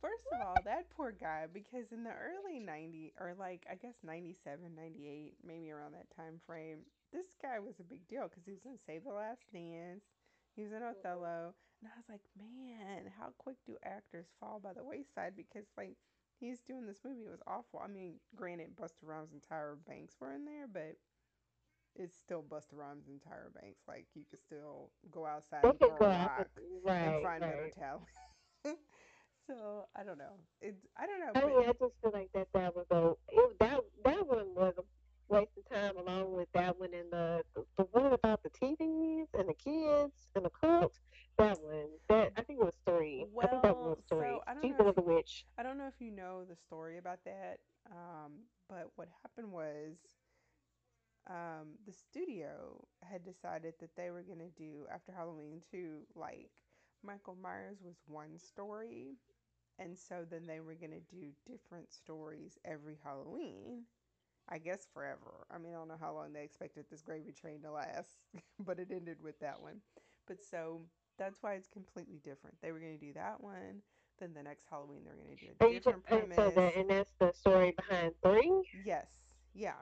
First 0.00 0.24
of 0.32 0.40
all, 0.40 0.54
that 0.64 0.88
poor 0.96 1.12
guy, 1.12 1.46
because 1.52 1.92
in 1.92 2.04
the 2.04 2.14
early 2.14 2.62
90s, 2.62 3.12
or 3.18 3.34
like 3.36 3.66
I 3.68 3.74
guess 3.74 3.94
97, 4.04 4.62
98, 4.74 5.34
maybe 5.44 5.72
around 5.72 5.92
that 5.92 6.06
time 6.16 6.40
frame, 6.46 6.86
this 7.12 7.34
guy 7.42 7.58
was 7.58 7.74
a 7.80 7.84
big 7.84 8.06
deal 8.06 8.30
because 8.30 8.46
he 8.46 8.52
was 8.52 8.64
in 8.64 8.78
Save 8.86 9.02
the 9.02 9.12
Last 9.12 9.42
Dance, 9.52 10.06
he 10.54 10.62
was 10.62 10.70
in 10.72 10.78
mm-hmm. 10.78 11.02
Othello, 11.02 11.52
and 11.82 11.90
I 11.90 11.98
was 11.98 12.08
like, 12.08 12.24
man, 12.38 13.10
how 13.18 13.34
quick 13.38 13.56
do 13.66 13.74
actors 13.84 14.30
fall 14.38 14.60
by 14.62 14.72
the 14.72 14.84
wayside? 14.84 15.34
Because 15.36 15.66
like 15.76 15.96
he's 16.38 16.60
doing 16.60 16.86
this 16.86 17.02
movie, 17.04 17.26
it 17.26 17.30
was 17.30 17.42
awful. 17.46 17.82
I 17.82 17.88
mean, 17.88 18.14
granted, 18.36 18.76
Busta 18.76 19.04
Rhymes 19.04 19.32
and 19.32 19.42
Tyra 19.42 19.76
Banks 19.86 20.14
were 20.20 20.32
in 20.32 20.44
there, 20.44 20.70
but 20.70 20.96
it's 22.00 22.16
still 22.16 22.42
Busta 22.42 22.74
Rhymes 22.74 23.08
and 23.08 23.20
Tyra 23.20 23.52
Banks. 23.54 23.82
Like 23.86 24.06
you 24.14 24.22
could 24.30 24.40
still 24.40 24.90
go 25.10 25.26
outside 25.26 25.60
and 25.62 25.78
could 25.78 25.88
throw 25.90 25.98
go 25.98 26.06
a 26.06 26.14
after, 26.14 26.46
rock 26.84 26.96
and 26.96 27.22
find 27.22 27.42
right. 27.42 27.74
talent. 27.74 28.04
so 29.46 29.86
I 29.94 30.02
don't 30.02 30.18
know. 30.18 30.34
It's 30.62 30.86
I 30.96 31.06
don't 31.06 31.20
know, 31.20 31.32
I 31.34 31.46
mean, 31.46 31.68
I 31.68 31.72
just 31.72 31.94
feel 32.02 32.12
like 32.12 32.30
that 32.34 32.48
that 32.54 32.74
was 32.74 32.86
a 32.90 33.12
it, 33.28 33.58
that 33.60 33.80
that 34.04 34.26
one 34.26 34.54
was 34.54 34.74
a 34.78 34.82
waste 35.32 35.50
of 35.58 35.68
time, 35.68 35.96
along 35.96 36.32
with 36.34 36.48
that 36.54 36.78
one 36.78 36.90
and 36.94 37.10
the 37.12 37.42
the, 37.54 37.64
the 37.76 37.84
one 37.92 38.12
about 38.12 38.42
the 38.42 38.50
TVs 38.50 39.26
and 39.38 39.48
the 39.48 39.54
kids 39.54 40.28
and 40.34 40.44
the 40.44 40.50
cooks. 40.50 41.00
That 41.38 41.62
one, 41.62 41.86
that 42.08 42.32
I 42.36 42.42
think 42.42 42.60
it 42.60 42.64
was 42.64 42.76
three. 42.86 43.24
Well, 43.32 43.46
I 43.46 43.50
think 43.50 43.62
that 43.62 43.76
was 43.76 43.98
three 44.08 44.40
people 44.62 44.88
of 44.88 44.94
the 44.94 45.02
witch 45.02 45.44
i 45.58 45.62
don't 45.62 45.78
know 45.78 45.86
if 45.86 46.00
you 46.00 46.10
know 46.10 46.44
the 46.48 46.56
story 46.56 46.98
about 46.98 47.18
that. 47.24 47.58
Um, 47.90 48.32
but 48.68 48.90
what 48.96 49.08
happened 49.22 49.50
was 49.52 49.96
um, 51.30 51.68
the 51.86 51.92
studio 51.92 52.84
had 53.02 53.24
decided 53.24 53.74
that 53.80 53.96
they 53.96 54.10
were 54.10 54.22
going 54.22 54.40
to 54.40 54.62
do 54.62 54.86
after 54.92 55.12
Halloween 55.12 55.62
2 55.70 56.00
like 56.16 56.50
Michael 57.04 57.36
Myers 57.40 57.78
was 57.84 57.96
one 58.06 58.38
story 58.38 59.16
and 59.80 59.96
so 59.96 60.26
then 60.30 60.46
they 60.46 60.60
were 60.60 60.74
going 60.74 60.92
to 60.92 61.14
do 61.16 61.28
different 61.46 61.92
stories 61.92 62.58
every 62.64 62.98
Halloween. 63.02 63.84
I 64.48 64.58
guess 64.58 64.86
forever. 64.92 65.46
I 65.50 65.58
mean, 65.58 65.72
I 65.72 65.76
don't 65.76 65.88
know 65.88 65.98
how 66.00 66.12
long 66.14 66.32
they 66.32 66.42
expected 66.42 66.86
this 66.90 67.02
gravy 67.02 67.32
train 67.32 67.62
to 67.62 67.70
last, 67.70 68.18
but 68.58 68.80
it 68.80 68.88
ended 68.90 69.18
with 69.22 69.38
that 69.40 69.62
one. 69.62 69.80
But 70.26 70.42
so 70.42 70.80
that's 71.18 71.42
why 71.42 71.54
it's 71.54 71.68
completely 71.68 72.20
different. 72.24 72.56
They 72.60 72.72
were 72.72 72.80
going 72.80 72.98
to 72.98 73.06
do 73.06 73.12
that 73.14 73.40
one. 73.40 73.82
Then 74.18 74.34
the 74.34 74.42
next 74.42 74.64
Halloween, 74.68 75.02
they're 75.04 75.14
going 75.14 75.36
to 75.36 75.44
do 75.46 75.52
a 75.64 75.72
different 75.72 76.04
premise. 76.04 76.54
that 76.56 76.76
and 76.76 76.90
that's 76.90 77.12
the 77.20 77.32
story 77.32 77.74
behind 77.76 78.12
three? 78.22 78.50
Yes. 78.84 79.06
Yeah. 79.54 79.74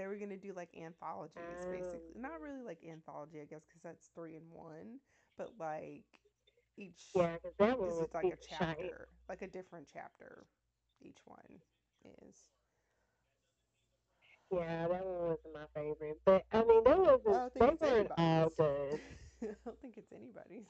They 0.00 0.06
were 0.06 0.16
going 0.16 0.30
to 0.30 0.38
do 0.38 0.54
like 0.56 0.70
anthologies, 0.82 1.60
basically. 1.70 2.16
Oh. 2.16 2.20
Not 2.22 2.40
really 2.40 2.64
like 2.64 2.78
anthology, 2.90 3.38
I 3.42 3.44
guess, 3.44 3.60
because 3.68 3.82
that's 3.84 4.08
three 4.14 4.34
in 4.34 4.40
one, 4.50 4.96
but 5.36 5.50
like 5.60 6.08
each, 6.78 7.10
yeah, 7.14 7.36
because 7.36 7.52
that 7.58 7.78
one 7.78 7.88
was 7.88 8.08
is 8.08 8.14
like 8.14 8.24
a 8.24 8.38
chapter, 8.48 9.08
like 9.28 9.42
a 9.42 9.46
different 9.46 9.88
chapter, 9.92 10.46
each 11.02 11.18
one 11.26 11.60
is. 12.02 12.34
Yeah, 14.50 14.88
that 14.88 15.04
one 15.04 15.36
wasn't 15.36 15.52
my 15.52 15.66
favorite. 15.74 16.18
But 16.24 16.44
I 16.50 16.64
mean, 16.64 16.82
wasn't. 16.82 17.52
They 17.60 17.86
weren't 17.86 18.10
all 18.16 18.48
good. 18.56 19.00
I 19.42 19.46
don't 19.66 19.80
think 19.82 19.98
it's 19.98 20.12
anybody's. 20.14 20.64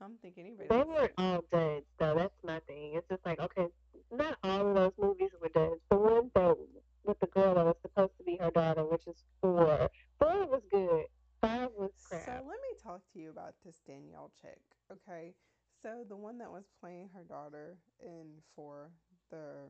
I 0.00 0.06
don't 0.06 0.20
think 0.20 0.34
anybody 0.36 0.66
They 0.68 0.82
weren't 0.82 1.12
all 1.16 1.44
duds 1.52 1.86
though. 2.00 2.16
That's 2.16 2.34
my 2.44 2.58
thing. 2.66 2.94
It's 2.96 3.06
just 3.08 3.24
like 3.24 3.38
okay, 3.38 3.68
not 4.10 4.36
all 4.42 4.66
of 4.66 4.74
those 4.74 4.92
movies 5.00 5.30
were 5.40 5.48
duds. 5.54 5.80
The 5.92 5.96
one 5.96 6.32
that 6.34 6.56
with 7.04 7.20
the 7.20 7.26
girl 7.26 7.54
that 7.54 7.64
was 7.64 7.76
supposed 7.82 8.16
to 8.18 8.24
be 8.24 8.36
her 8.40 8.50
daughter, 8.50 8.84
which 8.84 9.06
is 9.06 9.24
four. 9.40 9.90
Four 10.18 10.46
was 10.46 10.62
good. 10.70 11.04
Five 11.40 11.68
was 11.76 11.90
crap. 12.08 12.24
So 12.24 12.32
let 12.32 12.44
me 12.44 12.78
talk 12.82 13.00
to 13.12 13.18
you 13.18 13.30
about 13.30 13.54
this 13.64 13.80
Danielle 13.86 14.30
chick, 14.40 14.60
okay? 14.90 15.34
So 15.82 16.04
the 16.08 16.16
one 16.16 16.38
that 16.38 16.50
was 16.50 16.64
playing 16.80 17.10
her 17.14 17.22
daughter 17.22 17.76
in 18.00 18.40
for 18.56 18.90
the 19.30 19.68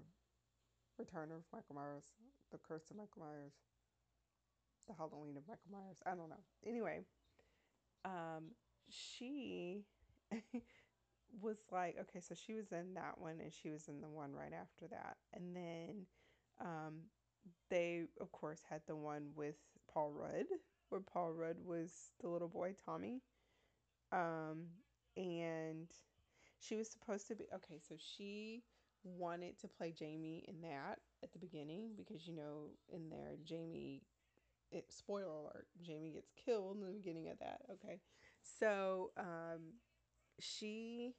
Return 0.99 1.31
of 1.33 1.43
Michael 1.53 1.75
Myers, 1.75 2.05
the 2.53 2.59
Curse 2.59 2.91
of 2.91 2.97
Michael 2.97 3.21
Myers, 3.21 3.53
the 4.87 4.95
Halloween 4.95 5.37
of 5.37 5.43
Michael 5.49 5.73
Myers. 5.73 5.99
I 6.07 6.11
don't 6.11 6.29
know. 6.29 6.45
Anyway, 6.65 7.01
um, 8.05 8.53
she 8.89 9.83
was 11.43 11.57
like, 11.73 11.97
okay, 12.01 12.21
so 12.21 12.35
she 12.35 12.55
was 12.55 12.71
in 12.71 12.95
that 12.95 13.19
one, 13.19 13.41
and 13.41 13.53
she 13.53 13.71
was 13.71 13.89
in 13.89 14.01
the 14.01 14.09
one 14.09 14.33
right 14.33 14.53
after 14.53 14.87
that, 14.89 15.17
and 15.33 15.57
then 15.57 16.07
um, 16.61 16.95
they 17.71 18.05
of 18.21 18.33
course 18.33 18.61
had 18.69 18.83
the 18.87 18.97
one 18.97 19.31
with 19.35 19.57
Paul 19.93 20.13
Rudd, 20.13 20.47
where 20.89 21.01
Paul 21.01 21.33
Rudd 21.33 21.57
was 21.65 21.93
the 22.21 22.29
little 22.29 22.49
boy 22.49 22.75
Tommy, 22.85 23.21
um, 24.13 24.67
and 25.17 25.89
she 26.61 26.77
was 26.77 26.91
supposed 26.91 27.29
to 27.29 27.35
be 27.37 27.47
okay. 27.55 27.81
So 27.89 27.97
she 27.99 28.63
wanted 29.05 29.59
to 29.61 29.69
play 29.69 29.93
Jamie 29.93 30.45
in 30.49 30.61
that 30.63 30.99
at 31.23 31.33
the 31.33 31.39
beginning 31.39 31.91
because 31.97 32.27
you 32.27 32.35
know 32.35 32.71
in 32.93 33.09
there 33.11 33.37
Jamie 33.45 34.03
it, 34.73 34.93
spoiler 34.93 35.27
alert, 35.37 35.67
Jamie 35.83 36.13
gets 36.13 36.33
killed 36.45 36.79
in 36.79 36.87
the 36.87 36.93
beginning 36.93 37.29
of 37.31 37.39
that. 37.41 37.61
Okay. 37.73 38.01
So 38.43 39.13
um, 39.19 39.75
she 40.41 41.15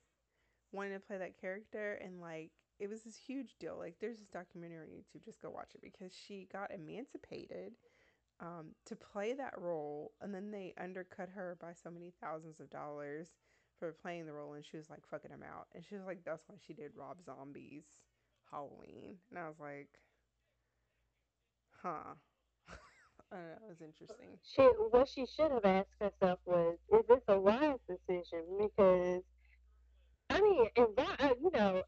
wanted 0.71 0.93
to 0.93 0.99
play 0.99 1.17
that 1.17 1.39
character 1.39 1.93
and 2.03 2.19
like 2.21 2.51
it 2.80 2.89
was 2.89 3.03
this 3.03 3.17
huge 3.17 3.55
deal. 3.59 3.78
Like 3.78 3.95
there's 3.99 4.17
this 4.19 4.30
documentary 4.30 4.80
on 4.80 4.88
YouTube, 4.88 5.23
just 5.23 5.41
go 5.41 5.49
watch 5.49 5.71
it 5.76 5.82
because 5.82 6.13
she 6.13 6.47
got 6.51 6.71
emancipated 6.71 7.73
um, 8.39 8.71
to 8.86 8.95
play 8.95 9.34
that 9.34 9.53
role 9.57 10.11
and 10.21 10.34
then 10.34 10.51
they 10.51 10.73
undercut 10.80 11.30
her 11.30 11.57
by 11.61 11.73
so 11.73 11.89
many 11.89 12.13
thousands 12.21 12.59
of 12.59 12.69
dollars 12.69 13.30
for 13.80 13.93
playing 13.93 14.26
the 14.26 14.34
role 14.34 14.53
and 14.53 14.65
she 14.65 14.78
was 14.78 14.89
like 14.89 15.07
fucking 15.09 15.32
him 15.32 15.43
out. 15.43 15.67
And 15.73 15.84
she 15.84 15.95
was 15.95 16.05
like, 16.05 16.23
that's 16.26 16.43
why 16.47 16.55
she 16.65 16.73
did 16.73 16.91
Rob 16.95 17.17
Zombie's 17.23 17.86
Halloween. 18.51 19.17
And 19.30 19.39
I 19.39 19.47
was 19.47 19.59
like, 19.59 19.89
huh. 21.82 22.15
I 23.32 23.36
don't 23.36 23.45
know, 23.45 23.67
it 23.67 23.69
was 23.69 23.82
interesting. 23.82 24.38
She 24.43 24.61
what 24.91 25.07
she 25.07 25.26
should 25.26 25.51
have 25.51 25.65
asked 25.65 25.95
herself 25.99 26.39
was, 26.45 26.78
is 26.93 27.05
this 27.07 27.23
a 27.28 27.39
wise 27.39 27.80
decision? 27.88 28.43
Because 28.59 29.23
I 30.30 30.41
mean, 30.41 30.67
and 30.76 30.88
Rob, 30.97 31.15
uh, 31.19 31.30
you 31.41 31.51
know, 31.53 31.84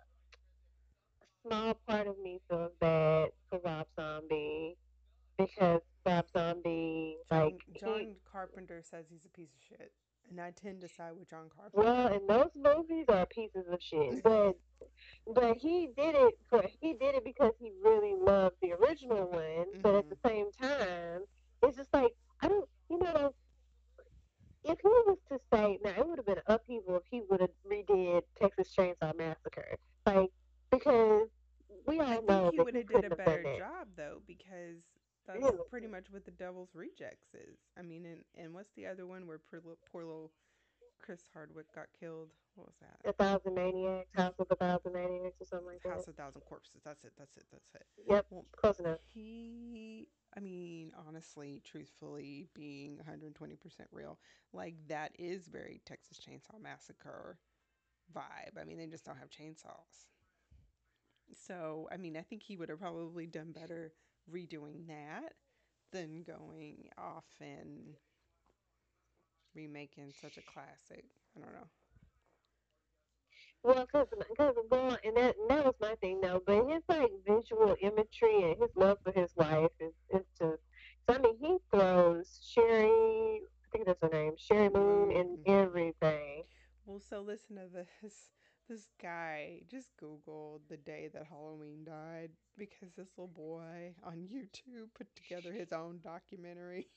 small 1.46 1.74
part 1.88 2.08
of 2.08 2.16
me 2.20 2.40
feels 2.50 2.72
bad 2.80 3.30
for 3.50 3.60
Rob 3.64 3.88
Zombie 3.96 4.78
because 5.38 5.82
Rob 6.06 6.26
Zombie, 6.32 7.18
like 7.30 7.56
John 7.80 8.00
he, 8.00 8.16
Carpenter 8.30 8.82
says 8.82 9.06
he's 9.10 9.26
a 9.26 9.30
piece 9.30 9.50
of 9.50 9.62
shit. 9.68 9.92
And 10.30 10.42
I 10.42 10.52
tend 10.52 10.82
to 10.82 10.90
side 10.90 11.14
with 11.18 11.30
John 11.30 11.50
Carpenter. 11.56 11.86
well, 11.86 12.08
and 12.08 12.28
those 12.28 12.52
movies 12.56 13.06
are 13.08 13.26
pieces 13.28 13.66
of 13.72 13.80
shit, 13.82 14.22
but 14.24 14.58
but 15.34 15.58
he 15.58 15.90
did 15.98 16.16
it 16.16 16.34
for 16.50 16.64
he 16.82 16.94
did 16.94 17.16
it 17.16 17.24
because 17.24 17.54
he 17.60 17.72
really 17.84 18.14
loved 18.20 18.56
the 18.62 18.74
original 18.74 19.30
one. 19.30 19.82
But 19.82 19.96
at 19.96 20.10
the 20.10 20.16
mm-hmm. 20.16 20.28
same 20.28 20.52
time, 20.60 21.22
it's 21.64 21.78
just 21.78 21.94
like 21.94 22.12
I 22.42 22.50
don't, 22.50 22.68
you 22.90 23.00
know, 23.00 23.34
if 24.66 24.78
he 24.82 24.88
was 24.88 25.18
to 25.30 25.40
say 25.54 25.80
now, 25.84 25.92
it 25.98 26.08
would 26.08 26.20
have 26.20 26.26
been 26.26 26.42
upheaval 26.48 26.98
if 26.98 27.04
he 27.10 27.22
would 27.30 27.40
have 27.40 27.50
redid 27.70 28.24
Texas 28.40 28.74
Chainsaw 28.78 29.18
Massacre, 29.18 29.78
like 30.06 30.30
because 30.72 31.28
we 31.88 32.00
all 32.00 32.06
I 32.06 32.16
all 32.16 32.16
think 32.18 32.30
know 32.30 32.50
he 32.52 32.58
that 32.58 32.66
would 32.66 32.76
have 32.76 32.88
did 32.88 32.96
a 32.96 33.02
couldn't 33.02 33.10
have 33.12 33.18
done 33.18 33.26
better 33.26 33.44
that. 33.44 33.58
job 33.58 33.88
though 33.96 34.22
because 34.28 34.84
that's 35.26 35.40
Really, 35.42 35.58
pretty 35.70 35.88
much 35.88 36.06
what 36.10 36.24
the 36.26 36.32
Devil's 36.32 36.70
Rejects 36.74 37.34
is. 37.34 37.58
I 37.78 37.82
mean, 37.82 38.06
and 38.06 38.22
and 38.36 38.54
what's 38.54 38.72
the 38.76 38.88
other 38.88 39.06
one 39.06 39.28
where 39.28 39.40
poor, 39.40 39.60
little- 39.60 39.78
poor 39.92 40.04
little 40.06 40.32
Chris 41.00 41.22
Hardwick 41.34 41.74
got 41.76 41.88
killed? 42.00 42.30
What 42.56 42.68
was 42.68 42.76
that? 42.82 42.98
a 43.08 43.14
thousand 43.14 43.54
maniacs, 43.54 44.10
House 44.16 44.34
of 44.40 44.48
a 44.50 44.56
Thousand 44.56 44.94
Maniacs, 44.94 45.40
or 45.40 45.46
something 45.46 45.68
like 45.68 45.84
that. 45.84 45.90
House 45.94 46.08
of 46.08 46.16
Thousand 46.16 46.42
Corpses. 46.42 46.82
That's 46.84 47.04
it. 47.04 47.12
That's 47.18 47.38
it. 47.38 47.44
That's 47.52 47.76
it. 47.76 47.86
Yep, 48.10 48.26
Well, 48.32 48.46
close 48.52 48.80
enough. 48.80 48.98
he. 49.14 50.08
I 50.36 50.40
mean, 50.40 50.92
honestly, 51.08 51.62
truthfully, 51.64 52.48
being 52.56 52.98
120% 52.98 53.58
real, 53.92 54.18
like 54.54 54.76
that 54.88 55.12
is 55.20 55.48
very 55.48 55.82
Texas 55.86 56.20
Chainsaw 56.20 56.60
Massacre 56.62 57.38
vibe. 58.16 58.60
I 58.60 58.64
mean, 58.64 58.78
they 58.78 58.88
just 58.88 59.06
don't 59.06 59.18
have 59.18 59.30
chainsaws. 59.30 60.06
So, 61.34 61.88
I 61.92 61.98
mean, 61.98 62.18
I 62.18 62.22
think 62.22 62.44
he 62.44 62.56
would 62.58 62.70
have 62.70 62.80
probably 62.80 63.26
done 63.28 63.52
better 63.52 63.94
redoing 64.32 64.88
that 64.88 65.34
than 65.92 66.24
going 66.24 66.90
off 66.98 67.26
and 67.42 67.96
remaking 69.54 70.14
such 70.14 70.38
a 70.38 70.42
classic. 70.42 71.06
I 71.36 71.40
don't 71.40 71.54
know. 71.54 71.68
Well, 73.64 73.86
cause, 73.88 74.08
cause 74.38 74.56
well, 74.70 74.98
and 75.04 75.16
that 75.18 75.36
and 75.38 75.50
that 75.50 75.66
was 75.66 75.76
my 75.80 75.96
thing 75.96 76.22
though. 76.22 76.42
But 76.46 76.68
his 76.68 76.84
like 76.88 77.12
visual 77.26 77.76
imagery 77.82 78.44
and 78.44 78.58
his 78.62 78.72
love 78.76 79.00
for 79.04 79.12
his 79.12 79.36
wife 79.36 79.72
is 79.80 79.94
is 80.10 80.26
just. 80.38 80.62
So 81.08 81.14
I 81.16 81.20
mean, 81.20 81.38
he 81.40 81.58
throws 81.72 82.40
Sheri. 82.56 83.40
I 83.42 83.68
think 83.72 83.86
that's 83.86 84.02
her 84.02 84.10
name, 84.10 84.36
Sheri 84.38 84.74
Moon, 84.74 85.12
Moon. 85.12 85.12
in 85.12 85.38
hmm 85.46 85.46
everything. 85.46 86.44
Well, 86.86 87.00
so 87.00 87.22
listen 87.22 87.56
to 87.58 87.68
this. 87.68 88.32
This 88.70 88.88
guy 89.02 89.62
just 89.72 89.88
Googled 90.02 90.60
the 90.68 90.76
day 90.78 91.10
that 91.14 91.26
Halloween 91.30 91.86
died 91.86 92.32
because 92.58 92.90
this 92.98 93.08
little 93.18 93.32
boy 93.34 93.94
on 94.04 94.28
YouTube 94.30 94.90
put 94.94 95.08
together 95.16 95.54
his 95.54 95.72
own 95.72 96.00
documentary 96.04 96.88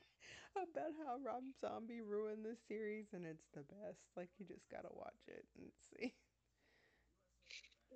about 0.56 0.92
how 1.04 1.18
Rob 1.22 1.42
Zombie 1.60 2.00
ruined 2.00 2.44
the 2.44 2.56
series, 2.66 3.08
and 3.12 3.26
it's 3.26 3.48
the 3.52 3.60
best. 3.60 4.00
Like, 4.16 4.30
you 4.38 4.46
just 4.46 4.68
gotta 4.70 4.88
watch 4.92 5.20
it 5.28 5.44
and 5.58 5.68
see. 5.92 6.14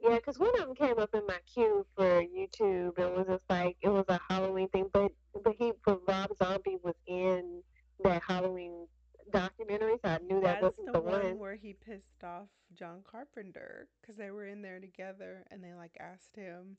Yeah, 0.03 0.17
because 0.17 0.39
one 0.39 0.51
of 0.61 0.67
them 0.67 0.75
came 0.75 0.99
up 0.99 1.15
in 1.15 1.27
my 1.27 1.39
queue 1.53 1.87
for 1.97 2.23
YouTube 2.23 2.99
and 2.99 3.15
was 3.17 3.27
just 3.29 3.45
like 3.49 3.77
it 3.81 3.89
was 3.89 4.05
a 4.09 4.21
Halloween 4.29 4.69
thing, 4.69 4.91
but 4.93 5.13
but 5.43 5.55
he 5.59 5.73
but 5.87 6.01
Rob 6.07 6.31
Zombie 6.37 6.79
was 6.83 6.97
in 7.07 7.63
that 8.03 8.23
Halloween 8.27 8.87
documentary, 9.33 9.99
so 10.03 10.09
I 10.11 10.19
knew 10.19 10.41
that 10.43 10.61
That's 10.61 10.63
wasn't 10.63 10.87
the 10.87 10.93
the 10.93 11.01
one. 11.01 11.23
one 11.23 11.39
where 11.39 11.57
he 11.57 11.75
pissed 11.75 12.23
off 12.25 12.49
John 12.75 13.03
Carpenter 13.11 13.89
because 14.01 14.17
they 14.17 14.31
were 14.31 14.47
in 14.47 14.63
there 14.63 14.81
together 14.81 15.45
and 15.51 15.63
they 15.63 15.75
like 15.75 15.97
asked 16.01 16.37
him, 16.37 16.77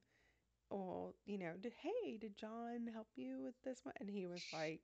well, 0.70 1.16
you 1.26 1.38
know, 1.38 1.54
did 1.62 1.74
hey, 1.82 2.18
did 2.18 2.38
John 2.38 2.88
help 2.94 3.08
you 3.16 3.42
with 3.44 3.56
this 3.64 3.80
one? 3.84 3.94
And 4.00 4.10
he 4.10 4.26
was 4.28 4.42
like, 4.54 4.82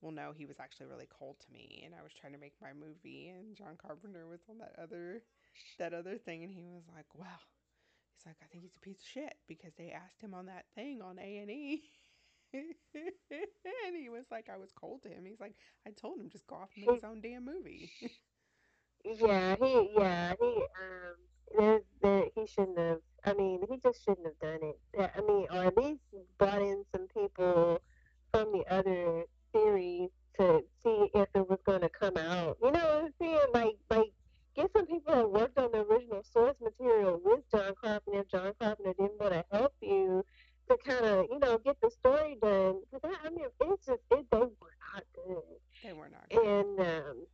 well, 0.00 0.12
no, 0.12 0.32
he 0.36 0.46
was 0.46 0.60
actually 0.60 0.86
really 0.86 1.08
cold 1.10 1.36
to 1.40 1.52
me, 1.52 1.82
and 1.84 1.94
I 1.94 2.02
was 2.02 2.12
trying 2.14 2.32
to 2.34 2.38
make 2.38 2.54
my 2.62 2.72
movie, 2.72 3.28
and 3.28 3.56
John 3.56 3.76
Carpenter 3.76 4.26
was 4.28 4.40
on 4.48 4.58
that 4.58 4.74
other, 4.80 5.22
that 5.78 5.92
other 5.94 6.18
thing, 6.18 6.44
and 6.44 6.52
he 6.52 6.62
was 6.64 6.84
like, 6.94 7.06
well, 7.14 7.40
he's 8.14 8.26
like, 8.26 8.36
I 8.42 8.46
think 8.46 8.62
he's 8.64 8.76
a 8.76 8.80
piece 8.80 9.00
of 9.00 9.06
shit 9.08 9.34
because 9.48 9.72
they 9.76 9.90
asked 9.90 10.22
him 10.22 10.34
on 10.34 10.46
that 10.46 10.66
thing 10.74 11.02
on 11.02 11.18
A 11.18 11.38
and 11.38 11.50
E. 11.50 11.82
and 12.54 13.96
he 13.96 14.08
was 14.08 14.24
like, 14.30 14.48
I 14.52 14.56
was 14.56 14.70
cold 14.72 15.02
to 15.02 15.08
him. 15.08 15.24
He's 15.26 15.40
like, 15.40 15.54
I 15.86 15.90
told 15.90 16.20
him 16.20 16.28
just 16.30 16.46
go 16.46 16.56
off 16.56 16.70
and 16.76 16.86
make 16.86 16.94
his 16.96 17.04
own 17.04 17.20
damn 17.20 17.44
movie. 17.44 17.90
yeah 19.04 19.54
he 19.60 19.90
yeah 19.96 20.34
he 20.40 20.46
um 20.46 21.14
there's 21.56 21.82
there 22.02 22.24
he 22.34 22.46
shouldn't 22.46 22.78
have. 22.78 22.98
I 23.24 23.32
mean, 23.34 23.60
he 23.68 23.76
just 23.78 24.04
shouldn't 24.04 24.26
have 24.26 24.38
done 24.40 24.60
it. 24.62 25.10
I 25.16 25.20
mean, 25.20 25.46
or 25.50 25.64
at 25.64 25.76
least 25.76 26.00
brought 26.38 26.62
in 26.62 26.84
some 26.92 27.06
people 27.08 27.80
from 28.32 28.52
the 28.52 28.64
other 28.70 29.24
series 29.52 30.10
to 30.38 30.62
see 30.82 31.10
if 31.14 31.28
it 31.34 31.48
was 31.48 31.58
going 31.66 31.80
to 31.80 31.88
come 31.88 32.16
out. 32.16 32.58
You 32.62 32.70
know 32.70 32.78
what 32.78 33.04
I'm 33.04 33.12
saying? 33.20 33.40
Like, 33.52 33.76
like 33.90 34.12
get 34.54 34.70
some 34.72 34.86
people 34.86 35.14
that 35.14 35.30
worked 35.30 35.58
on 35.58 35.72
the 35.72 35.80
original 35.80 36.22
source 36.32 36.56
material 36.62 37.20
with 37.24 37.40
John 37.50 37.74
Carpenter. 37.82 38.20
If 38.20 38.30
John 38.30 38.52
Carpenter 38.60 38.94
didn't 38.98 39.20
want 39.20 39.32
to 39.32 39.44
help 39.50 39.74
you 39.80 40.24
to 40.68 40.76
kind 40.84 41.04
of, 41.04 41.26
you 41.30 41.38
know, 41.38 41.58
get 41.58 41.80
the 41.80 41.90
story 41.90 42.36
done. 42.40 42.80
Because 42.90 43.10
I, 43.24 43.26
I 43.26 43.30
mean, 43.30 43.46
it's 43.60 43.86
just 43.86 44.00
it 44.10 44.26
they 44.30 44.38
were 44.38 44.76
not 44.94 45.04
good. 45.14 45.42
They 45.82 45.92
were 45.92 46.08
not 46.08 46.28
good. 46.30 46.46
And 46.46 46.80
um, 46.80 47.26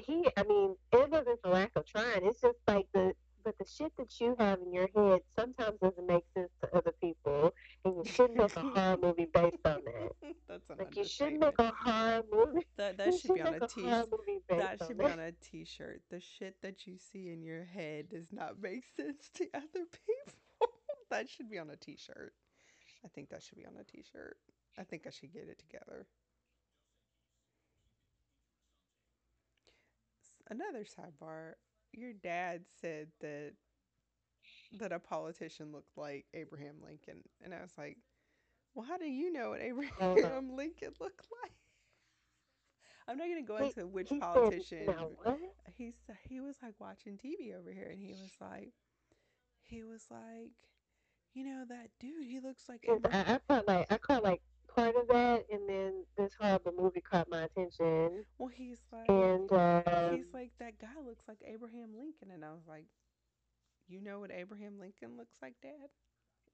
he, 0.00 0.28
I 0.36 0.42
mean, 0.44 0.76
it 0.92 1.10
wasn't 1.10 1.40
for 1.42 1.50
lack 1.50 1.72
of 1.76 1.86
trying. 1.86 2.24
It's 2.24 2.40
just 2.40 2.58
like 2.66 2.86
the, 2.92 3.12
but 3.44 3.56
the 3.58 3.64
shit 3.64 3.92
that 3.96 4.20
you 4.20 4.34
have 4.40 4.58
in 4.60 4.72
your 4.72 4.88
head 4.94 5.20
sometimes 5.38 5.78
doesn't 5.80 6.06
make 6.06 6.24
sense 6.34 6.50
to 6.62 6.76
other 6.76 6.92
people, 7.00 7.54
and 7.84 7.94
you 7.96 8.04
shouldn't 8.04 8.36
make 8.38 8.56
a 8.56 8.60
horror 8.60 8.96
movie 9.00 9.28
based 9.34 9.56
on 9.64 9.80
that. 9.84 10.34
That's 10.48 10.68
an 10.70 10.78
Like 10.78 10.96
you 10.96 11.04
shouldn't 11.04 11.40
make 11.40 11.58
a 11.58 11.72
horror 11.76 12.22
movie. 12.32 12.66
That 12.76 12.98
that 12.98 13.14
should 13.14 13.34
be 13.34 13.42
on 13.42 13.54
a 13.54 13.64
a 13.64 13.68
t 13.68 13.82
horror 13.82 14.04
movie 14.10 14.40
based 14.48 14.62
that 14.62 14.86
should 14.86 14.98
be 14.98 15.04
on 15.04 15.20
a 15.20 15.32
t-shirt. 15.32 16.02
The 16.10 16.20
shit 16.20 16.56
that 16.62 16.86
you 16.86 16.96
see 16.98 17.28
in 17.30 17.42
your 17.42 17.64
head 17.64 18.08
does 18.10 18.26
not 18.32 18.60
make 18.60 18.84
sense 18.96 19.30
to 19.34 19.44
other 19.54 19.86
people. 20.06 20.68
that 21.10 21.28
should 21.28 21.48
be 21.48 21.58
on 21.58 21.70
a 21.70 21.76
t-shirt. 21.76 22.32
I 23.06 23.08
think 23.08 23.30
that 23.30 23.42
should 23.42 23.56
be 23.56 23.64
on 23.66 23.76
a 23.80 23.84
t-shirt. 23.84 24.36
I 24.76 24.82
think 24.82 25.06
I 25.06 25.10
should 25.10 25.32
get 25.32 25.48
it 25.48 25.60
together. 25.60 26.06
Another 30.50 30.84
sidebar. 30.84 31.52
Your 31.92 32.12
dad 32.12 32.62
said 32.80 33.08
that 33.20 33.52
that 34.78 34.92
a 34.92 34.98
politician 34.98 35.72
looked 35.72 35.96
like 35.96 36.26
Abraham 36.34 36.76
Lincoln, 36.84 37.22
and 37.42 37.54
I 37.54 37.60
was 37.62 37.72
like, 37.78 37.96
"Well, 38.74 38.84
how 38.84 38.98
do 38.98 39.06
you 39.06 39.32
know 39.32 39.50
what. 39.50 39.60
Abraham 39.62 40.50
Lincoln 40.56 40.92
looked 41.00 41.26
like?" 41.42 41.52
I'm 43.08 43.18
not 43.18 43.28
gonna 43.28 43.42
go 43.42 43.56
into 43.58 43.86
which 43.86 44.10
politician. 44.20 44.88
He's 45.76 45.94
he 46.28 46.40
was 46.40 46.56
like 46.62 46.74
watching 46.80 47.18
TV 47.18 47.56
over 47.56 47.70
here, 47.70 47.88
and 47.92 48.00
he 48.00 48.12
was 48.12 48.32
like, 48.40 48.72
he 49.62 49.84
was 49.84 50.06
like, 50.10 50.52
you 51.36 51.44
know 51.44 51.64
that 51.68 51.88
dude. 52.00 52.24
He 52.24 52.40
looks 52.40 52.64
like 52.66 52.80
Abraham. 52.88 53.24
I, 53.28 53.34
I 53.34 53.38
caught 53.46 53.68
like 53.68 53.86
I 53.90 53.98
caught 53.98 54.24
like 54.24 54.40
part 54.74 54.96
of 54.96 55.06
that, 55.08 55.44
and 55.52 55.68
then 55.68 56.04
this 56.16 56.32
horrible 56.40 56.72
movie 56.76 57.02
caught 57.02 57.28
my 57.30 57.42
attention, 57.44 58.24
Well, 58.38 58.48
he's 58.48 58.80
like, 58.90 59.08
and 59.08 59.52
um, 59.52 60.16
he's 60.16 60.32
like 60.32 60.52
that 60.58 60.78
guy 60.78 60.96
looks 61.04 61.28
like 61.28 61.38
Abraham 61.46 61.90
Lincoln, 61.96 62.30
and 62.32 62.42
I 62.42 62.52
was 62.52 62.66
like, 62.66 62.86
you 63.86 64.00
know 64.00 64.20
what 64.20 64.30
Abraham 64.32 64.78
Lincoln 64.80 65.16
looks 65.18 65.36
like, 65.42 65.54
Dad? 65.62 65.90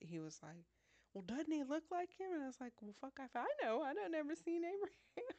He 0.00 0.18
was 0.18 0.40
like, 0.42 0.66
well, 1.14 1.22
doesn't 1.24 1.52
he 1.52 1.62
look 1.62 1.84
like 1.92 2.10
him? 2.18 2.32
And 2.34 2.42
I 2.42 2.46
was 2.46 2.60
like, 2.60 2.72
well, 2.80 2.94
fuck, 3.00 3.18
I, 3.20 3.26
I 3.38 3.46
know, 3.62 3.82
I 3.82 3.94
don't 3.94 4.10
never 4.10 4.34
seen 4.34 4.62
Abraham. 4.64 5.34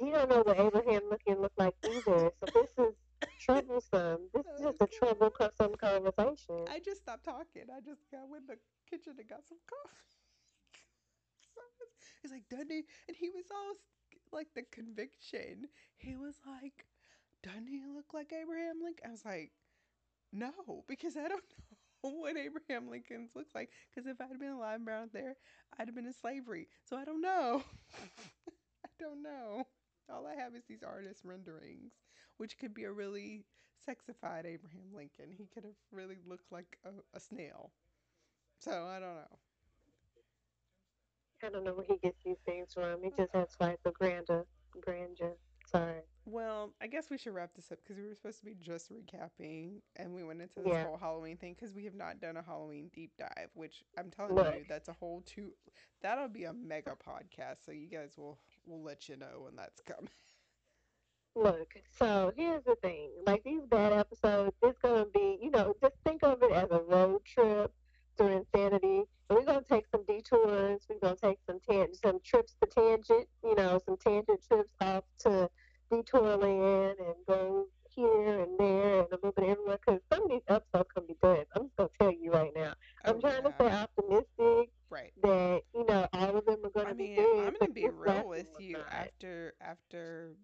you 0.00 0.12
don't 0.12 0.30
know 0.30 0.42
what 0.42 0.58
Abraham 0.58 1.02
looking 1.10 1.40
looked 1.42 1.58
like 1.58 1.74
either. 1.84 2.30
So 2.40 2.46
this 2.54 2.70
is 2.78 2.94
troublesome. 3.40 4.28
This 4.34 4.46
is 4.46 4.60
just 4.60 4.80
a 4.80 4.86
troublesome 4.86 5.74
conversation. 5.76 6.64
I 6.70 6.80
just 6.84 7.02
stopped 7.02 7.24
talking. 7.24 7.68
I 7.70 7.80
just 7.80 8.02
got 8.10 8.28
went 8.28 8.44
in 8.48 8.56
the 8.56 8.58
kitchen 8.90 9.14
and 9.18 9.28
got 9.28 9.46
some 9.48 9.58
coffee. 9.68 10.16
He's 12.22 12.32
like, 12.32 12.48
doesn't? 12.50 12.70
And 13.08 13.16
he 13.16 13.30
was 13.30 13.46
all 13.50 13.74
like 14.32 14.48
the 14.54 14.64
conviction. 14.72 15.68
He 15.96 16.16
was 16.16 16.36
like, 16.46 16.86
doesn't 17.42 17.68
he 17.68 17.82
look 17.94 18.12
like 18.14 18.32
Abraham 18.32 18.82
Lincoln? 18.82 19.06
I 19.08 19.10
was 19.10 19.24
like, 19.24 19.52
no, 20.32 20.84
because 20.88 21.16
I 21.16 21.28
don't 21.28 21.44
know 22.04 22.10
what 22.10 22.36
Abraham 22.36 22.90
Lincoln's 22.90 23.30
looks 23.34 23.54
like. 23.54 23.70
Because 23.90 24.08
if 24.08 24.20
I'd 24.20 24.38
been 24.38 24.52
alive 24.52 24.80
around 24.86 25.10
there, 25.12 25.36
I'd 25.78 25.88
have 25.88 25.94
been 25.94 26.06
in 26.06 26.12
slavery. 26.12 26.68
So 26.84 26.96
I 26.96 27.04
don't 27.04 27.20
know. 27.22 27.62
I 28.48 28.88
don't 28.98 29.22
know. 29.22 29.66
All 30.08 30.26
I 30.26 30.40
have 30.40 30.54
is 30.54 30.64
these 30.68 30.84
artist 30.84 31.22
renderings, 31.24 31.92
which 32.38 32.58
could 32.58 32.74
be 32.74 32.84
a 32.84 32.92
really 32.92 33.44
sexified 33.88 34.46
Abraham 34.46 34.92
Lincoln. 34.94 35.30
He 35.36 35.46
could 35.46 35.64
have 35.64 35.74
really 35.92 36.16
looked 36.26 36.50
like 36.50 36.78
a, 36.84 36.90
a 37.16 37.20
snail. 37.20 37.70
So 38.58 38.86
I 38.86 38.98
don't 38.98 39.14
know. 39.14 39.38
I 41.44 41.50
don't 41.50 41.64
know 41.64 41.74
where 41.74 41.86
he 41.86 41.98
gets 41.98 42.16
these 42.24 42.38
things 42.46 42.72
from. 42.74 43.02
He 43.02 43.10
just 43.16 43.32
has 43.34 43.48
like 43.60 43.78
a 43.84 43.90
grandeur, 43.90 44.40
uh, 44.40 44.80
grandeur. 44.80 45.32
Sorry. 45.66 46.00
Well, 46.24 46.72
I 46.80 46.86
guess 46.86 47.10
we 47.10 47.18
should 47.18 47.34
wrap 47.34 47.54
this 47.54 47.70
up 47.70 47.78
because 47.82 48.00
we 48.00 48.08
were 48.08 48.14
supposed 48.14 48.38
to 48.38 48.44
be 48.44 48.54
just 48.54 48.90
recapping, 48.90 49.80
and 49.96 50.14
we 50.14 50.22
went 50.24 50.40
into 50.40 50.60
this 50.60 50.72
Yeah. 50.72 50.84
whole 50.84 50.96
Halloween 50.96 51.36
thing 51.36 51.54
because 51.54 51.74
we 51.74 51.84
have 51.84 51.94
not 51.94 52.20
done 52.20 52.36
a 52.36 52.42
Halloween 52.42 52.90
deep 52.94 53.12
dive. 53.18 53.50
Which 53.54 53.84
I'm 53.98 54.10
telling 54.10 54.34
Look. 54.34 54.54
you, 54.54 54.64
that's 54.68 54.88
a 54.88 54.92
whole 54.92 55.22
two. 55.26 55.52
That'll 56.02 56.28
be 56.28 56.44
a 56.44 56.52
mega 56.52 56.96
podcast. 56.96 57.64
So 57.64 57.72
you 57.72 57.86
guys 57.88 58.16
will 58.16 58.38
will 58.64 58.82
let 58.82 59.08
you 59.08 59.16
know 59.16 59.42
when 59.42 59.56
that's 59.56 59.80
coming. 59.82 60.08
Look, 61.36 61.74
so 61.90 62.32
here's 62.34 62.64
the 62.64 62.76
thing. 62.76 63.10
Like 63.26 63.44
these 63.44 63.62
bad 63.70 63.92
episodes, 63.92 64.56
it's 64.62 64.78
gonna 64.78 65.04
be, 65.12 65.38
you 65.42 65.50
know, 65.50 65.74
just 65.82 65.94
think 66.04 66.22
of 66.24 66.42
it 66.42 66.52
as 66.52 66.70
a 66.70 66.80
road 66.80 67.24
trip 67.26 67.72
through 68.16 68.38
insanity. 68.38 69.04
And 69.28 69.38
we're 69.38 69.44
gonna 69.44 69.62
take 69.68 69.84
some 69.92 70.04
detours. 70.06 70.80
We're 70.88 70.98
gonna 71.00 71.16
take 71.16 71.38
some 71.46 71.60
tan- 71.68 71.94
some 71.94 72.20
trips 72.24 72.56
to 72.62 72.66
tangent, 72.68 73.28
you 73.44 73.54
know, 73.54 73.78
some 73.84 73.98
tangent 73.98 74.40
trips 74.48 74.72
off 74.80 75.04
to 75.20 75.50
detour 75.90 76.36
land 76.36 76.98
and 77.00 77.16
go 77.28 77.68
here 77.94 78.40
and 78.40 78.58
there 78.58 79.00
and 79.00 79.08
a 79.12 79.16
little 79.16 79.32
bit 79.32 79.44
everywhere. 79.44 79.78
Because 79.84 80.00
some 80.10 80.22
of 80.24 80.30
these 80.30 80.42
episodes 80.48 80.88
can 80.96 81.06
be 81.06 81.16
good. 81.22 81.46
I'm 81.54 81.64
just 81.64 81.76
gonna 81.76 81.90
tell 82.00 82.12
you 82.12 82.32
right 82.32 82.52
now. 82.56 82.74
Oh, 83.04 83.10
I'm 83.10 83.16
Oh, 83.16 83.20
trying 83.20 83.42
to 83.42 83.48
yeah. 83.50 83.54
stay 83.56 83.70
optimistic 83.70 84.70
Right. 84.88 85.12
that 85.22 85.62
you 85.74 85.84
know 85.84 86.08
all 86.14 86.36
of 86.36 86.46
them 86.46 86.64
are 86.64 86.70
gonna 86.70 86.90
I 86.90 86.92
be 86.94 87.08
mean, 87.08 87.16
good. 87.16 87.48
I'm 87.48 87.54
gonna 87.60 87.72
be 87.72 87.88
real 87.88 88.26
with 88.28 88.58
you. 88.58 88.78
After 88.90 89.54
after 89.60 90.36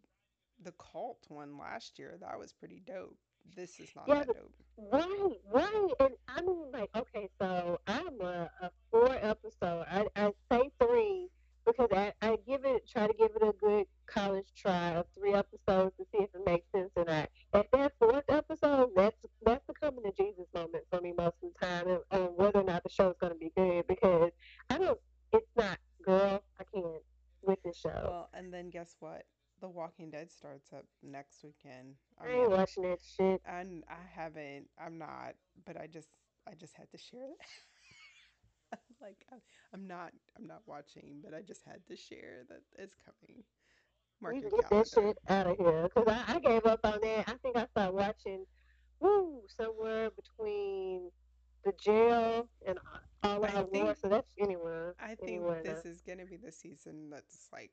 the 0.65 0.73
cult 0.73 1.25
one 1.29 1.59
last 1.59 1.99
year, 1.99 2.17
that 2.21 2.39
was 2.39 2.53
pretty 2.53 2.83
dope. 2.87 3.17
This 3.57 3.81
is 3.81 3.91
not 3.97 4.09
Yeah, 4.09 4.25
that 4.25 4.29
dope. 4.29 4.53
Right, 4.93 5.37
right. 5.53 5.91
And 6.01 6.11
I 6.29 6.43
mean, 6.43 6.65
like, 6.73 6.91
okay, 6.97 7.29
so 7.41 7.79
I'm 7.87 8.21
a, 8.21 8.51
a 8.63 8.71
four 8.91 9.15
episode. 9.21 9.85
I, 9.91 10.07
I 10.17 10.31
say 10.51 10.71
three 10.81 11.29
because 11.65 11.89
I, 11.93 12.13
I 12.23 12.37
give 12.47 12.65
it, 12.65 12.89
try 12.89 13.07
to 13.07 13.15
give 13.15 13.31
it 13.37 13.43
a 13.43 13.53
good 13.61 13.87
college 14.07 14.47
try 14.57 14.91
of 14.95 15.07
three 15.17 15.33
episodes 15.35 15.95
to 15.97 16.05
see 16.13 16.25
if 16.25 16.31
it 16.35 16.47
makes 16.47 16.67
sense 16.73 16.91
or 16.97 17.05
not. 17.05 17.29
At 17.53 17.67
that 17.73 17.93
fourth 17.99 18.25
episode, 18.29 18.91
that's 18.97 19.17
that's 19.45 19.65
the 19.67 19.75
coming 19.75 20.05
to 20.05 20.13
Jesus 20.13 20.47
moment 20.55 20.85
for 20.91 21.01
me 21.01 21.13
most 21.17 21.37
of 21.43 21.51
the 21.53 21.67
time, 21.67 21.89
and, 21.89 21.99
on 22.11 22.29
whether 22.37 22.61
or 22.61 22.65
not 22.65 22.83
the 22.83 22.91
show's 22.91 23.15
going 23.21 23.33
to 23.33 23.39
be 23.39 23.53
good 23.57 23.87
because 23.87 24.31
I 24.71 24.79
don't. 24.79 24.99
It's 25.33 25.47
not, 25.57 25.79
girl. 26.05 26.43
I 26.61 26.65
can't 26.75 27.03
with 27.43 27.63
this 27.65 27.79
show. 27.79 27.89
Well, 27.91 28.29
and 28.35 28.53
then 28.53 28.71
guess 28.71 28.97
what? 29.01 29.25
The 29.63 29.69
Walking 29.69 30.11
Dead 30.11 30.29
starts 30.29 30.73
up 30.73 30.85
next 31.05 31.45
weekend. 31.45 31.95
I 32.21 32.29
ain't 32.29 32.51
watching 32.51 32.83
that 32.83 32.99
shit. 33.17 33.41
and 33.47 33.85
I 33.89 33.95
haven't. 34.13 34.67
I'm 34.77 34.99
not. 34.99 35.35
But 35.65 35.81
I 35.81 35.87
just. 35.87 36.09
I 36.49 36.55
just 36.55 36.75
had 36.75 36.91
to 36.91 36.99
share 36.99 37.29
that. 38.73 38.81
like 39.01 39.25
I'm, 39.73 39.87
not. 39.87 40.11
I'm 40.37 40.49
not 40.49 40.63
watching, 40.67 41.21
but 41.23 41.33
I 41.33 41.43
just 41.43 41.63
had 41.65 41.87
to 41.87 41.97
share 41.97 42.43
that 42.49 42.63
it's 42.77 42.97
coming. 43.05 43.45
Mark 44.21 44.35
You 44.35 44.51
get 44.51 44.69
that 44.69 44.89
shit 44.89 45.17
out 45.29 45.47
of 45.47 45.57
here. 45.57 45.89
Because 45.95 46.09
I, 46.09 46.35
I 46.35 46.39
gave 46.41 46.67
up 46.67 46.81
on 46.83 46.99
that. 47.01 47.29
I 47.29 47.35
think 47.43 47.57
I 47.57 47.67
started 47.67 47.95
watching, 47.95 48.45
woo, 48.99 49.43
somewhere 49.57 50.11
between 50.11 51.11
the 51.65 51.73
jail 51.81 52.49
and 52.67 52.79
all 53.23 53.45
I 53.45 53.51
think- 53.51 53.85
war. 53.85 53.95
So 54.01 54.09
that's 54.09 54.33
anywhere. 54.41 54.97
I 55.01 55.15
think 55.15 55.29
anywhere. 55.29 55.63
this 55.63 55.85
is 55.85 56.01
gonna 56.01 56.27
be 56.27 56.37
the 56.37 56.51
season 56.51 57.11
that's 57.11 57.47
like, 57.53 57.71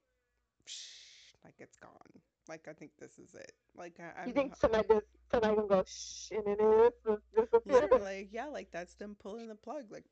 like 1.43 1.55
it's 1.59 1.77
gone. 1.77 2.21
Like 2.47 2.67
I 2.67 2.73
think 2.73 2.91
this 2.99 3.19
is 3.19 3.33
it. 3.35 3.53
Like 3.75 3.99
I, 3.99 4.23
You 4.25 4.33
I'm 4.33 4.33
think 4.33 4.55
somebody 4.55 4.87
just, 4.89 5.05
somebody 5.31 5.55
gonna 5.55 5.67
go 5.67 5.83
shh 5.85 6.31
and 6.31 6.47
it 6.47 6.59
is 6.61 7.19
disappear? 7.35 7.81
literally, 7.81 8.29
yeah, 8.31 8.47
like 8.47 8.71
that's 8.71 8.95
them 8.95 9.15
pulling 9.19 9.47
the 9.47 9.55
plug. 9.55 9.91
Like 9.91 10.05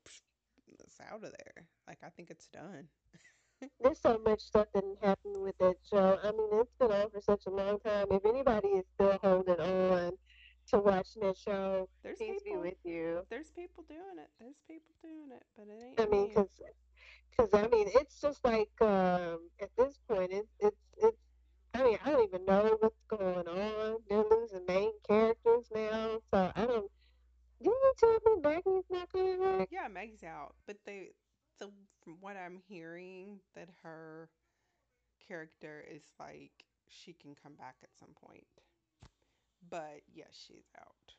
it's 0.80 1.00
out 1.00 1.24
of 1.24 1.32
there. 1.32 1.66
Like 1.86 1.98
I 2.04 2.08
think 2.10 2.30
it's 2.30 2.46
done. 2.48 2.88
There's 3.80 4.00
so 4.00 4.18
much 4.24 4.40
stuff 4.40 4.66
that 4.74 4.84
happened 5.02 5.42
with 5.42 5.56
that 5.58 5.76
show. 5.88 6.18
I 6.22 6.30
mean, 6.32 6.48
it's 6.52 6.72
been 6.78 6.92
on 6.92 7.10
for 7.10 7.20
such 7.20 7.46
a 7.46 7.50
long 7.50 7.78
time. 7.80 8.06
If 8.10 8.24
anybody 8.24 8.68
is 8.68 8.84
still 8.94 9.18
holding 9.22 9.60
on 9.60 10.12
to 10.70 10.78
watching 10.78 11.22
that 11.22 11.36
show, 11.36 11.88
There's 12.02 12.18
be 12.18 12.38
people. 12.44 12.60
with 12.62 12.74
you. 12.84 13.20
There's 13.30 13.50
people 13.50 13.84
doing 13.88 14.18
it. 14.18 14.30
There's 14.38 14.56
people 14.68 14.94
doing 15.02 15.30
it, 15.32 15.44
but 15.56 15.66
it 15.68 15.82
ain't 15.84 16.00
I 16.00 16.06
mean, 16.06 16.28
me. 16.28 16.34
Because 17.30 17.52
I 17.54 17.68
mean, 17.68 17.88
it's 17.94 18.20
just 18.20 18.44
like 18.44 18.70
um, 18.80 19.50
at 19.60 19.70
this 19.76 19.98
point, 20.08 20.32
it's 20.32 20.48
it's 20.60 20.76
it's. 21.02 21.18
I 21.74 21.82
mean, 21.84 21.98
I 22.04 22.10
don't 22.10 22.24
even 22.28 22.44
know 22.46 22.76
what's 22.80 23.02
going 23.08 23.46
on. 23.48 23.98
They're 24.08 24.24
losing 24.30 24.64
main 24.66 24.92
characters 25.06 25.66
now, 25.74 26.18
so 26.32 26.52
I 26.54 26.66
don't. 26.66 26.90
Didn't 27.62 27.74
you 27.74 27.94
tell 27.98 28.18
me 28.36 28.40
Maggie's 28.42 28.90
not 28.90 29.12
coming 29.12 29.40
back? 29.40 29.68
Yeah, 29.70 29.88
Meg's 29.88 30.22
out, 30.24 30.54
but 30.66 30.76
they, 30.84 31.12
the 31.58 31.70
from 32.02 32.18
what 32.20 32.36
I'm 32.36 32.58
hearing, 32.68 33.40
that 33.54 33.68
her 33.82 34.30
character 35.26 35.84
is 35.88 36.02
like 36.18 36.64
she 36.88 37.12
can 37.14 37.34
come 37.34 37.54
back 37.56 37.76
at 37.82 37.96
some 37.98 38.14
point. 38.14 38.46
But 39.62 40.02
yes, 40.12 40.34
she's 40.46 40.70
out. 40.78 41.14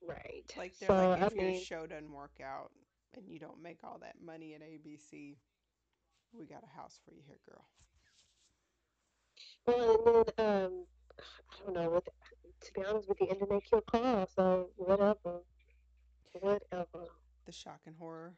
Right. 0.00 0.52
Like 0.54 0.78
they're 0.78 0.92
So 0.92 0.94
like, 0.94 1.12
I 1.12 1.28
if 1.28 1.38
your 1.38 1.52
mean, 1.52 1.54
show 1.54 1.86
doesn't 1.86 2.12
work 2.12 2.40
out 2.42 2.72
and 3.16 3.28
you 3.28 3.38
don't 3.38 3.62
make 3.62 3.78
all 3.84 3.98
that 4.00 4.16
money 4.24 4.54
at 4.54 4.62
ABC, 4.62 5.36
we 6.32 6.46
got 6.46 6.62
a 6.64 6.76
house 6.76 6.98
for 7.04 7.12
you 7.12 7.22
here, 7.26 7.38
girl. 7.48 7.64
well, 9.66 10.24
and 10.26 10.32
then 10.36 10.64
um, 10.64 10.86
I 11.18 11.64
don't 11.64 11.74
know. 11.74 11.90
With 11.90 12.04
to 12.04 12.72
be 12.72 12.86
honest 12.86 13.08
with 13.08 13.20
you, 13.20 13.28
internet 13.28 13.62
killed 13.68 13.84
Carl. 13.86 14.28
So 14.34 14.70
whatever, 14.76 15.42
whatever. 16.32 17.06
The 17.46 17.52
shock 17.52 17.80
and 17.86 17.94
horror. 17.96 18.34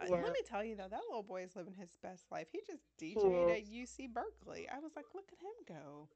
Uh, 0.00 0.12
let 0.12 0.32
me 0.32 0.40
tell 0.48 0.62
you 0.62 0.76
though, 0.76 0.86
that 0.88 1.00
little 1.08 1.24
boy 1.24 1.42
is 1.42 1.56
living 1.56 1.74
his 1.74 1.90
best 2.02 2.26
life. 2.30 2.46
He 2.52 2.60
just 2.66 2.84
DJ'd 3.02 3.50
at 3.50 3.66
UC 3.66 4.12
Berkeley. 4.12 4.68
I 4.72 4.78
was 4.78 4.92
like, 4.94 5.06
look 5.12 5.28
at 5.32 5.42
him 5.42 5.76
go. 5.76 6.08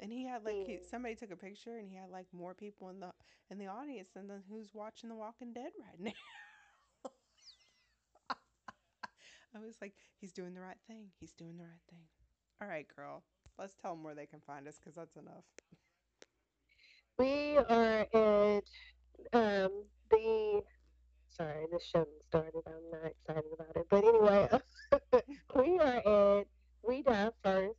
And 0.00 0.12
he 0.12 0.24
had 0.24 0.44
like 0.44 0.54
He 0.66 0.72
he, 0.72 0.78
somebody 0.88 1.14
took 1.14 1.32
a 1.32 1.36
picture, 1.36 1.78
and 1.78 1.88
he 1.88 1.96
had 1.96 2.10
like 2.10 2.26
more 2.32 2.54
people 2.54 2.88
in 2.90 3.00
the 3.00 3.10
in 3.50 3.58
the 3.58 3.66
audience 3.66 4.10
than 4.14 4.28
the, 4.28 4.40
who's 4.48 4.72
watching 4.74 5.08
The 5.08 5.16
Walking 5.16 5.52
Dead 5.52 5.72
right 5.80 6.00
now. 6.00 7.10
I 9.54 9.58
was 9.58 9.76
like, 9.80 9.94
he's 10.20 10.32
doing 10.32 10.54
the 10.54 10.60
right 10.60 10.76
thing. 10.86 11.06
He's 11.20 11.32
doing 11.32 11.56
the 11.56 11.64
right 11.64 11.82
thing. 11.90 12.04
All 12.60 12.68
right, 12.68 12.86
girl. 12.94 13.24
Let's 13.58 13.74
tell 13.74 13.94
them 13.94 14.04
where 14.04 14.14
they 14.14 14.26
can 14.26 14.40
find 14.40 14.68
us 14.68 14.76
because 14.78 14.94
that's 14.94 15.16
enough. 15.16 15.44
We 17.18 17.56
are 17.56 18.06
at 18.14 18.64
um 19.32 19.84
the. 20.10 20.62
Sorry, 21.26 21.66
this 21.72 21.84
shouldn't 21.84 22.08
started. 22.28 22.62
I'm 22.66 22.90
not 22.92 23.10
excited 23.10 23.52
about 23.52 23.76
it, 23.76 23.86
but 23.90 24.04
anyway, 24.04 24.48
we 25.56 25.78
are 25.78 26.38
at 26.40 26.46
We 26.86 27.02
Die 27.02 27.30
First 27.42 27.78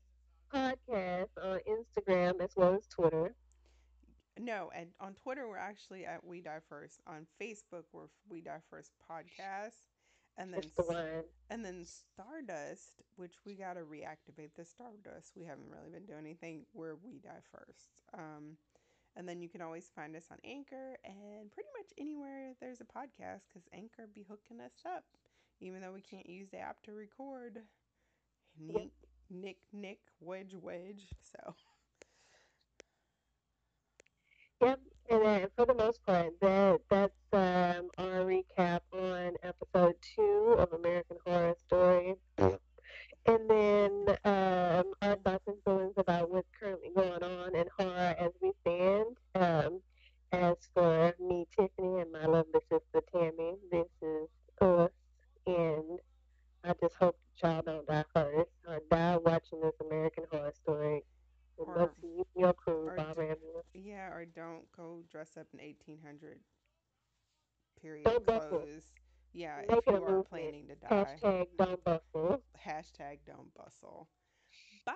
podcast 0.54 1.30
on 1.42 1.60
Instagram 1.68 2.42
as 2.42 2.52
well 2.56 2.76
as 2.76 2.88
Twitter. 2.88 3.34
No, 4.40 4.72
and 4.74 4.90
on 5.00 5.14
Twitter 5.16 5.48
we're 5.48 5.58
actually 5.58 6.06
at 6.06 6.26
We 6.26 6.42
Die 6.42 6.60
First. 6.70 7.02
On 7.08 7.28
Facebook 7.42 7.84
we're 7.92 8.08
We 8.30 8.42
Die 8.42 8.62
First 8.70 8.92
podcast, 9.10 9.82
and 10.38 10.54
then 10.54 10.62
the 10.78 11.26
and 11.50 11.66
then 11.66 11.86
Stardust, 11.86 13.02
which 13.18 13.36
we 13.46 13.56
gotta 13.56 13.82
reactivate 13.82 14.52
the 14.56 14.66
Stardust. 14.66 15.34
We 15.36 15.44
haven't 15.44 15.70
really 15.70 15.92
been 15.92 16.06
doing 16.06 16.26
anything. 16.26 16.66
Where 16.72 16.96
We 17.04 17.20
Die 17.20 17.44
First. 17.52 17.90
Um, 18.14 18.58
and 19.16 19.28
then 19.28 19.42
you 19.42 19.50
can 19.50 19.62
always 19.62 19.92
find 19.94 20.16
us 20.16 20.28
on 20.32 20.38
Anchor 20.46 20.98
and 21.04 21.52
pretty 21.52 21.70
much 21.78 21.92
anywhere 21.98 22.54
there's 22.62 22.80
a 22.80 22.86
podcast 22.86 23.42
because 23.50 23.68
Anchor 23.74 24.08
be 24.14 24.26
hooking 24.30 24.62
us 24.62 24.72
up, 24.86 25.04
even 25.60 25.82
though 25.82 25.92
we 25.92 26.02
can't 26.02 26.30
use 26.30 26.48
the 26.50 26.60
app 26.60 26.82
to 26.84 26.94
record. 26.94 27.60
Yep. 28.58 28.88
Nick, 29.30 29.58
Nick, 29.74 30.00
Wedge, 30.20 30.56
Wedge. 30.62 31.08
So 31.24 31.56
Yep, 34.62 34.80
and 35.10 35.26
then 35.26 35.48
for 35.56 35.66
the 35.66 35.74
most 35.74 36.06
part, 36.06 36.38
that 36.42 36.82
that's 36.90 37.14
um, 37.32 37.90
our 37.98 38.26
recap 38.26 38.82
on 38.92 39.34
episode 39.42 39.96
two 40.16 40.56
of 40.58 40.74
American 40.74 41.18
Horror 41.26 41.56
Story. 41.66 42.16
And 43.26 43.50
then 43.50 44.06
um, 44.26 44.94
our 45.02 45.16
thoughts 45.24 45.46
and 45.48 45.58
feelings 45.64 45.94
about 45.98 46.30
what's 46.30 46.50
currently 46.60 46.90
going 46.96 47.24
on 47.24 47.56
in 47.56 47.68
horror 47.78 48.16
as 48.20 48.32
we 48.42 48.52
stand. 48.62 49.16
Um, 49.36 49.82
as 50.32 50.56
for 50.74 51.14
me, 51.20 51.48
Tiffany, 51.56 52.02
and 52.02 52.12
my 52.12 52.26
lovely 52.26 52.60
sister 52.70 53.02
Tammy, 53.14 53.56
this 53.72 53.88
is 54.02 54.28
us. 54.62 54.90
And 55.48 56.00
I 56.64 56.74
just 56.82 56.96
hope 56.96 57.18
the 57.42 57.48
y'all 57.48 57.62
don't 57.62 57.88
die 57.88 58.04
first 58.14 58.50
or 58.68 58.82
die 58.92 59.18
watching 59.18 59.62
this 59.62 59.74
American 59.82 60.26
Horror 60.32 60.54
Story. 60.54 61.04
Or- 61.58 61.76
let's 61.78 61.94
you 62.02 62.26
your 62.38 62.54
crew, 62.54 62.88
or 62.88 62.96
Bob 62.96 63.18
yeah, 63.74 64.08
or 64.14 64.26
don't 64.26 64.72
go 64.76 65.04
dress 65.12 65.36
up 65.38 65.48
in 65.54 65.60
eighteen 65.60 66.00
hundred 66.06 66.40
period 67.82 68.06
Don't 68.06 68.26
bustle. 68.26 68.50
clothes. 68.50 68.84
Yeah, 69.34 69.62
Make 69.70 69.78
if 69.78 69.86
you 69.88 70.04
are 70.04 70.24
planning 70.24 70.68
to 70.68 70.76
die. 70.76 71.18
Hashtag 71.22 71.48
don't 71.58 71.84
bustle. 71.84 72.42
Hashtag 72.66 73.20
don't 73.28 73.54
bustle. 73.54 74.08
Bye. 74.86 74.94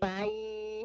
Bye. 0.00 0.84